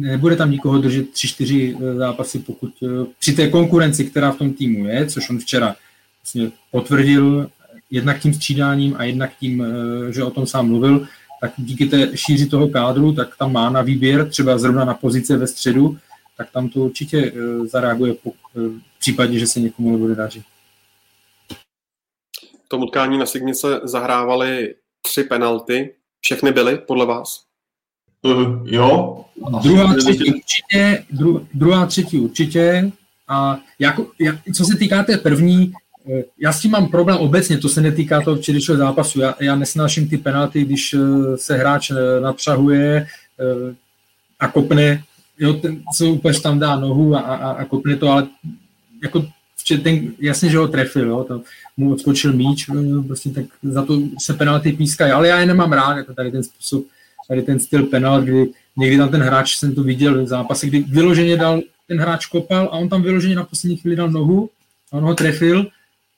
[0.01, 4.39] nebude tam nikoho držet tři, čtyři eh, zápasy, pokud eh, při té konkurenci, která v
[4.39, 5.77] tom týmu je, což on včera
[6.23, 7.51] vlastně potvrdil
[7.91, 9.65] jednak tím střídáním a jednak tím,
[10.11, 11.07] že o tom sám mluvil,
[11.41, 15.37] tak díky té šíři toho kádru, tak tam má na výběr, třeba zrovna na pozice
[15.37, 15.99] ve středu,
[16.37, 20.45] tak tam to určitě eh, zareaguje eh, v případě, že se někomu nebude dařit.
[22.65, 25.95] V tom utkání na Signice zahrávali tři penalty.
[26.21, 27.45] Všechny byly, podle vás?
[28.25, 29.21] Uh, jo.
[29.63, 32.93] Druhá, třetí určitě, dru, druhá, třetí určitě.
[33.29, 35.73] A jako, jak, co se týká té první,
[36.11, 39.21] Eh, já s tím mám problém obecně, to se netýká toho včerejšího zápasu.
[39.21, 43.07] Já, já nesnáším ty penalty, když eh, se hráč napřahuje
[44.41, 45.03] a kopne,
[45.39, 45.83] jo, ten
[46.13, 48.27] úplně tam dá nohu a, a, a kopne to, ale
[49.03, 49.27] jako
[49.83, 51.43] ten, jasně, že ho trefil, jo, to,
[51.77, 52.67] mu odskočil míč,
[53.07, 56.43] prostě tak za to se penalty pískají, ale já je nemám rád, jako tady ten
[56.43, 56.85] způsob,
[57.29, 60.81] tady ten styl penalt, kdy někdy tam ten hráč, jsem to viděl v zápase, kdy
[60.81, 64.51] vyloženě dal, ten hráč kopal a on tam vyloženě na poslední chvíli dal nohu,
[64.93, 65.67] a on ho trefil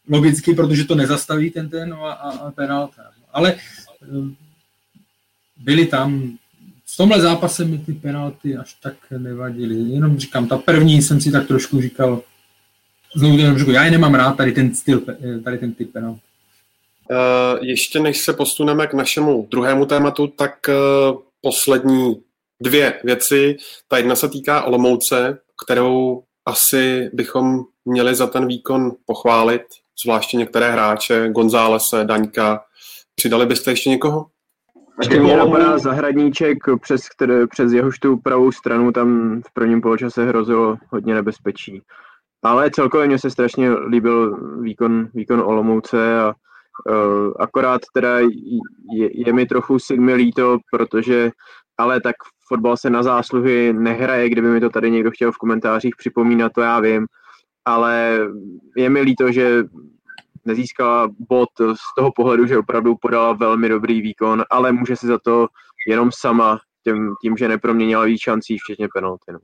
[0.08, 3.02] logicky, protože to nezastaví ten ten no a, a, a penalta.
[3.32, 4.06] Ale eh,
[5.56, 6.38] byli tam,
[6.86, 9.74] v tomhle zápase mi ty penalty až tak nevadily.
[9.74, 12.22] Jenom říkám, ta první jsem si tak trošku říkal,
[13.16, 16.18] znovu jenom říkal, já je nemám rád, tady ten styl, eh, tady ten typ penalt.
[17.10, 22.22] Uh, ještě než se posuneme k našemu druhému tématu, tak uh, poslední
[22.62, 23.56] dvě věci.
[23.88, 29.62] Ta jedna se týká Olomouce, kterou asi bychom měli za ten výkon pochválit
[30.02, 32.64] zvláště některé hráče, Gonzálese, Daňka.
[33.14, 34.26] Přidali byste ještě někoho?
[35.00, 40.24] Ještě mě napadá zahradníček, přes, které, přes jehož tu pravou stranu tam v prvním poločase
[40.24, 41.82] hrozilo hodně nebezpečí.
[42.42, 46.34] Ale celkově mně se strašně líbil výkon, výkon Olomouce a
[47.38, 48.18] akorát teda
[48.92, 51.30] je, je mi trochu Sigmy líto, protože
[51.78, 52.16] ale tak
[52.48, 56.60] fotbal se na zásluhy nehraje, kdyby mi to tady někdo chtěl v komentářích připomínat, to
[56.60, 57.06] já vím,
[57.64, 58.18] ale
[58.76, 59.64] je mi líto, že
[60.44, 65.18] nezískala bod z toho pohledu, že opravdu podala velmi dobrý výkon, ale může si za
[65.18, 65.46] to
[65.88, 69.32] jenom sama tím, tím že neproměnila víc šancí, včetně penalty.
[69.32, 69.38] No.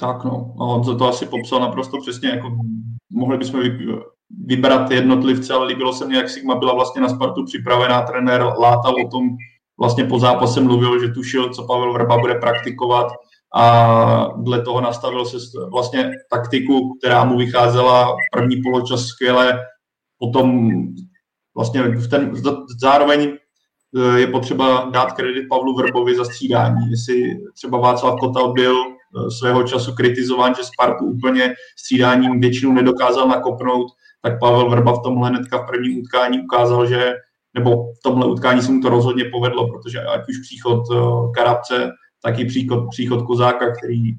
[0.00, 2.56] Tak no, a to asi popsal naprosto přesně, jako
[3.10, 3.60] mohli bychom
[4.46, 8.94] vybrat jednotlivce, ale líbilo se mi, jak Sigma byla vlastně na Spartu připravená, trenér látal
[9.06, 9.28] o tom,
[9.78, 13.06] vlastně po zápase mluvil, že tušil, co Pavel Vrba bude praktikovat,
[13.54, 15.36] a dle toho nastavil se
[15.72, 19.60] vlastně taktiku, která mu vycházela první poločas skvěle,
[20.18, 20.70] potom
[21.56, 22.32] vlastně v ten,
[22.80, 23.36] zároveň
[23.96, 26.90] e, je potřeba dát kredit Pavlu Vrbovi za střídání.
[26.90, 33.28] Jestli třeba Václav Kotal byl e, svého času kritizován, že Spartu úplně střídáním většinu nedokázal
[33.28, 33.88] nakopnout,
[34.22, 37.14] tak Pavel Vrba v tomhle hnedka v prvním utkání ukázal, že
[37.54, 40.96] nebo v tomhle utkání se mu to rozhodně povedlo, protože ať už příchod e,
[41.34, 41.90] Karabce
[42.22, 44.12] taky příchod, příchod Kozáka, který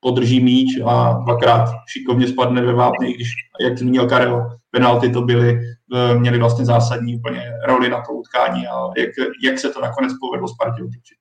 [0.00, 3.28] podrží míč a dvakrát šikovně spadne ve vápně, i když,
[3.60, 5.60] jak zmínil Karel, penalty to byly,
[5.94, 9.10] e, měly vlastně zásadní úplně roli na to utkání a jak,
[9.44, 11.14] jak se to nakonec povedlo Spartě určitě.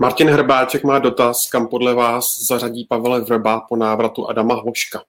[0.00, 5.02] Martin Hrbáček má dotaz, kam podle vás zařadí Pavel Vrba po návratu Adama Hloška.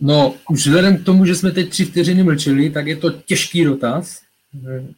[0.00, 3.64] No, už vzhledem k tomu, že jsme teď tři vteřiny mlčeli, tak je to těžký
[3.64, 4.22] dotaz.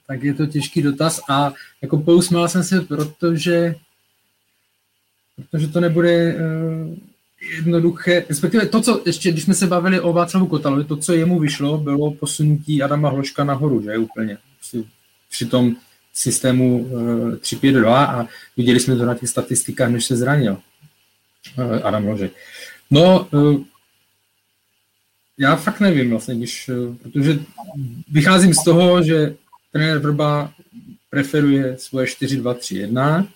[0.07, 1.53] Tak je to těžký dotaz a
[1.83, 3.75] jako pousmál jsem se, protože,
[5.51, 6.97] protože to nebude uh,
[7.57, 11.39] jednoduché, respektive to, co ještě, když jsme se bavili o Václavu Kotalovi, to, co jemu
[11.39, 14.85] vyšlo, bylo posunutí Adama Hloška nahoru, že úplně, při,
[15.31, 15.77] při tom
[16.15, 20.57] systému uh, 3-5-2 a viděli jsme to na těch statistikách, než se zranil
[21.59, 22.33] uh, Adam Hložek.
[22.91, 23.63] No, uh,
[25.39, 26.71] já fakt nevím vlastně, když,
[27.03, 27.39] protože
[28.11, 29.35] vycházím z toho, že
[29.73, 30.53] trenér Vrba
[31.11, 33.27] preferuje svoje 4-2-3-1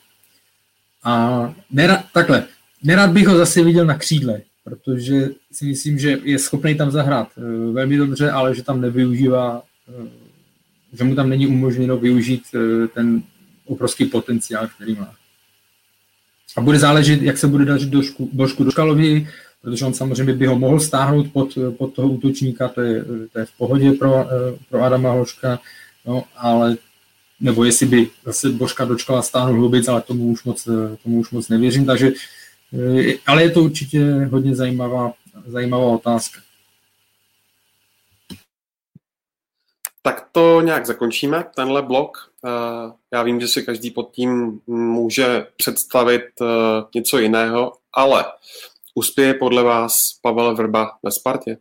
[1.05, 2.45] a nera, takhle,
[2.83, 7.29] nerad bych ho zase viděl na křídle, protože si myslím, že je schopný tam zahrát
[7.37, 10.07] uh, velmi dobře, ale že tam nevyužívá, uh,
[10.93, 12.43] že mu tam není umožněno využít
[12.95, 13.23] ten
[13.65, 15.15] obrovský potenciál, který má.
[16.57, 19.29] A bude záležet, jak se bude dařit Božku Doškalovi,
[19.67, 23.45] protože on samozřejmě by ho mohl stáhnout pod, pod toho útočníka, to je, to je
[23.47, 24.25] v pohodě pro,
[24.71, 25.61] pro Adama Hoška,
[26.05, 26.77] no, ale
[27.41, 30.69] nebo jestli by zase Božka Dočkala stáhnul hlubic, ale tomu už moc,
[31.03, 32.13] tomu už moc nevěřím, takže
[33.27, 35.13] ale je to určitě hodně zajímavá,
[35.47, 36.41] zajímavá otázka.
[40.03, 42.33] Tak to nějak zakončíme, tenhle blok.
[43.13, 46.23] Já vím, že si každý pod tím může představit
[46.95, 48.25] něco jiného, ale
[48.97, 49.93] uspěje podle vás
[50.23, 51.57] Pavel Vrba ve Spartě?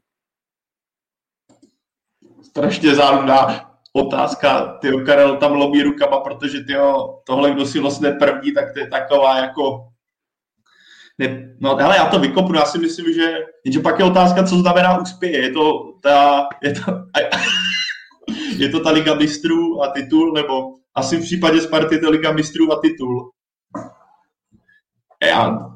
[2.43, 4.77] Strašně záludná otázka.
[4.81, 8.87] Ty Karel tam lobí rukama, protože tyjo, tohle, kdo si vlastně první, tak to je
[8.87, 9.87] taková jako
[11.17, 13.33] ne, no ale já to vykopnu, já si myslím, že,
[13.65, 15.33] že pak je otázka, co znamená úspěch.
[15.33, 16.81] Je to ta, je to,
[18.57, 22.73] je to ta Liga mistrů a titul, nebo asi v případě Sparty to Liga mistrů
[22.73, 23.31] a titul.
[25.23, 25.74] Já,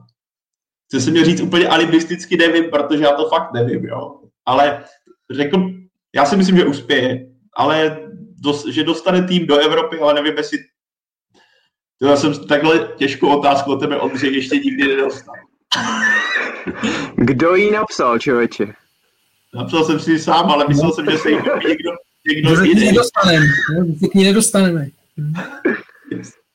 [0.89, 4.19] chce se mě říct úplně alibisticky nevím, protože já to fakt nevím, jo.
[4.45, 4.83] Ale
[5.31, 5.71] řekl,
[6.15, 7.99] já si myslím, že uspěje, ale
[8.39, 10.57] dos, že dostane tým do Evropy, ale nevím, jestli
[12.01, 15.35] to já jsem takhle těžkou otázku o tebe, Ondřej, ještě nikdy nedostal.
[17.15, 18.65] Kdo jí napsal, člověče?
[19.53, 21.37] Napsal jsem si sám, ale myslel jsem, že se jí
[21.67, 21.91] někdo,
[22.27, 22.85] někdo jiný.
[22.85, 23.45] Nedostaneme,
[23.99, 24.87] se k ní nedostaneme.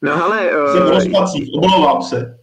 [0.02, 0.51] No ale...
[0.73, 2.39] Jsem v rozpacích, omlouvám se.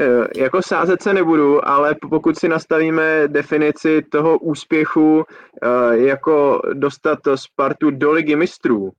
[0.00, 5.24] Eh, jako sázet se nebudu, ale pokud si nastavíme definici toho úspěchu
[5.62, 8.92] eh, jako dostat Spartu do ligy mistrů,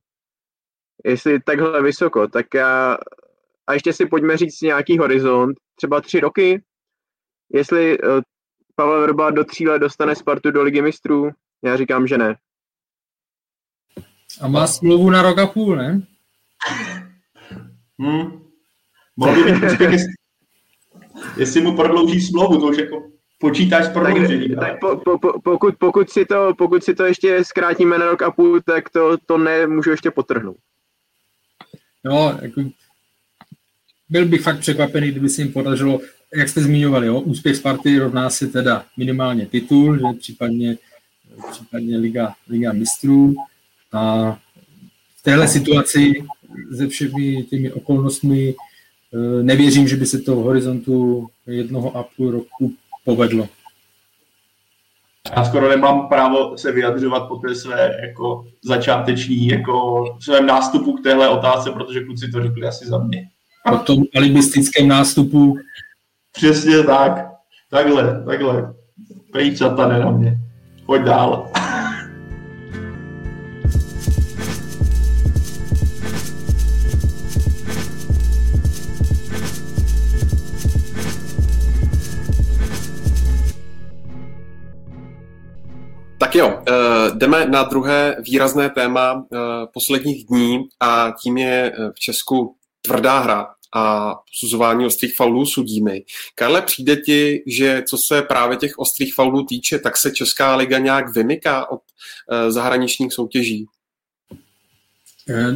[1.06, 2.98] jestli takhle vysoko, tak já,
[3.68, 6.64] a ještě si pojďme říct nějaký horizont, třeba tři roky,
[7.53, 8.22] jestli eh,
[8.76, 11.30] Pavel Vrba do tří let dostane Spartu do ligy mistrů,
[11.64, 12.36] já říkám, že ne.
[14.41, 16.02] A má smlouvu na rok a půl, ne?
[17.99, 18.41] Hmm.
[19.18, 19.99] Mohl by být
[21.38, 23.03] jestli mu prodlouží smlouvu, to už jako
[23.39, 24.56] počítáš s prodloužením.
[24.56, 28.06] Tak, tak po, po, po, pokud, pokud, si to, pokud si to ještě zkrátíme na
[28.06, 30.57] rok a půl, tak to, to nemůžu ještě potrhnout.
[32.03, 32.61] No, jako,
[34.10, 35.99] byl bych fakt překvapený, kdyby se jim podařilo,
[36.35, 40.77] jak jste zmiňovali, jo, úspěch Sparty rovná se teda minimálně titul, že případně,
[41.52, 43.35] případně Liga, Liga mistrů.
[43.94, 44.31] A
[45.18, 46.14] v téhle situaci
[46.77, 48.56] se všemi těmi okolnostmi
[49.42, 52.74] nevěřím, že by se to v horizontu jednoho a půl roku
[53.06, 53.48] povedlo.
[55.36, 61.04] Já skoro nemám právo se vyjadřovat po té své jako začáteční, jako svém nástupu k
[61.04, 63.30] téhle otázce, protože kluci to řekli asi za mě.
[63.70, 65.58] Po tom alibistickém nástupu.
[66.32, 67.28] Přesně tak.
[67.70, 68.74] Takhle, takhle.
[69.32, 70.38] Pryč satane na mě.
[70.86, 71.52] Pojď dál.
[86.38, 86.72] Jo, eh,
[87.15, 89.38] jdeme na druhé výrazné téma eh,
[89.73, 96.03] posledních dní a tím je eh, v Česku tvrdá hra a posuzování ostrých faulů sudími.
[96.35, 100.77] Karle, přijde ti, že co se právě těch ostrých faulů týče, tak se Česká liga
[100.77, 101.81] nějak vymyká od
[102.49, 103.65] zahraničních soutěží?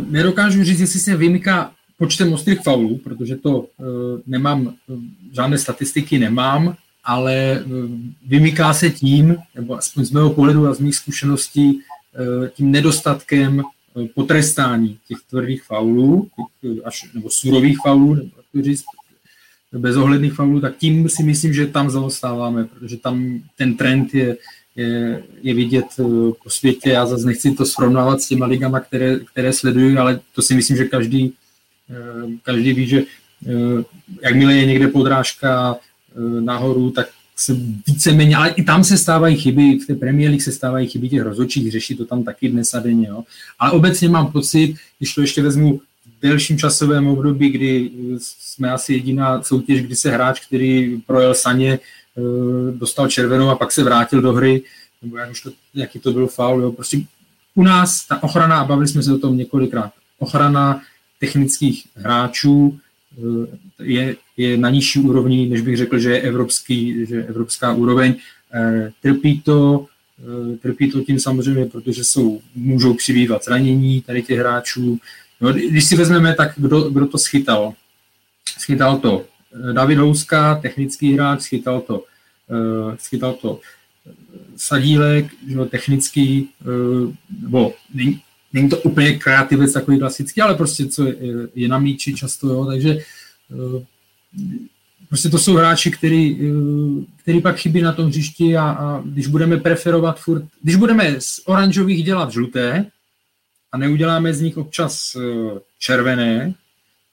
[0.07, 3.67] Nedokážu říct, jestli se vymyká počtem ostrých faulů, protože to
[4.27, 4.75] nemám,
[5.31, 7.63] žádné statistiky nemám, ale eh,
[8.27, 13.61] vymyká se tím, nebo aspoň z mého pohledu a z mých zkušeností, eh, tím nedostatkem
[13.61, 16.29] eh, potrestání těch tvrdých faulů,
[16.83, 18.83] až, nebo surových faulů, nebo jak říct,
[19.71, 24.37] bezohledných faulů, tak tím si myslím, že tam zaostáváme, protože tam ten trend je,
[24.75, 25.85] je, je vidět
[26.43, 26.89] po světě.
[26.89, 30.77] Já zase nechci to srovnávat s těma ligama, které, které sleduju, ale to si myslím,
[30.77, 31.33] že každý,
[32.43, 33.03] každý ví, že
[34.21, 35.77] jakmile je někde podrážka
[36.39, 37.53] nahoru, tak se
[37.87, 41.71] víceméně, ale i tam se stávají chyby, v té League se stávají chyby těch rozhodčích,
[41.71, 43.07] řeší to tam taky dnes a denně.
[43.07, 43.23] Jo.
[43.59, 48.93] Ale obecně mám pocit, když to ještě vezmu v delším časovém období, kdy jsme asi
[48.93, 54.21] jediná soutěž, kdy se hráč, který projel saně, eh, dostal červenou a pak se vrátil
[54.21, 54.61] do hry,
[55.01, 56.71] nebo jak už to, jaký to byl faul, jo.
[56.71, 57.01] prostě
[57.55, 60.81] u nás ta ochrana, a bavili jsme se o tom několikrát, ochrana
[61.19, 62.79] technických hráčů
[63.17, 67.73] eh, je je na nižší úrovni, než bych řekl, že je evropský, že je evropská
[67.73, 68.15] úroveň.
[68.53, 69.85] Eh, trpí to,
[70.19, 74.99] eh, trpí to tím samozřejmě, protože jsou, můžou přibývat zranění tady těch hráčů.
[75.41, 77.73] No, když si vezmeme, tak kdo, kdo to schytal?
[78.59, 79.25] Schytal to
[79.73, 82.03] David Houska, technický hráč, schytal to,
[82.99, 83.59] schytal to
[84.55, 86.49] Sadílek, že technický,
[87.41, 88.21] nebo není,
[88.53, 91.15] není to úplně kreativec takový klasický, ale prostě co je,
[91.55, 92.99] je na míči často, jo, takže
[95.09, 96.51] prostě to jsou hráči, který,
[97.17, 101.41] který pak chybí na tom hřišti a, a když budeme preferovat furt, když budeme z
[101.45, 102.85] oranžových dělat žluté
[103.71, 105.17] a neuděláme z nich občas
[105.79, 106.53] červené,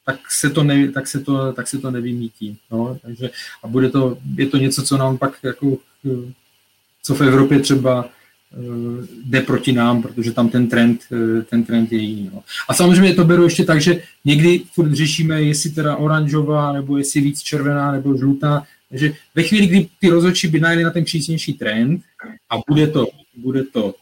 [0.07, 2.59] tak se to, ne, tak se to, tak se to nevymítí.
[2.71, 3.31] No, takže,
[3.63, 5.79] a bude to, je to něco, co nám pak jako,
[7.03, 8.09] co v Evropě třeba
[9.25, 11.01] jde proti nám, protože tam ten trend,
[11.51, 12.31] ten trend je jiný.
[12.35, 12.43] No.
[12.69, 17.21] A samozřejmě to beru ještě tak, že někdy furt řešíme, jestli teda oranžová, nebo jestli
[17.21, 18.67] víc červená, nebo žlutá.
[18.89, 22.03] Takže ve chvíli, kdy ty rozhodčí by najeli na ten přísnější trend
[22.51, 23.07] a bude to,
[23.37, 23.95] bude to,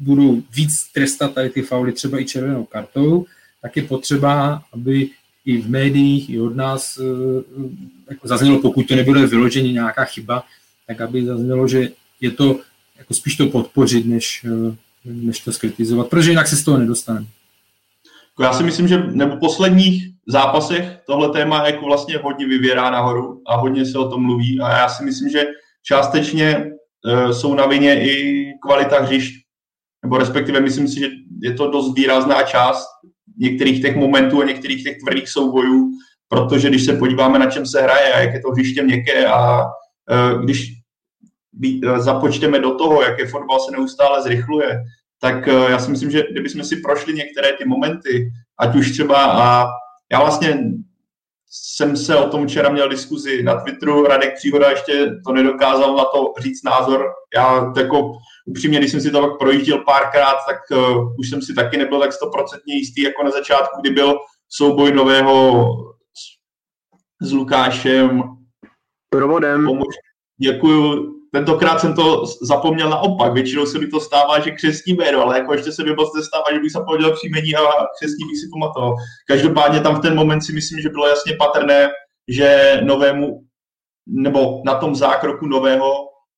[0.00, 3.26] budou víc trestat tady ty fauly třeba i červenou kartou,
[3.62, 5.08] tak je potřeba, aby
[5.44, 7.00] i v médiích, i od nás
[8.10, 10.44] jako zaznělo, pokud to nebude vyloženě nějaká chyba,
[10.86, 11.88] tak aby zaznělo, že
[12.20, 12.60] je to
[12.98, 17.26] jako spíš to podpořit, než, eh, než to skritizovat, protože jinak se z toho nedostaneme.
[18.30, 22.90] Jako já si myslím, že nebo v posledních zápasech tohle téma jako vlastně hodně vyvěrá
[22.90, 25.46] nahoru a hodně se o tom mluví a já si myslím, že
[25.82, 29.34] částečně uh, jsou na vině i kvalita hřišť,
[30.02, 31.08] nebo respektive myslím si, že
[31.42, 32.86] je to dost výrazná část
[33.38, 35.90] některých těch momentů a některých těch tvrdých soubojů,
[36.28, 39.64] protože když se podíváme, na čem se hraje a jak je to hřiště měkké a
[39.64, 40.77] uh, když Eh,
[41.96, 44.80] započteme do toho, jak je fotbal se neustále zrychluje,
[45.20, 49.24] tak eh, já si myslím, že kdybychom si prošli některé ty momenty, ať už třeba
[49.24, 49.66] a
[50.12, 50.60] já vlastně
[51.50, 56.04] jsem se o tom včera měl diskuzi na Twitteru, Radek Příhoda ještě to nedokázal na
[56.04, 57.04] to říct názor.
[57.36, 58.12] Já jako
[58.46, 62.00] upřímně, když jsem si to pak projížděl párkrát, tak uh, už jsem si taky nebyl
[62.00, 64.18] tak stoprocentně jistý, jako na začátku, kdy byl
[64.48, 65.66] souboj nového
[66.14, 68.22] s, s Lukášem.
[69.10, 69.68] Provodem.
[70.40, 73.32] Děkuju, tentokrát jsem to zapomněl naopak.
[73.32, 76.44] Většinou se mi to stává, že křesní jméno, ale jako ještě se mi moc nestává,
[76.52, 77.60] že bych zapomněl příjmení a
[77.98, 78.94] křesní bych si pamatoval.
[79.28, 81.88] Každopádně tam v ten moment si myslím, že bylo jasně patrné,
[82.28, 83.40] že novému,
[84.06, 85.92] nebo na tom zákroku nového,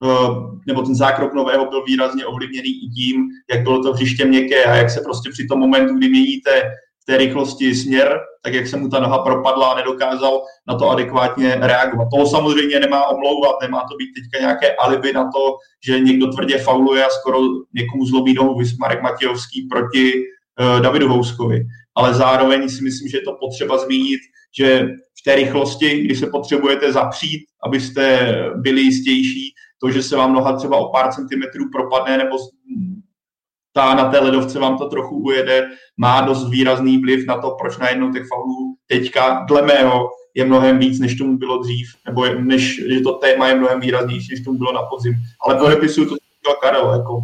[0.05, 0.31] eh,
[0.67, 4.77] nebo ten zákrok nového byl výrazně ovlivněný i tím, jak bylo to hřiště měkké a
[4.77, 6.63] jak se prostě při tom momentu, kdy měníte
[7.11, 11.57] té rychlosti směr, tak jak se mu ta noha propadla a nedokázal na to adekvátně
[11.61, 12.09] reagovat.
[12.13, 15.57] Toho samozřejmě nemá omlouvat, nemá to být teďka nějaké alibi na to,
[15.87, 17.39] že někdo tvrdě fauluje a skoro
[17.75, 21.61] někomu zlobí nohu Marek Matějovský proti uh, Davidu Houskovi.
[21.95, 24.21] Ale zároveň si myslím, že je to potřeba zmínit,
[24.59, 24.89] že
[25.21, 30.57] v té rychlosti, kdy se potřebujete zapřít, abyste byli jistější, to, že se vám noha
[30.57, 32.37] třeba o pár centimetrů propadne nebo
[33.73, 37.79] ta na té ledovce vám to trochu ujede, má dost výrazný vliv na to, proč
[37.79, 42.43] najednou těch faulů teďka, dle mého, je mnohem víc, než tomu bylo dřív, nebo je,
[42.43, 45.15] než, že to téma je mnohem výraznější, než tomu bylo na podzim.
[45.47, 47.21] Ale podepisuju to, co Karel, jako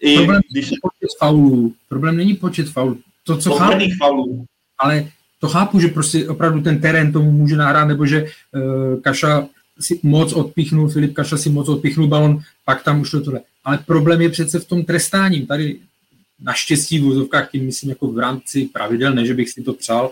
[0.00, 0.70] i Problém když...
[0.70, 1.74] není počet faulů.
[1.88, 2.98] Problém není počet faulů.
[3.24, 4.44] To, co chápu, faulů.
[4.78, 5.08] Ale
[5.40, 9.46] to chápu, že prostě opravdu ten terén tomu může nahrát, nebo že uh, Kaša
[9.80, 13.40] si moc odpíchnul, Filip Kaša si moc odpíchnul balon, pak tam už to tohle.
[13.68, 15.46] Ale problém je přece v tom trestání.
[15.46, 15.76] Tady
[16.40, 20.10] naštěstí v úzovkách, tím myslím jako v rámci pravidel, ne, že bych si to přál,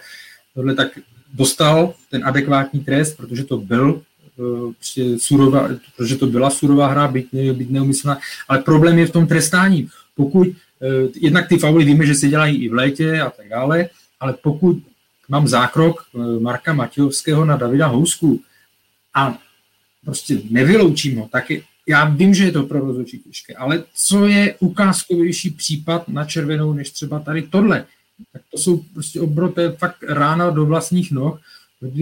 [0.55, 0.99] tohle tak
[1.35, 4.03] dostal ten adekvátní trest, protože to byl
[4.37, 4.73] uh,
[5.19, 8.19] surová, protože to byla surová hra, byť, ne, byť neumyslná,
[8.49, 9.89] ale problém je v tom trestání.
[10.17, 10.55] Pokud, uh,
[11.15, 13.89] jednak ty fauly víme, že se dělají i v létě a tak dále,
[14.21, 14.77] ale pokud
[15.29, 18.41] mám zákrok uh, Marka Matějovského na Davida Housku
[19.15, 19.39] a
[20.05, 24.27] prostě nevyloučím ho, tak je, já vím, že je to pro rozhodčí těžké, ale co
[24.27, 27.85] je ukázkovější případ na červenou, než třeba tady tohle?
[28.33, 31.41] Tak to jsou prostě obroté fakt rána do vlastních noh,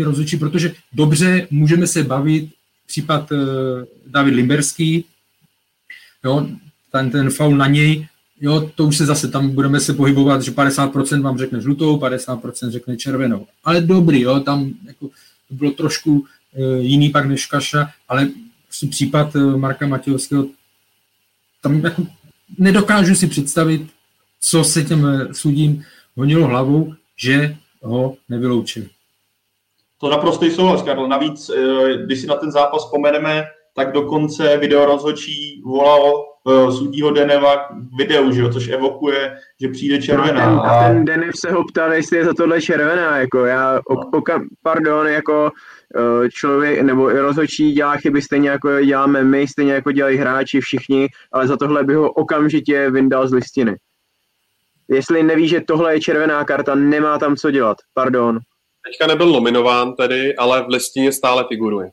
[0.05, 2.51] rozhodčí, protože dobře můžeme se bavit,
[2.87, 3.39] případ uh,
[4.07, 5.05] David Limberský,
[6.25, 6.49] jo,
[6.93, 8.07] ten, ten faul na něj,
[8.41, 12.71] jo, to už se zase, tam budeme se pohybovat, že 50% vám řekne žlutou, 50%
[12.71, 13.47] řekne červenou.
[13.65, 15.09] Ale dobrý, jo, tam jako,
[15.49, 16.27] to bylo trošku uh,
[16.79, 18.29] jiný pak než Kaša, ale
[18.91, 20.47] případ eh, Marka Matějovského,
[21.63, 22.07] tam jako
[22.59, 23.87] nedokážu si představit,
[24.41, 25.85] co se těm eh, sudím
[26.17, 28.89] honilo hlavou, že ho nevyloučili.
[29.99, 31.09] To naprosto souhlas, Karl.
[31.09, 33.45] Navíc, eh, když si na ten zápas vzpomeneme,
[33.75, 36.34] tak dokonce video rozhodčí volal
[36.71, 37.69] sudího Deneva k
[37.99, 40.51] videu, že jo, což evokuje, že přijde červená.
[40.51, 43.45] No a ten, a ten Denev se ho ptal, jestli je za tohle červená, jako
[43.45, 45.51] já, o, okam, pardon, jako
[45.97, 51.09] Eh, člověk nebo rozhodčí dělá chyby stejně jako děláme my, stejně jako dělají hráči všichni,
[51.33, 53.77] ale za tohle by ho okamžitě vyndal z listiny.
[54.89, 57.77] Jestli neví, že tohle je červená karta, nemá tam co dělat.
[57.95, 58.39] Pardon.
[58.87, 61.91] Teďka nebyl nominován tedy, ale v listině stále figuruje.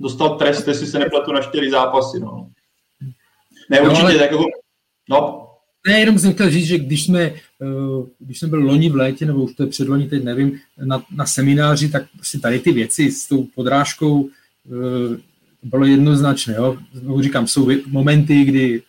[0.00, 2.48] Dostal trest, jestli se nepletu na čtyři zápasy, no.
[3.70, 4.18] Ne, určitě, no, ale...
[4.18, 4.44] tak jako,
[5.10, 5.42] no.
[5.86, 7.36] Ne, jenom jsem chtěl říct, že když jsme, eh,
[8.18, 11.26] když jsem byl loni v létě, nebo už to je předloni, teď nevím, na, na
[11.26, 15.20] semináři, tak prostě tady ty věci s tou podrážkou eh,
[15.62, 16.54] bylo jednoznačné.
[16.54, 16.76] Jo?
[16.92, 18.82] Znovu říkám, jsou momenty, kdy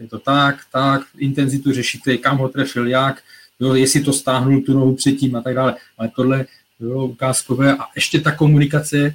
[0.00, 3.22] je to tak, tak, intenzitu řešíte, kam ho trefil, jak,
[3.60, 5.76] jo, jestli to stáhnul tu nohu předtím a tak dále.
[5.98, 6.46] Ale tohle
[6.80, 9.14] bylo ukázkové a ještě ta komunikace, eh,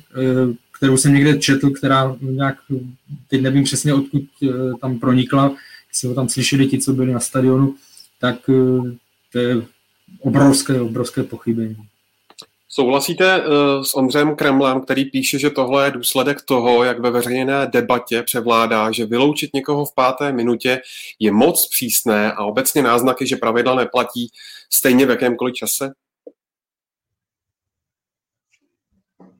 [0.77, 2.55] kterou jsem někde četl, která nějak,
[3.27, 4.47] teď nevím přesně, odkud eh,
[4.81, 5.55] tam pronikla,
[5.89, 7.75] jestli ho tam slyšeli ti, co byli na stadionu,
[8.19, 8.91] tak eh,
[9.31, 9.55] to je
[10.19, 11.77] obrovské, obrovské pochybení.
[12.69, 13.43] Souhlasíte
[13.81, 18.91] s Ondřejem Kremlem, který píše, že tohle je důsledek toho, jak ve veřejné debatě převládá,
[18.91, 20.81] že vyloučit někoho v páté minutě
[21.19, 24.31] je moc přísné a obecně náznaky, že pravidla neplatí
[24.69, 25.91] stejně v jakémkoliv čase?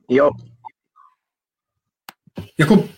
[0.08, 0.30] Jo.
[2.58, 2.88] Jako,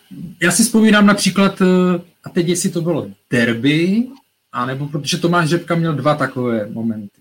[0.43, 4.07] já si vzpomínám například, eh, a teď jestli to bylo derby,
[4.53, 7.21] anebo protože Tomáš Řepka měl dva takové momenty.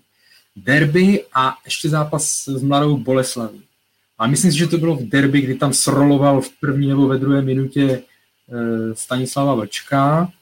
[0.56, 3.62] Derby a ještě zápas s mladou Boleslaví.
[4.18, 7.18] A myslím si, že to bylo v derby, kdy tam sroloval v první nebo ve
[7.18, 8.02] druhé minutě
[8.52, 10.32] eh, Stanislava Vlčka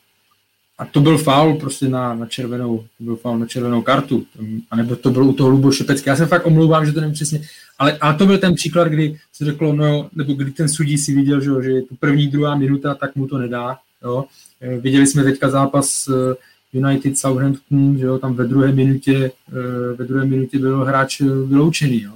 [0.79, 4.27] a to byl faul prostě na, na červenou, to byl faul na červenou kartu,
[4.71, 6.11] a nebo to bylo u toho Lubo Šepecké.
[6.11, 7.41] Já se fakt omlouvám, že to nevím přesně,
[7.79, 11.15] ale, ale to byl ten příklad, kdy se řeklo, no, nebo kdy ten sudí si
[11.15, 13.79] viděl, že, že je to první, druhá minuta, tak mu to nedá.
[14.03, 14.25] Jo.
[14.61, 16.35] Eh, viděli jsme teďka zápas eh,
[16.73, 22.03] United Southampton, že jo, tam ve druhé minutě, eh, ve druhé minutě byl hráč vyloučený.
[22.03, 22.13] Jo.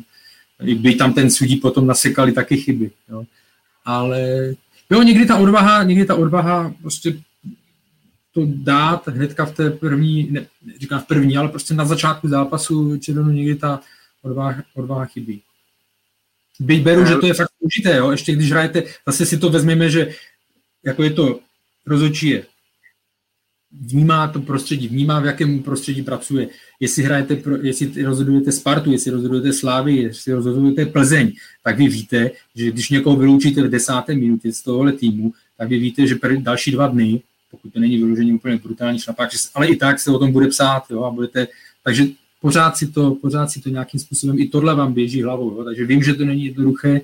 [0.74, 2.90] By tam ten sudí potom nasekali taky chyby.
[3.10, 3.24] Jo.
[3.84, 4.54] Ale
[4.90, 7.14] jo, někdy ta odvaha, někdy ta odvaha prostě
[8.34, 10.46] to dát hnedka v té první, ne,
[10.78, 13.80] říkám v první, ale prostě na začátku zápasu červenou někdy ta
[14.22, 15.42] odvaha, odvaha chybí.
[16.60, 18.10] Byť beru, že to je fakt složité, jo?
[18.10, 20.14] ještě když hrajete, zase si to vezmeme, že
[20.84, 21.40] jako je to
[21.86, 22.46] rozhodčí je
[23.72, 26.48] vnímá to prostředí, vnímá, v jakém prostředí pracuje.
[26.80, 31.32] Jestli hrajete, jestli rozhodujete Spartu, jestli rozhodujete Slávy, jestli rozhodujete Plzeň,
[31.64, 35.78] tak vy víte, že když někoho vyloučíte v desáté minutě z tohohle týmu, tak vy
[35.78, 40.00] víte, že další dva dny pokud to není vyloženě úplně brutální šlapák, ale i tak
[40.00, 41.48] se o tom bude psát, jo, a budete,
[41.84, 42.06] takže
[42.40, 45.84] pořád si to, pořád si to nějakým způsobem, i tohle vám běží hlavou, jo, takže
[45.84, 47.00] vím, že to není jednoduché,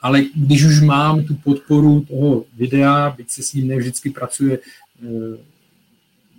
[0.00, 4.60] ale když už mám tu podporu toho videa, byť se s ním nevždycky pracuje e,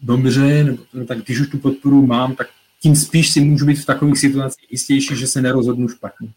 [0.02, 2.48] dobře, nebo to, tak když už tu podporu mám, tak
[2.82, 6.30] tím spíš si můžu být v takových situacích jistější, že se nerozhodnu špatně.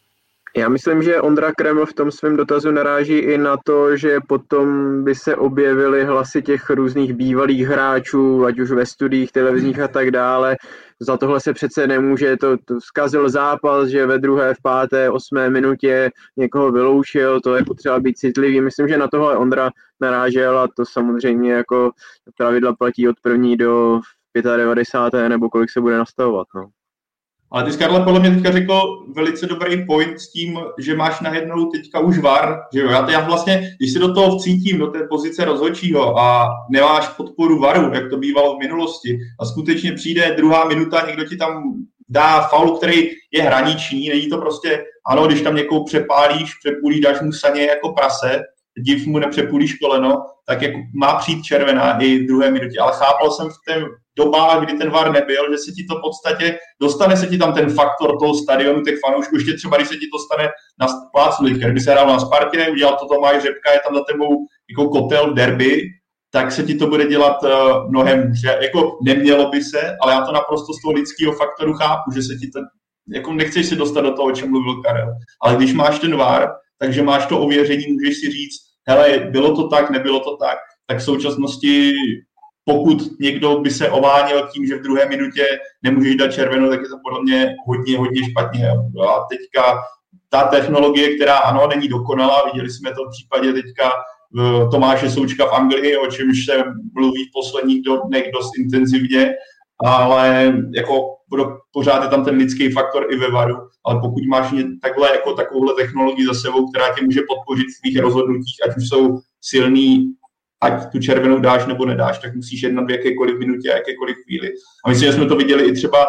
[0.56, 5.05] Já myslím, že Ondra Kreml v tom svém dotazu naráží i na to, že potom
[5.05, 10.10] by se objevily hlasy těch různých bývalých hráčů, ať už ve studiích televizních a tak
[10.10, 10.56] dále.
[11.01, 15.51] Za tohle se přece nemůže, to, to zkazil zápas, že ve druhé, v páté, osmé
[15.51, 18.60] minutě někoho vyloučil, to je potřeba být citlivý.
[18.60, 19.70] Myslím, že na tohle Ondra
[20.01, 21.90] narážel a to samozřejmě jako
[22.36, 24.01] pravidla platí od první do
[24.56, 25.28] 95.
[25.28, 26.47] nebo kolik se bude nastavovat.
[26.55, 26.68] No.
[27.50, 31.20] Ale ty jsi, Karle, podle mě teďka řekl velice dobrý point s tím, že máš
[31.20, 34.86] najednou teďka už VAR, že jo, já, já vlastně, když si do toho vcítím, do
[34.86, 40.34] té pozice rozhodčího a nemáš podporu VARu, jak to bývalo v minulosti, a skutečně přijde
[40.36, 41.62] druhá minuta, někdo ti tam
[42.08, 47.20] dá faul, který je hraniční, není to prostě, ano, když tam někoho přepálíš, přepůlíš, dáš
[47.20, 48.42] mu saně jako prase,
[48.78, 52.78] div mu nepřepůlíš koleno, tak jako má přijít červená i druhé minutě.
[52.80, 53.84] Ale chápal jsem v té
[54.16, 57.52] dobách, kdy ten VAR nebyl, že se ti to v podstatě, dostane se ti tam
[57.52, 60.48] ten faktor toho stadionu, těch fanoušků, ještě třeba, když se ti to stane
[60.80, 64.46] na plácu kdyby se hrál na Spartě, udělal to Tomáš Řepka, je tam za tebou
[64.70, 65.82] jako kotel derby,
[66.32, 68.59] tak se ti to bude dělat uh, mnohem hře.
[68.62, 72.34] Jako nemělo by se, ale já to naprosto z toho lidského faktoru chápu, že se
[72.34, 72.60] ti to,
[73.14, 75.09] jako nechceš si dostat do toho, o čem mluvil Karel.
[75.42, 76.48] Ale když máš ten VAR,
[76.85, 80.98] takže máš to ověření, můžeš si říct, hele, bylo to tak, nebylo to tak, tak
[80.98, 81.93] v současnosti
[82.65, 85.47] pokud někdo by se ovánil tím, že v druhé minutě
[85.82, 88.69] nemůžeš dát červenou, tak je to podle mě hodně, hodně špatně.
[89.09, 89.82] A teďka
[90.28, 95.47] ta technologie, která ano, není dokonalá, viděli jsme to v případě teďka eh, Tomáše Součka
[95.47, 99.35] v Anglii, o čemž se mluví v posledních dnech dost intenzivně,
[99.84, 101.16] ale jako
[101.72, 103.56] pořád je tam ten lidský faktor i ve varu,
[103.86, 107.98] ale pokud máš takhle jako takovouhle technologii za sebou, která tě může podpořit v svých
[107.98, 110.14] rozhodnutích, ať už jsou silný
[110.64, 114.52] ať tu červenou dáš nebo nedáš, tak musíš jednat v jakékoliv minutě a jakékoliv chvíli.
[114.84, 116.06] A myslím, že jsme to viděli i třeba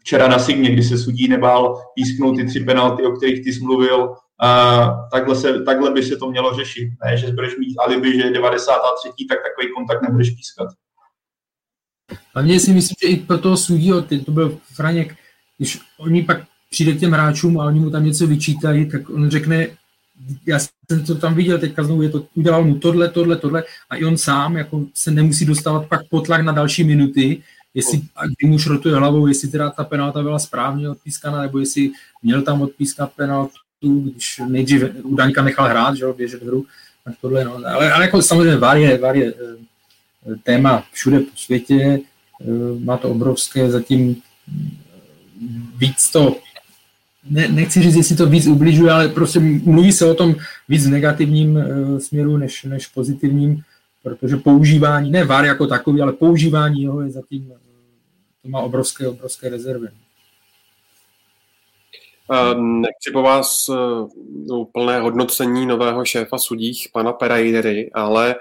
[0.00, 3.60] včera na Signě, kdy se sudí nebál písknout ty tři penalty, o kterých ty jsi
[3.60, 4.14] mluvil.
[4.40, 6.88] A takhle, se, takhle by se to mělo řešit.
[7.04, 9.08] Ne, že budeš mít alibi, že je 93.
[9.28, 10.68] tak takový kontakt nebudeš pískat.
[12.34, 15.16] A mně si myslím, že i pro toho sudího, to byl Franěk,
[15.58, 16.38] když oni pak
[16.70, 19.66] přijde k těm hráčům a oni mu tam něco vyčítají, tak on řekne,
[20.46, 23.96] já jsem to tam viděl teďka znovu, je to, udělal mu tohle, tohle, tohle a
[23.96, 27.42] i on sám jako se nemusí dostávat pak potlak na další minuty,
[27.74, 31.90] jestli, a kdy mu šrotuje hlavou, jestli teda ta penalta byla správně odpískaná, nebo jestli
[32.22, 34.82] měl tam odpískat penaltu, když nejdřív
[35.16, 36.66] Daňka nechal hrát, že jo, běžet hru,
[37.04, 37.54] tak tohle, no.
[37.54, 39.56] ale, ale jako samozřejmě VAR je, VAR je eh,
[40.42, 42.00] téma všude po světě,
[42.40, 42.44] eh,
[42.84, 44.16] má to obrovské, zatím
[45.78, 46.36] víc to
[47.30, 50.34] ne, nechci říct, jestli to víc ubližuje, ale prostě mluví se o tom
[50.68, 53.62] víc v negativním uh, směru než, než pozitivním,
[54.02, 57.56] protože používání, ne VAR jako takový, ale používání jeho je zatím, uh,
[58.42, 59.88] to má obrovské, obrovské rezervy.
[62.56, 63.70] Nechci po vás
[64.52, 68.34] úplné hodnocení nového šéfa sudích, pana Pereiry, ale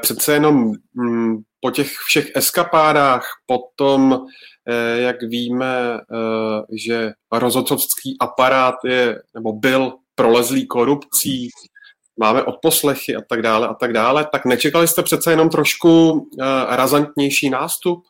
[0.00, 4.26] přece jenom mm, po těch všech eskapádách, po tom,
[4.68, 11.48] Eh, jak víme, eh, že rozhodcovský aparát je nebo byl prolezlý korupcí,
[12.18, 16.44] máme odposlechy a tak dále a tak dále, tak nečekali jste přece jenom trošku eh,
[16.76, 18.02] razantnější nástup?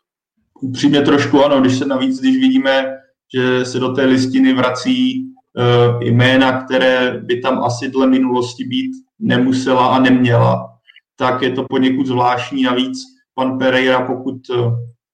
[0.63, 2.99] Upřímně trošku ano, když se navíc, když vidíme,
[3.35, 5.27] že se do té listiny vrací
[6.01, 10.69] jména, které by tam asi dle minulosti být nemusela a neměla,
[11.17, 12.63] tak je to poněkud zvláštní.
[12.63, 12.99] Navíc
[13.35, 14.37] pan Pereira, pokud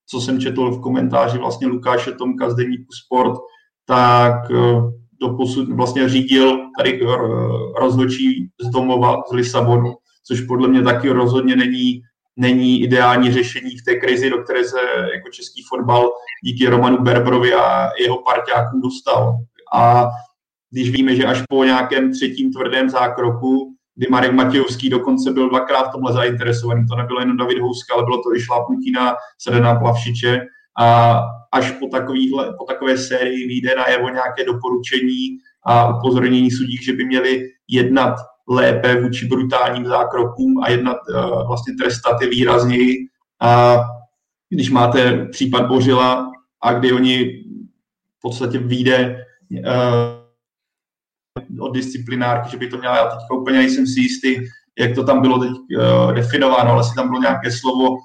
[0.06, 3.38] co jsem četl v komentáři vlastně Lukáše Tomka z Deníku Sport,
[3.86, 4.80] tak eh,
[5.20, 7.06] doposud vlastně řídil tady eh,
[7.80, 9.94] rozhodčí z domova, z Lisabonu,
[10.26, 12.02] což podle mě taky rozhodně není,
[12.36, 14.78] není ideální řešení v té krizi, do které se
[15.14, 16.10] jako český fotbal
[16.44, 19.36] díky Romanu Berbrovi a jeho parťákům dostal.
[19.74, 20.06] A
[20.70, 25.88] když víme, že až po nějakém třetím tvrdém zákroku kdy Marek Matějovský dokonce byl dvakrát
[25.88, 26.86] v tomhle zainteresovaný.
[26.86, 30.40] To nebylo jenom David Houska, ale bylo to i šlápnutí na Sedena Plavšiče.
[30.80, 31.20] A
[31.52, 36.92] až po, takovýhle, po takové sérii vyjde na jeho nějaké doporučení a upozornění sudích, že
[36.92, 38.14] by měli jednat
[38.48, 42.94] lépe vůči brutálním zákrokům a jednat uh, vlastně trestat je výrazněji.
[43.40, 43.77] A
[44.48, 46.32] když máte případ Bořila
[46.62, 47.44] a kdy oni
[48.18, 49.66] v podstatě vyjde uh,
[51.60, 54.36] od disciplinárky, že by to měla, já teď úplně nejsem si jistý,
[54.78, 57.97] jak to tam bylo teď uh, definováno, ale si tam bylo nějaké slovo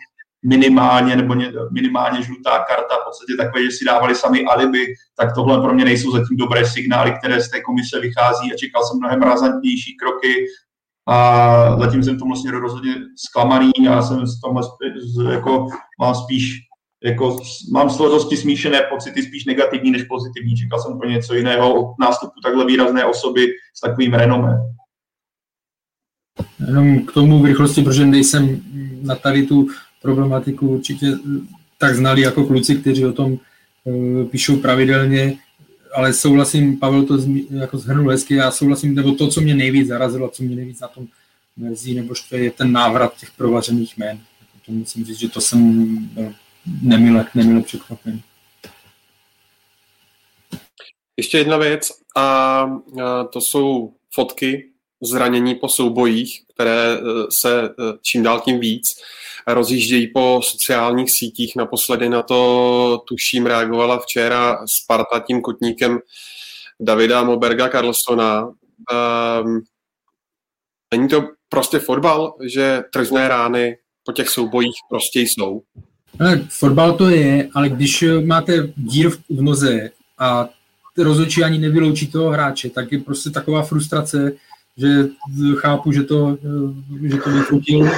[0.45, 4.85] minimálně nebo ně, minimálně žlutá karta, v podstatě takové, že si dávali sami alibi,
[5.17, 8.83] tak tohle pro mě nejsou zatím dobré signály, které z té komise vychází a čekal
[8.83, 10.45] jsem mnohem razantnější kroky
[11.09, 12.95] a zatím jsem tomu vlastně rozhodně
[13.27, 14.63] zklamaný a jsem z tomhle
[15.31, 15.67] jako
[15.99, 16.59] mám spíš
[17.03, 17.39] jako
[17.71, 20.55] mám dosti smíšené pocity, spíš negativní než pozitivní.
[20.55, 23.47] Čekal jsem pro něco jiného od nástupu takhle výrazné osoby
[23.77, 24.57] s takovým renomem.
[26.67, 28.61] Jenom k tomu v rychlosti, protože nejsem
[29.01, 29.67] na tady tu
[30.01, 31.05] problematiku určitě
[31.77, 33.37] tak znali jako kluci, kteří o tom
[33.83, 35.37] uh, píšou pravidelně,
[35.93, 37.17] ale souhlasím, Pavel to
[37.49, 40.87] jako zhrnul hezky, já souhlasím, nebo to, co mě nejvíc zarazilo, co mě nejvíc na
[40.87, 41.07] tom
[41.57, 44.19] mrzí, nebo to je ten návrat těch provařených jmén.
[44.65, 46.33] To musím říct, že to jsem byl
[46.81, 48.23] nemile, nemile překvapený.
[51.17, 52.65] Ještě jedna věc a
[53.31, 54.69] to jsou fotky
[55.01, 56.99] zranění po soubojích, které e,
[57.29, 57.69] se e,
[58.01, 59.01] čím dál tím víc
[59.47, 61.55] rozjíždějí po sociálních sítích.
[61.55, 65.99] Naposledy na to tuším reagovala včera Sparta tím kotníkem
[66.79, 68.45] Davida Moberga Carlsona.
[68.45, 69.61] Um,
[70.93, 75.61] není to prostě fotbal, že tržné rány po těch soubojích prostě jsou?
[76.49, 79.89] Fotbal to je, ale když máte dír v noze
[80.19, 80.49] a
[80.97, 84.31] rozhodčí ani nevyloučí toho hráče, tak je prostě taková frustrace,
[84.77, 85.07] že
[85.55, 86.37] chápu, že to,
[87.01, 87.89] že to vyfotil.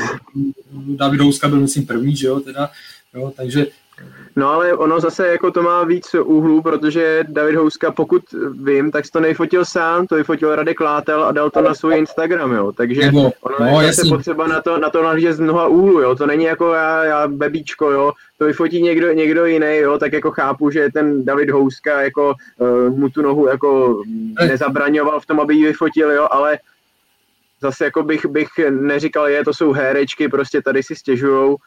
[0.95, 2.70] David Houska byl, myslím, první, že jo, teda,
[3.14, 3.68] jo, takže
[4.36, 8.22] No ale ono zase jako to má víc úhlů, protože David Houska, pokud
[8.64, 12.52] vím, tak to nejfotil sám, to vyfotil Radek Látel a dal to na svůj Instagram,
[12.52, 12.72] jo.
[12.72, 16.02] Takže Nebo, ono no, je zase potřeba na to, na to nahlížet z mnoha úhlů,
[16.02, 16.15] jo.
[16.15, 18.11] To není jako já, já bebíčko, jo.
[18.38, 19.98] To vyfotí někdo, někdo jiný, jo.
[19.98, 24.02] Tak jako chápu, že ten David Houska jako uh, mu tu nohu jako
[24.48, 26.57] nezabraňoval v tom, aby ji vyfotil, jo, ale
[27.61, 31.57] zase jako bych, bych neříkal, je, to jsou herečky, prostě tady si stěžujou,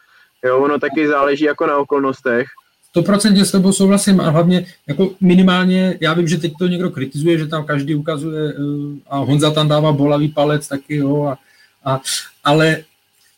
[0.45, 2.47] Jo, ono taky záleží jako na okolnostech.
[2.95, 7.37] 100% s tebou souhlasím a hlavně jako minimálně, já vím, že teď to někdo kritizuje,
[7.37, 11.37] že tam každý ukazuje eh, a Honza tam dává bolavý palec taky, jo, a,
[11.85, 12.01] a,
[12.43, 12.83] ale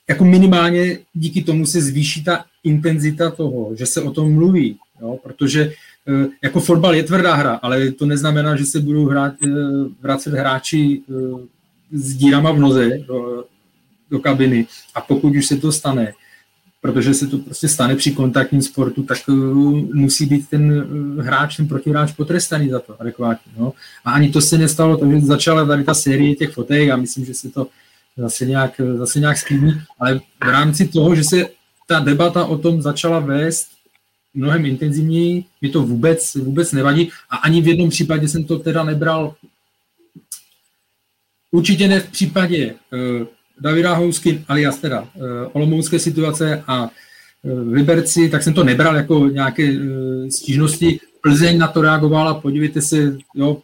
[0.09, 5.19] jako minimálně díky tomu se zvýší ta intenzita toho, že se o tom mluví, jo,
[5.23, 5.73] protože
[6.07, 9.49] eh, jako fotbal je tvrdá hra, ale to neznamená, že se budou hrát, eh,
[10.01, 11.01] vracet hráči
[11.91, 13.45] s dírama v noze do,
[14.11, 16.13] do kabiny a pokud už se to stane,
[16.81, 19.35] protože se to prostě stane při kontaktním sportu, tak uh,
[19.93, 23.51] musí být ten uh, hráč, ten protihráč potrestaný za to adekvátně.
[23.57, 23.73] No.
[24.05, 27.33] A ani to se nestalo, takže začala tady ta série těch fotek a myslím, že
[27.33, 27.67] se to
[28.17, 31.45] zase nějak, zase nějak sklidní, ale v rámci toho, že se
[31.87, 33.67] ta debata o tom začala vést
[34.33, 38.83] mnohem intenzivněji, mi to vůbec, vůbec nevadí a ani v jednom případě jsem to teda
[38.83, 39.35] nebral
[41.51, 42.75] určitě ne v případě
[43.61, 45.07] Davida Housky alias teda uh,
[45.53, 46.89] Olomoucké situace a
[47.41, 50.99] uh, Liberci, tak jsem to nebral jako nějaké uh, stížnosti.
[51.21, 53.57] Plzeň na to reagovala, podívejte se, jo,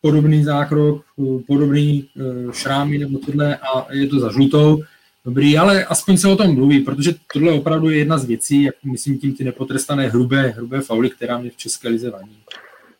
[0.00, 1.04] podobný zákrok,
[1.46, 2.08] podobný
[2.52, 4.82] šrámy nebo tohle a je to za žlutou.
[5.24, 8.74] Dobrý, ale aspoň se o tom mluví, protože tohle opravdu je jedna z věcí, jak
[8.84, 12.36] myslím tím ty nepotrestané hrubé, hrubé fauly, která mě v České lize vadí.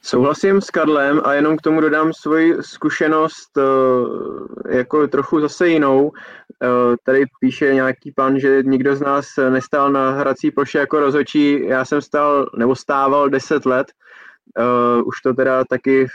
[0.05, 6.13] Souhlasím s Karlem a jenom k tomu dodám svoji zkušenost eh, jako trochu zase jinou.
[6.63, 11.67] Eh, tady píše nějaký pan, že nikdo z nás nestál na hrací ploše jako rozočí.
[11.67, 13.87] Já jsem stál nebo stával 10 let.
[14.59, 16.07] Eh, už to teda taky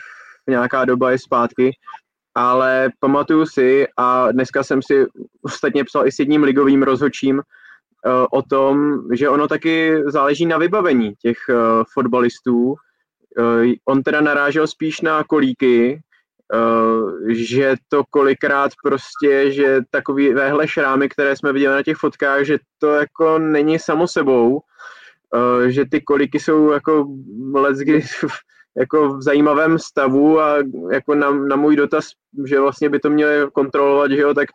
[0.49, 1.71] nějaká doba je zpátky.
[2.35, 5.05] Ale pamatuju si, a dneska jsem si
[5.41, 7.41] ostatně psal i s jedním ligovým rozhočím,
[8.31, 11.37] o tom, že ono taky záleží na vybavení těch
[11.93, 12.75] fotbalistů,
[13.85, 16.01] on teda narážel spíš na kolíky,
[16.53, 22.43] eh, že to kolikrát prostě, že takový véhle šrámy, které jsme viděli na těch fotkách,
[22.43, 24.61] že to jako není samo sebou,
[25.35, 27.07] eh, že ty kolíky jsou jako
[27.53, 28.05] lecky
[28.77, 30.57] jako v zajímavém stavu a
[30.91, 32.05] jako na, na můj dotaz,
[32.45, 34.49] že vlastně by to měli kontrolovat, že jo, tak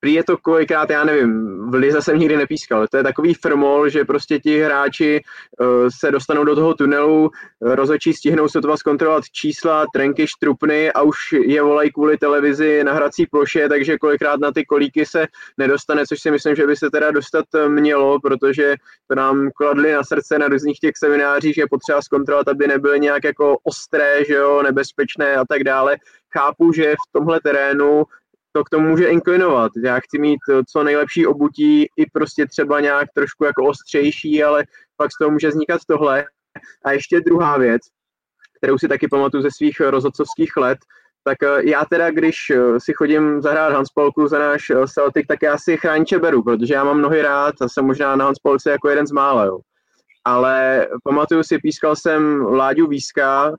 [0.00, 2.86] Prý je to kolikrát, já nevím, v Lize jsem nikdy nepískal.
[2.86, 5.20] To je takový firmol, že prostě ti hráči
[5.60, 5.66] uh,
[5.98, 11.02] se dostanou do toho tunelu, rozhodčí stihnou se to vás kontrolovat čísla, trenky, štrupny a
[11.02, 11.16] už
[11.46, 15.26] je volají kvůli televizi na hrací ploše, takže kolikrát na ty kolíky se
[15.58, 18.74] nedostane, což si myslím, že by se teda dostat mělo, protože
[19.08, 23.00] to nám kladli na srdce na různých těch seminářích, že je potřeba zkontrolovat, aby nebyly
[23.00, 25.96] nějak jako ostré, že jo, nebezpečné a tak dále.
[26.38, 28.04] Chápu, že v tomhle terénu
[28.52, 29.72] to k tomu může inklinovat.
[29.84, 34.64] Já chci mít eh, co nejlepší obutí i prostě třeba nějak trošku jako ostřejší, ale
[34.96, 36.24] pak z toho může vznikat tohle.
[36.84, 37.82] A ještě druhá věc,
[38.58, 40.78] kterou si taky pamatuju ze svých rozhodcovských let,
[41.24, 45.58] tak eh, já teda, když eh, si chodím zahrát Hanspolku za náš Celtic, tak já
[45.58, 49.06] si chrániče beru, protože já mám nohy rád a jsem možná na Hanspolce jako jeden
[49.06, 49.58] z mála, jo.
[50.24, 53.52] Ale pamatuju si, pískal jsem Láďu Výska,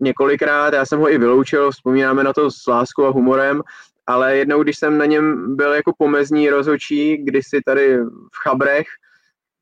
[0.00, 3.62] několikrát, já jsem ho i vyloučil, vzpomínáme na to s láskou a humorem,
[4.06, 8.86] ale jednou, když jsem na něm byl jako pomezní rozhočí, kdysi tady v Chabrech,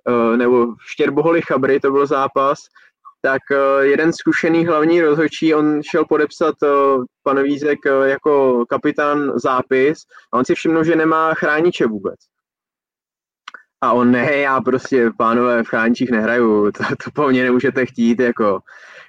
[0.09, 2.59] eh, nebo v Štěrboholi Chabry, to byl zápas,
[3.23, 6.69] tak eh, jeden zkušený hlavní rozhodčí, on šel podepsat eh,
[7.23, 9.99] pan Vízek jako kapitán zápis
[10.33, 12.17] a on si všiml, že nemá chrániče vůbec.
[13.81, 18.21] A on, ne, já prostě, pánové, v chráničích nehraju, to, to po mně nemůžete chtít,
[18.21, 18.61] jako.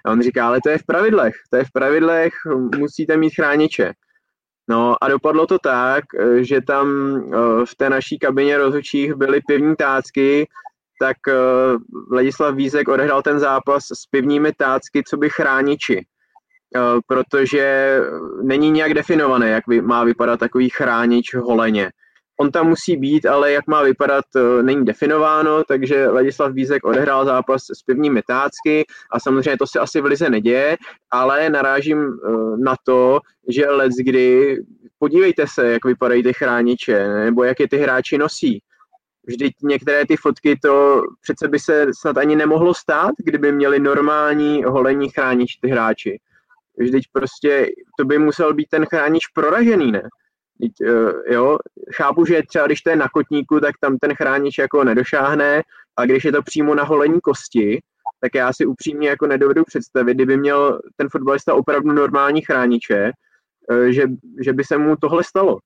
[0.05, 2.33] A on říká, ale to je v pravidlech, to je v pravidlech,
[2.77, 3.93] musíte mít chrániče.
[4.69, 6.03] No a dopadlo to tak,
[6.41, 10.47] že tam eh, v té naší kabině rozhodčích byly pivní tácky,
[10.99, 11.33] tak eh,
[12.09, 16.05] Vladislav Vízek odehrál ten zápas s pivními tácky, co by chrániči.
[16.75, 17.97] Eh, protože
[18.43, 21.91] není nějak definované, jak má vypadat takový chránič holeně
[22.39, 27.25] on tam musí být, ale jak má vypadat, eh, není definováno, takže Ladislav Vízek odehrál
[27.25, 30.77] zápas s pivní metácky a samozřejmě to se asi v Lize neděje,
[31.11, 34.57] ale narážím eh, na to, že let kdy,
[34.99, 38.61] podívejte se, jak vypadají ty chrániče, nebo jak je ty hráči nosí.
[39.27, 44.63] Vždyť některé ty fotky to přece by se snad ani nemohlo stát, kdyby měli normální
[44.63, 46.19] holení chránič ty hráči.
[46.77, 50.01] Vždyť prostě to by musel být ten chránič proražený, ne?
[50.63, 51.57] Eh, jo,
[51.95, 55.63] chápu, že třeba když to je na kotníku, tak tam ten chránič jako nedošáhne
[55.97, 57.79] a když je to přímo na holení kosti,
[58.21, 63.11] tak já si upřímně jako nedovedu představit, kdyby měl ten fotbalista opravdu normální chrániče,
[63.71, 64.03] eh, že,
[64.43, 65.59] že by se mu tohle stalo.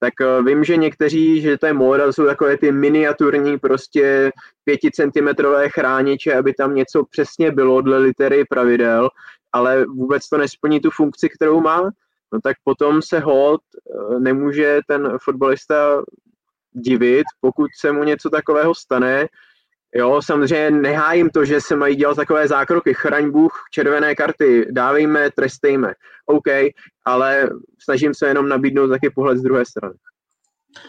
[0.00, 4.32] Tak eh, vím, že někteří, že to je móda, jsou takové ty miniaturní prostě
[4.64, 9.08] pěticentimetrové chrániče, aby tam něco přesně bylo dle litery pravidel,
[9.52, 11.90] ale vůbec to nesplní tu funkci, kterou má
[12.32, 16.02] no tak potom se hod eh, nemůže ten fotbalista
[16.72, 19.26] divit, pokud se mu něco takového stane.
[19.94, 22.94] Jo, samozřejmě nehájím to, že se mají dělat takové zákroky.
[22.94, 25.94] Chraň Bůh, červené karty, dávejme, trestejme.
[26.26, 26.46] OK,
[27.04, 27.48] ale
[27.82, 29.94] snažím se jenom nabídnout taky pohled z druhé strany.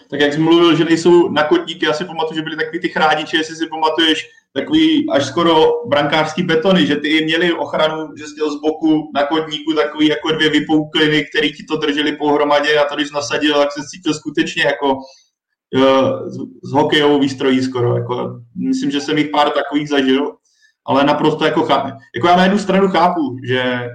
[0.10, 2.90] Tak jak jsi mluvil, že nejsou na kotníky, já si pamatuju, že byly takový ty
[2.90, 8.24] chrániče, jestli si pamatuješ, takový až skoro brankářský betony, že ty i měli ochranu, že
[8.24, 12.86] jsi z boku na kotníku takový jako dvě vypoukliny, které ti to drželi pohromadě a
[12.86, 14.98] to když nasadil, tak se cítil skutečně jako
[16.28, 17.98] z, z hokejovou výstrojí skoro.
[17.98, 20.36] Jako, myslím, že jsem jich pár takových zažil,
[20.86, 21.90] ale naprosto jako chápu.
[22.16, 23.90] Jako já na jednu stranu chápu, že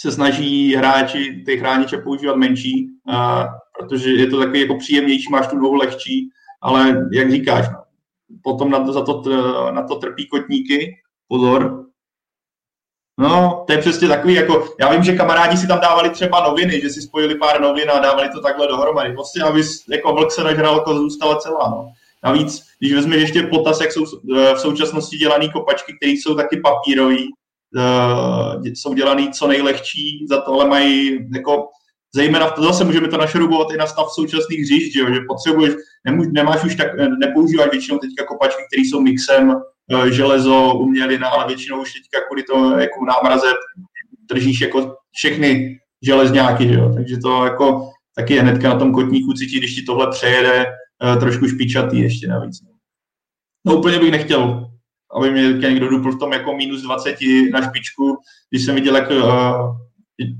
[0.00, 3.46] se snaží hráči ty chrániče používat menší, a,
[3.78, 6.28] protože je to takový jako příjemnější, máš tu nohu lehčí,
[6.62, 7.78] ale jak říkáš, no,
[8.42, 9.22] potom na to, za to,
[9.70, 10.96] na to trpí kotníky,
[11.28, 11.84] pozor.
[13.20, 16.80] No, to je přesně takový, jako, já vím, že kamarádi si tam dávali třeba noviny,
[16.80, 19.12] že si spojili pár novin a dávali to takhle dohromady.
[19.12, 21.88] Prostě, aby jako vlk se nažral, jako zůstala celá, no.
[22.24, 24.04] Navíc, když vezmeš ještě potaz, jak jsou
[24.36, 27.28] eh, v současnosti dělané kopačky, které jsou taky papírový,
[27.76, 31.68] uh, jsou dělaný co nejlehčí, za to ale mají jako
[32.14, 35.74] zejména v to zase můžeme to našroubovat i na stav současných hřišť, že, že potřebuješ,
[36.04, 41.46] nemůž, nemáš už tak, nepoužíváš většinou teďka kopačky, které jsou mixem uh, železo, umělina, ale
[41.46, 43.46] většinou už teďka kvůli to jako námraze
[44.30, 46.92] držíš jako všechny železňáky, že jo?
[46.94, 51.20] takže to jako taky je hnedka na tom kotníku cítit, když ti tohle přejede uh,
[51.20, 52.56] trošku špičatý ještě navíc.
[53.66, 54.68] No úplně bych nechtěl
[55.16, 57.16] aby mě někdo dupl v tom jako minus 20
[57.52, 58.18] na špičku.
[58.50, 59.10] Když jsem viděl, jak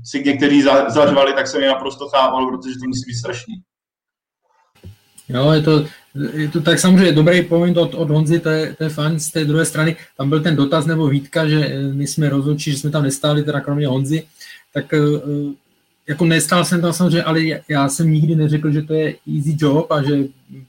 [0.03, 3.53] si někteří za, zařvali, tak jsem je naprosto chápal, protože to musí být strašný.
[5.29, 5.85] Jo, je to,
[6.33, 9.31] je to tak samozřejmě dobrý point od, od Honzy, to je, to je fajn z
[9.31, 9.95] té druhé strany.
[10.17, 13.43] Tam byl ten dotaz nebo výtka, že eh, my jsme rozhodčí, že jsme tam nestáli,
[13.43, 14.23] teda kromě Honzy,
[14.73, 15.53] tak uh,
[16.07, 19.91] jako nestál jsem tam samozřejmě, ale já jsem nikdy neřekl, že to je easy job
[19.91, 20.17] a že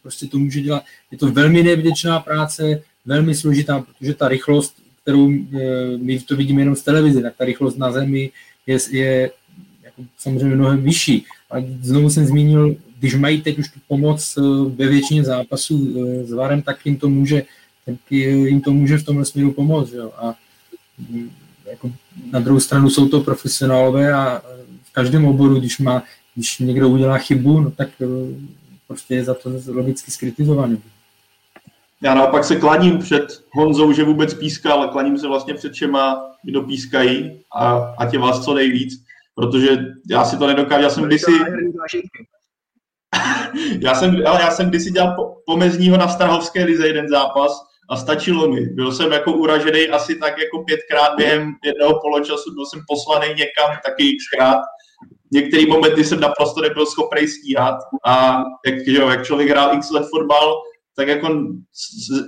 [0.03, 0.83] prostě to může dělat.
[1.11, 6.61] Je to velmi nevděčná práce, velmi složitá, protože ta rychlost, kterou eh, my to vidíme
[6.61, 8.31] jenom z televize, tak ta rychlost na zemi
[8.71, 9.31] je, je
[9.83, 11.25] jako samozřejmě mnohem vyšší.
[11.51, 14.43] A znovu jsem zmínil, když mají teď už tu pomoc eh,
[14.75, 17.43] ve většině zápasů eh, s VARem, tak jim to může,
[17.87, 19.93] tak jim to může v tomhle směru pomoct.
[19.93, 20.13] Jo.
[20.17, 20.35] A
[20.99, 21.31] mm,
[21.71, 21.93] jako
[22.33, 24.43] na druhou stranu jsou to profesionálové a
[24.85, 26.03] v každém oboru, když, má,
[26.35, 27.89] když někdo udělá chybu, no tak
[28.87, 30.79] prostě je za to logicky skritizovaný.
[32.03, 36.23] Já naopak se klaním před Honzou, že vůbec píská, ale klaním se vlastně před všema,
[36.45, 39.05] kdo pískají a, a tě vás co nejvíc,
[39.35, 39.79] protože
[40.11, 41.33] já si to nedokážu, já jsem kdysi...
[43.81, 47.97] já jsem, ale já jsem kdysi dělal po, pomezního na Strahovské lize jeden zápas a
[47.97, 48.61] stačilo mi.
[48.61, 53.77] Byl jsem jako uražený asi tak jako pětkrát během jednoho poločasu, byl jsem poslaný někam
[53.85, 54.59] taky xkrát.
[55.33, 57.75] Některé momenty jsem naprosto nebyl schopný stíhat
[58.07, 60.55] a jak, jo, jak člověk hrál x let fotbal,
[60.97, 61.29] tak jako,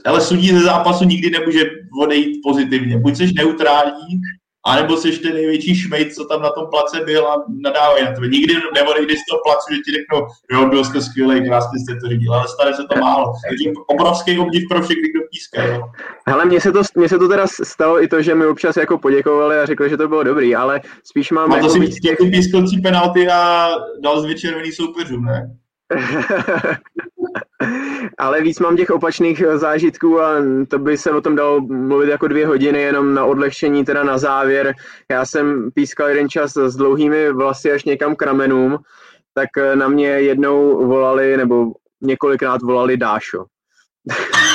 [0.06, 1.64] ale sudí ze zápasu nikdy nemůže
[2.02, 2.98] odejít pozitivně.
[2.98, 4.20] Buď jsi neutrální,
[4.66, 8.28] anebo jsi ten největší šmejt, co tam na tom place byl a nadávají na tebe.
[8.28, 12.08] Nikdy neodejdeš z toho placu, že ti řeknou, jo, byl jste skvělý, krásně jste to
[12.08, 13.32] řídil, ale stane se to málo.
[13.48, 15.80] Takže obrovský obdiv pro všechny, kdo pískají.
[16.26, 18.98] Hele, mně se, to, mně se to teda stalo i to, že mi občas jako
[18.98, 21.52] poděkovali a řekli, že to bylo dobrý, ale spíš mám...
[21.52, 23.68] A to jako si těch pískovcí penalty a
[24.02, 25.56] dal z červený soupeřům, ne?
[28.18, 30.34] Ale víc mám těch opačných eh, zážitků a
[30.68, 34.18] to by se o tom dalo mluvit jako dvě hodiny, jenom na odlehčení, teda na
[34.18, 34.74] závěr.
[35.10, 38.78] Já jsem pískal jeden čas s dlouhými vlasy až někam k ramenům,
[39.34, 43.44] tak eh, na mě jednou volali, nebo několikrát volali Dášo.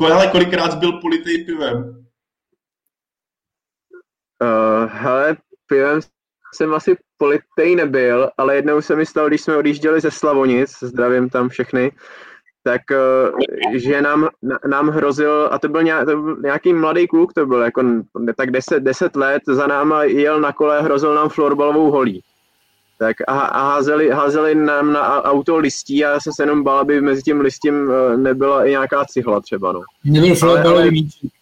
[0.00, 2.06] Ale kolikrát byl politej pivem?
[4.42, 5.36] Uh, hele,
[5.66, 6.00] pivem
[6.54, 11.28] jsem asi politej nebyl, ale jednou se mi stalo, když jsme odjížděli ze Slavonic, zdravím
[11.28, 11.92] tam všechny,
[12.66, 14.28] tak eh, že nám,
[14.68, 17.82] nám hrozil, a to byl, nějak, to byl nějaký mladý kluk, to byl jako
[18.36, 22.22] tak 10, 10 let, za náma jel na kole, hrozil nám florbalovou holí.
[22.98, 26.78] Tak a, a házeli, házeli nám na auto listí a já jsem se jenom bál,
[26.78, 29.72] aby mezi tím listím eh, nebyla i nějaká cihla třeba.
[29.72, 29.82] No.
[30.04, 31.35] Nebyl florbalový míček.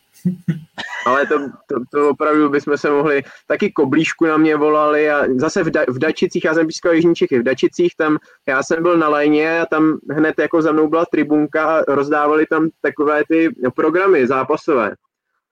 [1.06, 5.62] Ale to, to, to opravdu bychom se mohli, taky koblížku na mě volali a zase
[5.62, 8.18] v, da, v Dačicích, já jsem pískal Jižní Čechy, v Dačicích tam,
[8.48, 12.46] já jsem byl na lajně a tam hned jako za mnou byla tribunka a rozdávali
[12.46, 14.94] tam takové ty programy zápasové.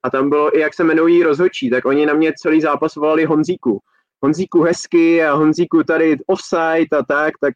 [0.03, 3.25] A tam bylo i, jak se jmenují rozhočí, tak oni na mě celý zápas volali
[3.25, 3.81] Honzíku.
[4.23, 7.55] Honzíku hezky a Honzíku tady offside a tak, tak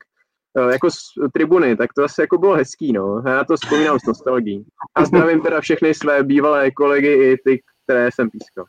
[0.60, 0.96] jako z
[1.32, 3.22] tribuny, tak to asi jako bylo hezký, no.
[3.26, 4.64] Já to vzpomínám s nostalgií.
[4.94, 8.64] A zdravím teda všechny své bývalé kolegy i ty, které jsem pískal.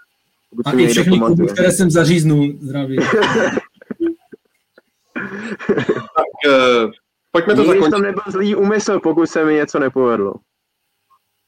[0.66, 3.00] A i všechny kluby, které jsem zaříznul, zdravím.
[6.16, 6.92] tak, uh,
[7.32, 7.92] pojďme to zakončit.
[7.92, 10.34] tam nebyl zlý úmysl, pokud se mi něco nepovedlo.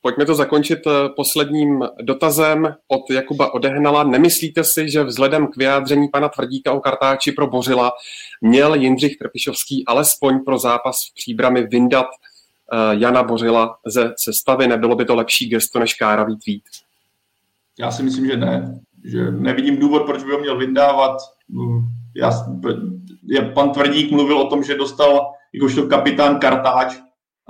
[0.02, 4.04] Pojďme to zakončit eh, posledním dotazem od Jakuba Odehnala.
[4.04, 7.92] Nemyslíte si, že vzhledem k vyjádření pana Tvrdíka o kartáči pro Bořila
[8.42, 14.68] měl Jindřich Trpišovský alespoň pro zápas v příbrami vyndat uh, Jana Bořila ze sestavy?
[14.68, 16.64] Nebylo by to lepší gesto než káravý tweet?
[17.80, 18.80] Já si myslím, že ne.
[19.06, 21.18] Že nevidím důvod, proč by ho měl vyndávat.
[22.16, 22.32] Já,
[23.54, 26.98] pan Tvrdík mluvil o tom, že dostal jakožto kapitán kartáč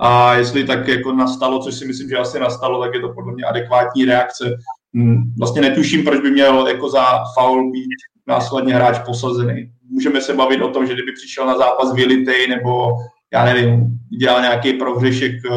[0.02, 3.32] a jestli tak jako nastalo, což si myslím, že asi nastalo, tak je to podle
[3.32, 4.56] mě adekvátní reakce.
[4.96, 7.04] Hm, vlastně netuším, proč by měl jako za
[7.34, 7.88] faul být
[8.26, 9.72] následně hráč posazený.
[9.90, 12.96] Můžeme se bavit o tom, že kdyby přišel na zápas vylitej nebo
[13.32, 15.50] já nevím, dělal nějaký prohřešek eh,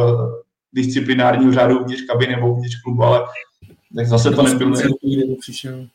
[0.73, 3.25] disciplinárního řádu uvnitř kabiny nebo uvnitř klubu, ale
[3.95, 4.75] tak zase to nebylo.
[5.39, 5.87] přišel.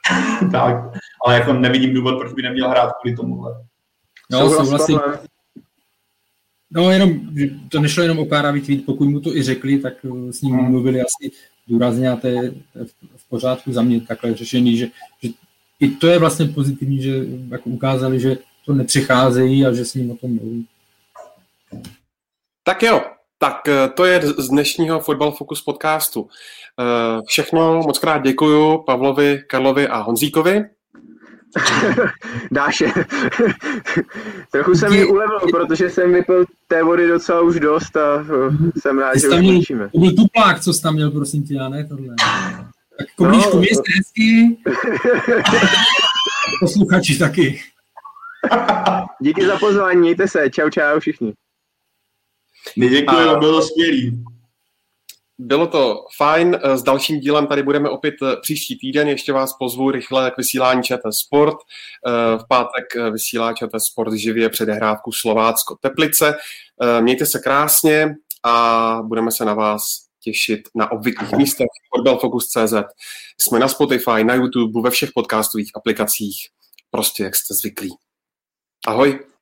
[0.52, 0.76] tak,
[1.26, 3.54] ale jako nevidím důvod, proč by neměl hrát kvůli tomuhle.
[4.30, 4.98] No, souhlasím.
[6.70, 7.20] No, jenom,
[7.68, 10.54] to nešlo jenom o Kára tweet, pokud mu to i řekli, tak eh, s ním
[10.54, 10.70] hmm.
[10.70, 11.30] mluvili asi
[11.68, 12.84] důrazně a to je, to je
[13.16, 14.88] v pořádku za mě takhle řešení, že,
[15.22, 15.30] že
[15.80, 20.10] i to je vlastně pozitivní, že jako ukázali, že to nepřicházejí a že s ním
[20.10, 20.66] o tom mluví.
[22.62, 23.02] Tak jo,
[23.38, 26.28] tak eh, to je z dnešního Football Focus podcastu.
[26.80, 30.64] Eh, všechno, moc krát děkuju Pavlovi, Karlovi a Honzíkovi.
[32.50, 32.86] Dáše.
[34.52, 38.98] Trochu jsem mi ulevil, protože jsem vypil té vody docela už dost a eh, jsem
[38.98, 39.88] rád, že už měl, končíme.
[39.88, 42.14] To byl tuplák, co jsi tam měl, prosím tě, a ne tohle.
[42.98, 44.58] Tak koblížku no, mějste hezky.
[46.60, 47.60] Posluchači taky.
[49.20, 51.32] Díky za pozvání, mějte se, čau čau všichni.
[52.76, 54.24] Děkuji, bylo skvělý.
[55.38, 56.58] Bylo to fajn.
[56.74, 59.08] S dalším dílem tady budeme opět eh, příští týden.
[59.08, 61.56] Ještě vás pozvu rychle k vysílání ČT Sport.
[62.06, 66.34] Eh, v pátek eh, vysílá ČT Sport živě předehrávku Slovácko-Teplice.
[67.00, 68.14] Mějte se krásně
[68.44, 72.74] a budeme se na vás těšit na obvyklých místech footballfocus.cz.
[73.40, 76.36] Jsme na Spotify, na YouTube, ve všech podcastových aplikacích,
[76.90, 77.96] prostě jak jste zvyklí.
[78.86, 79.35] Ahoj!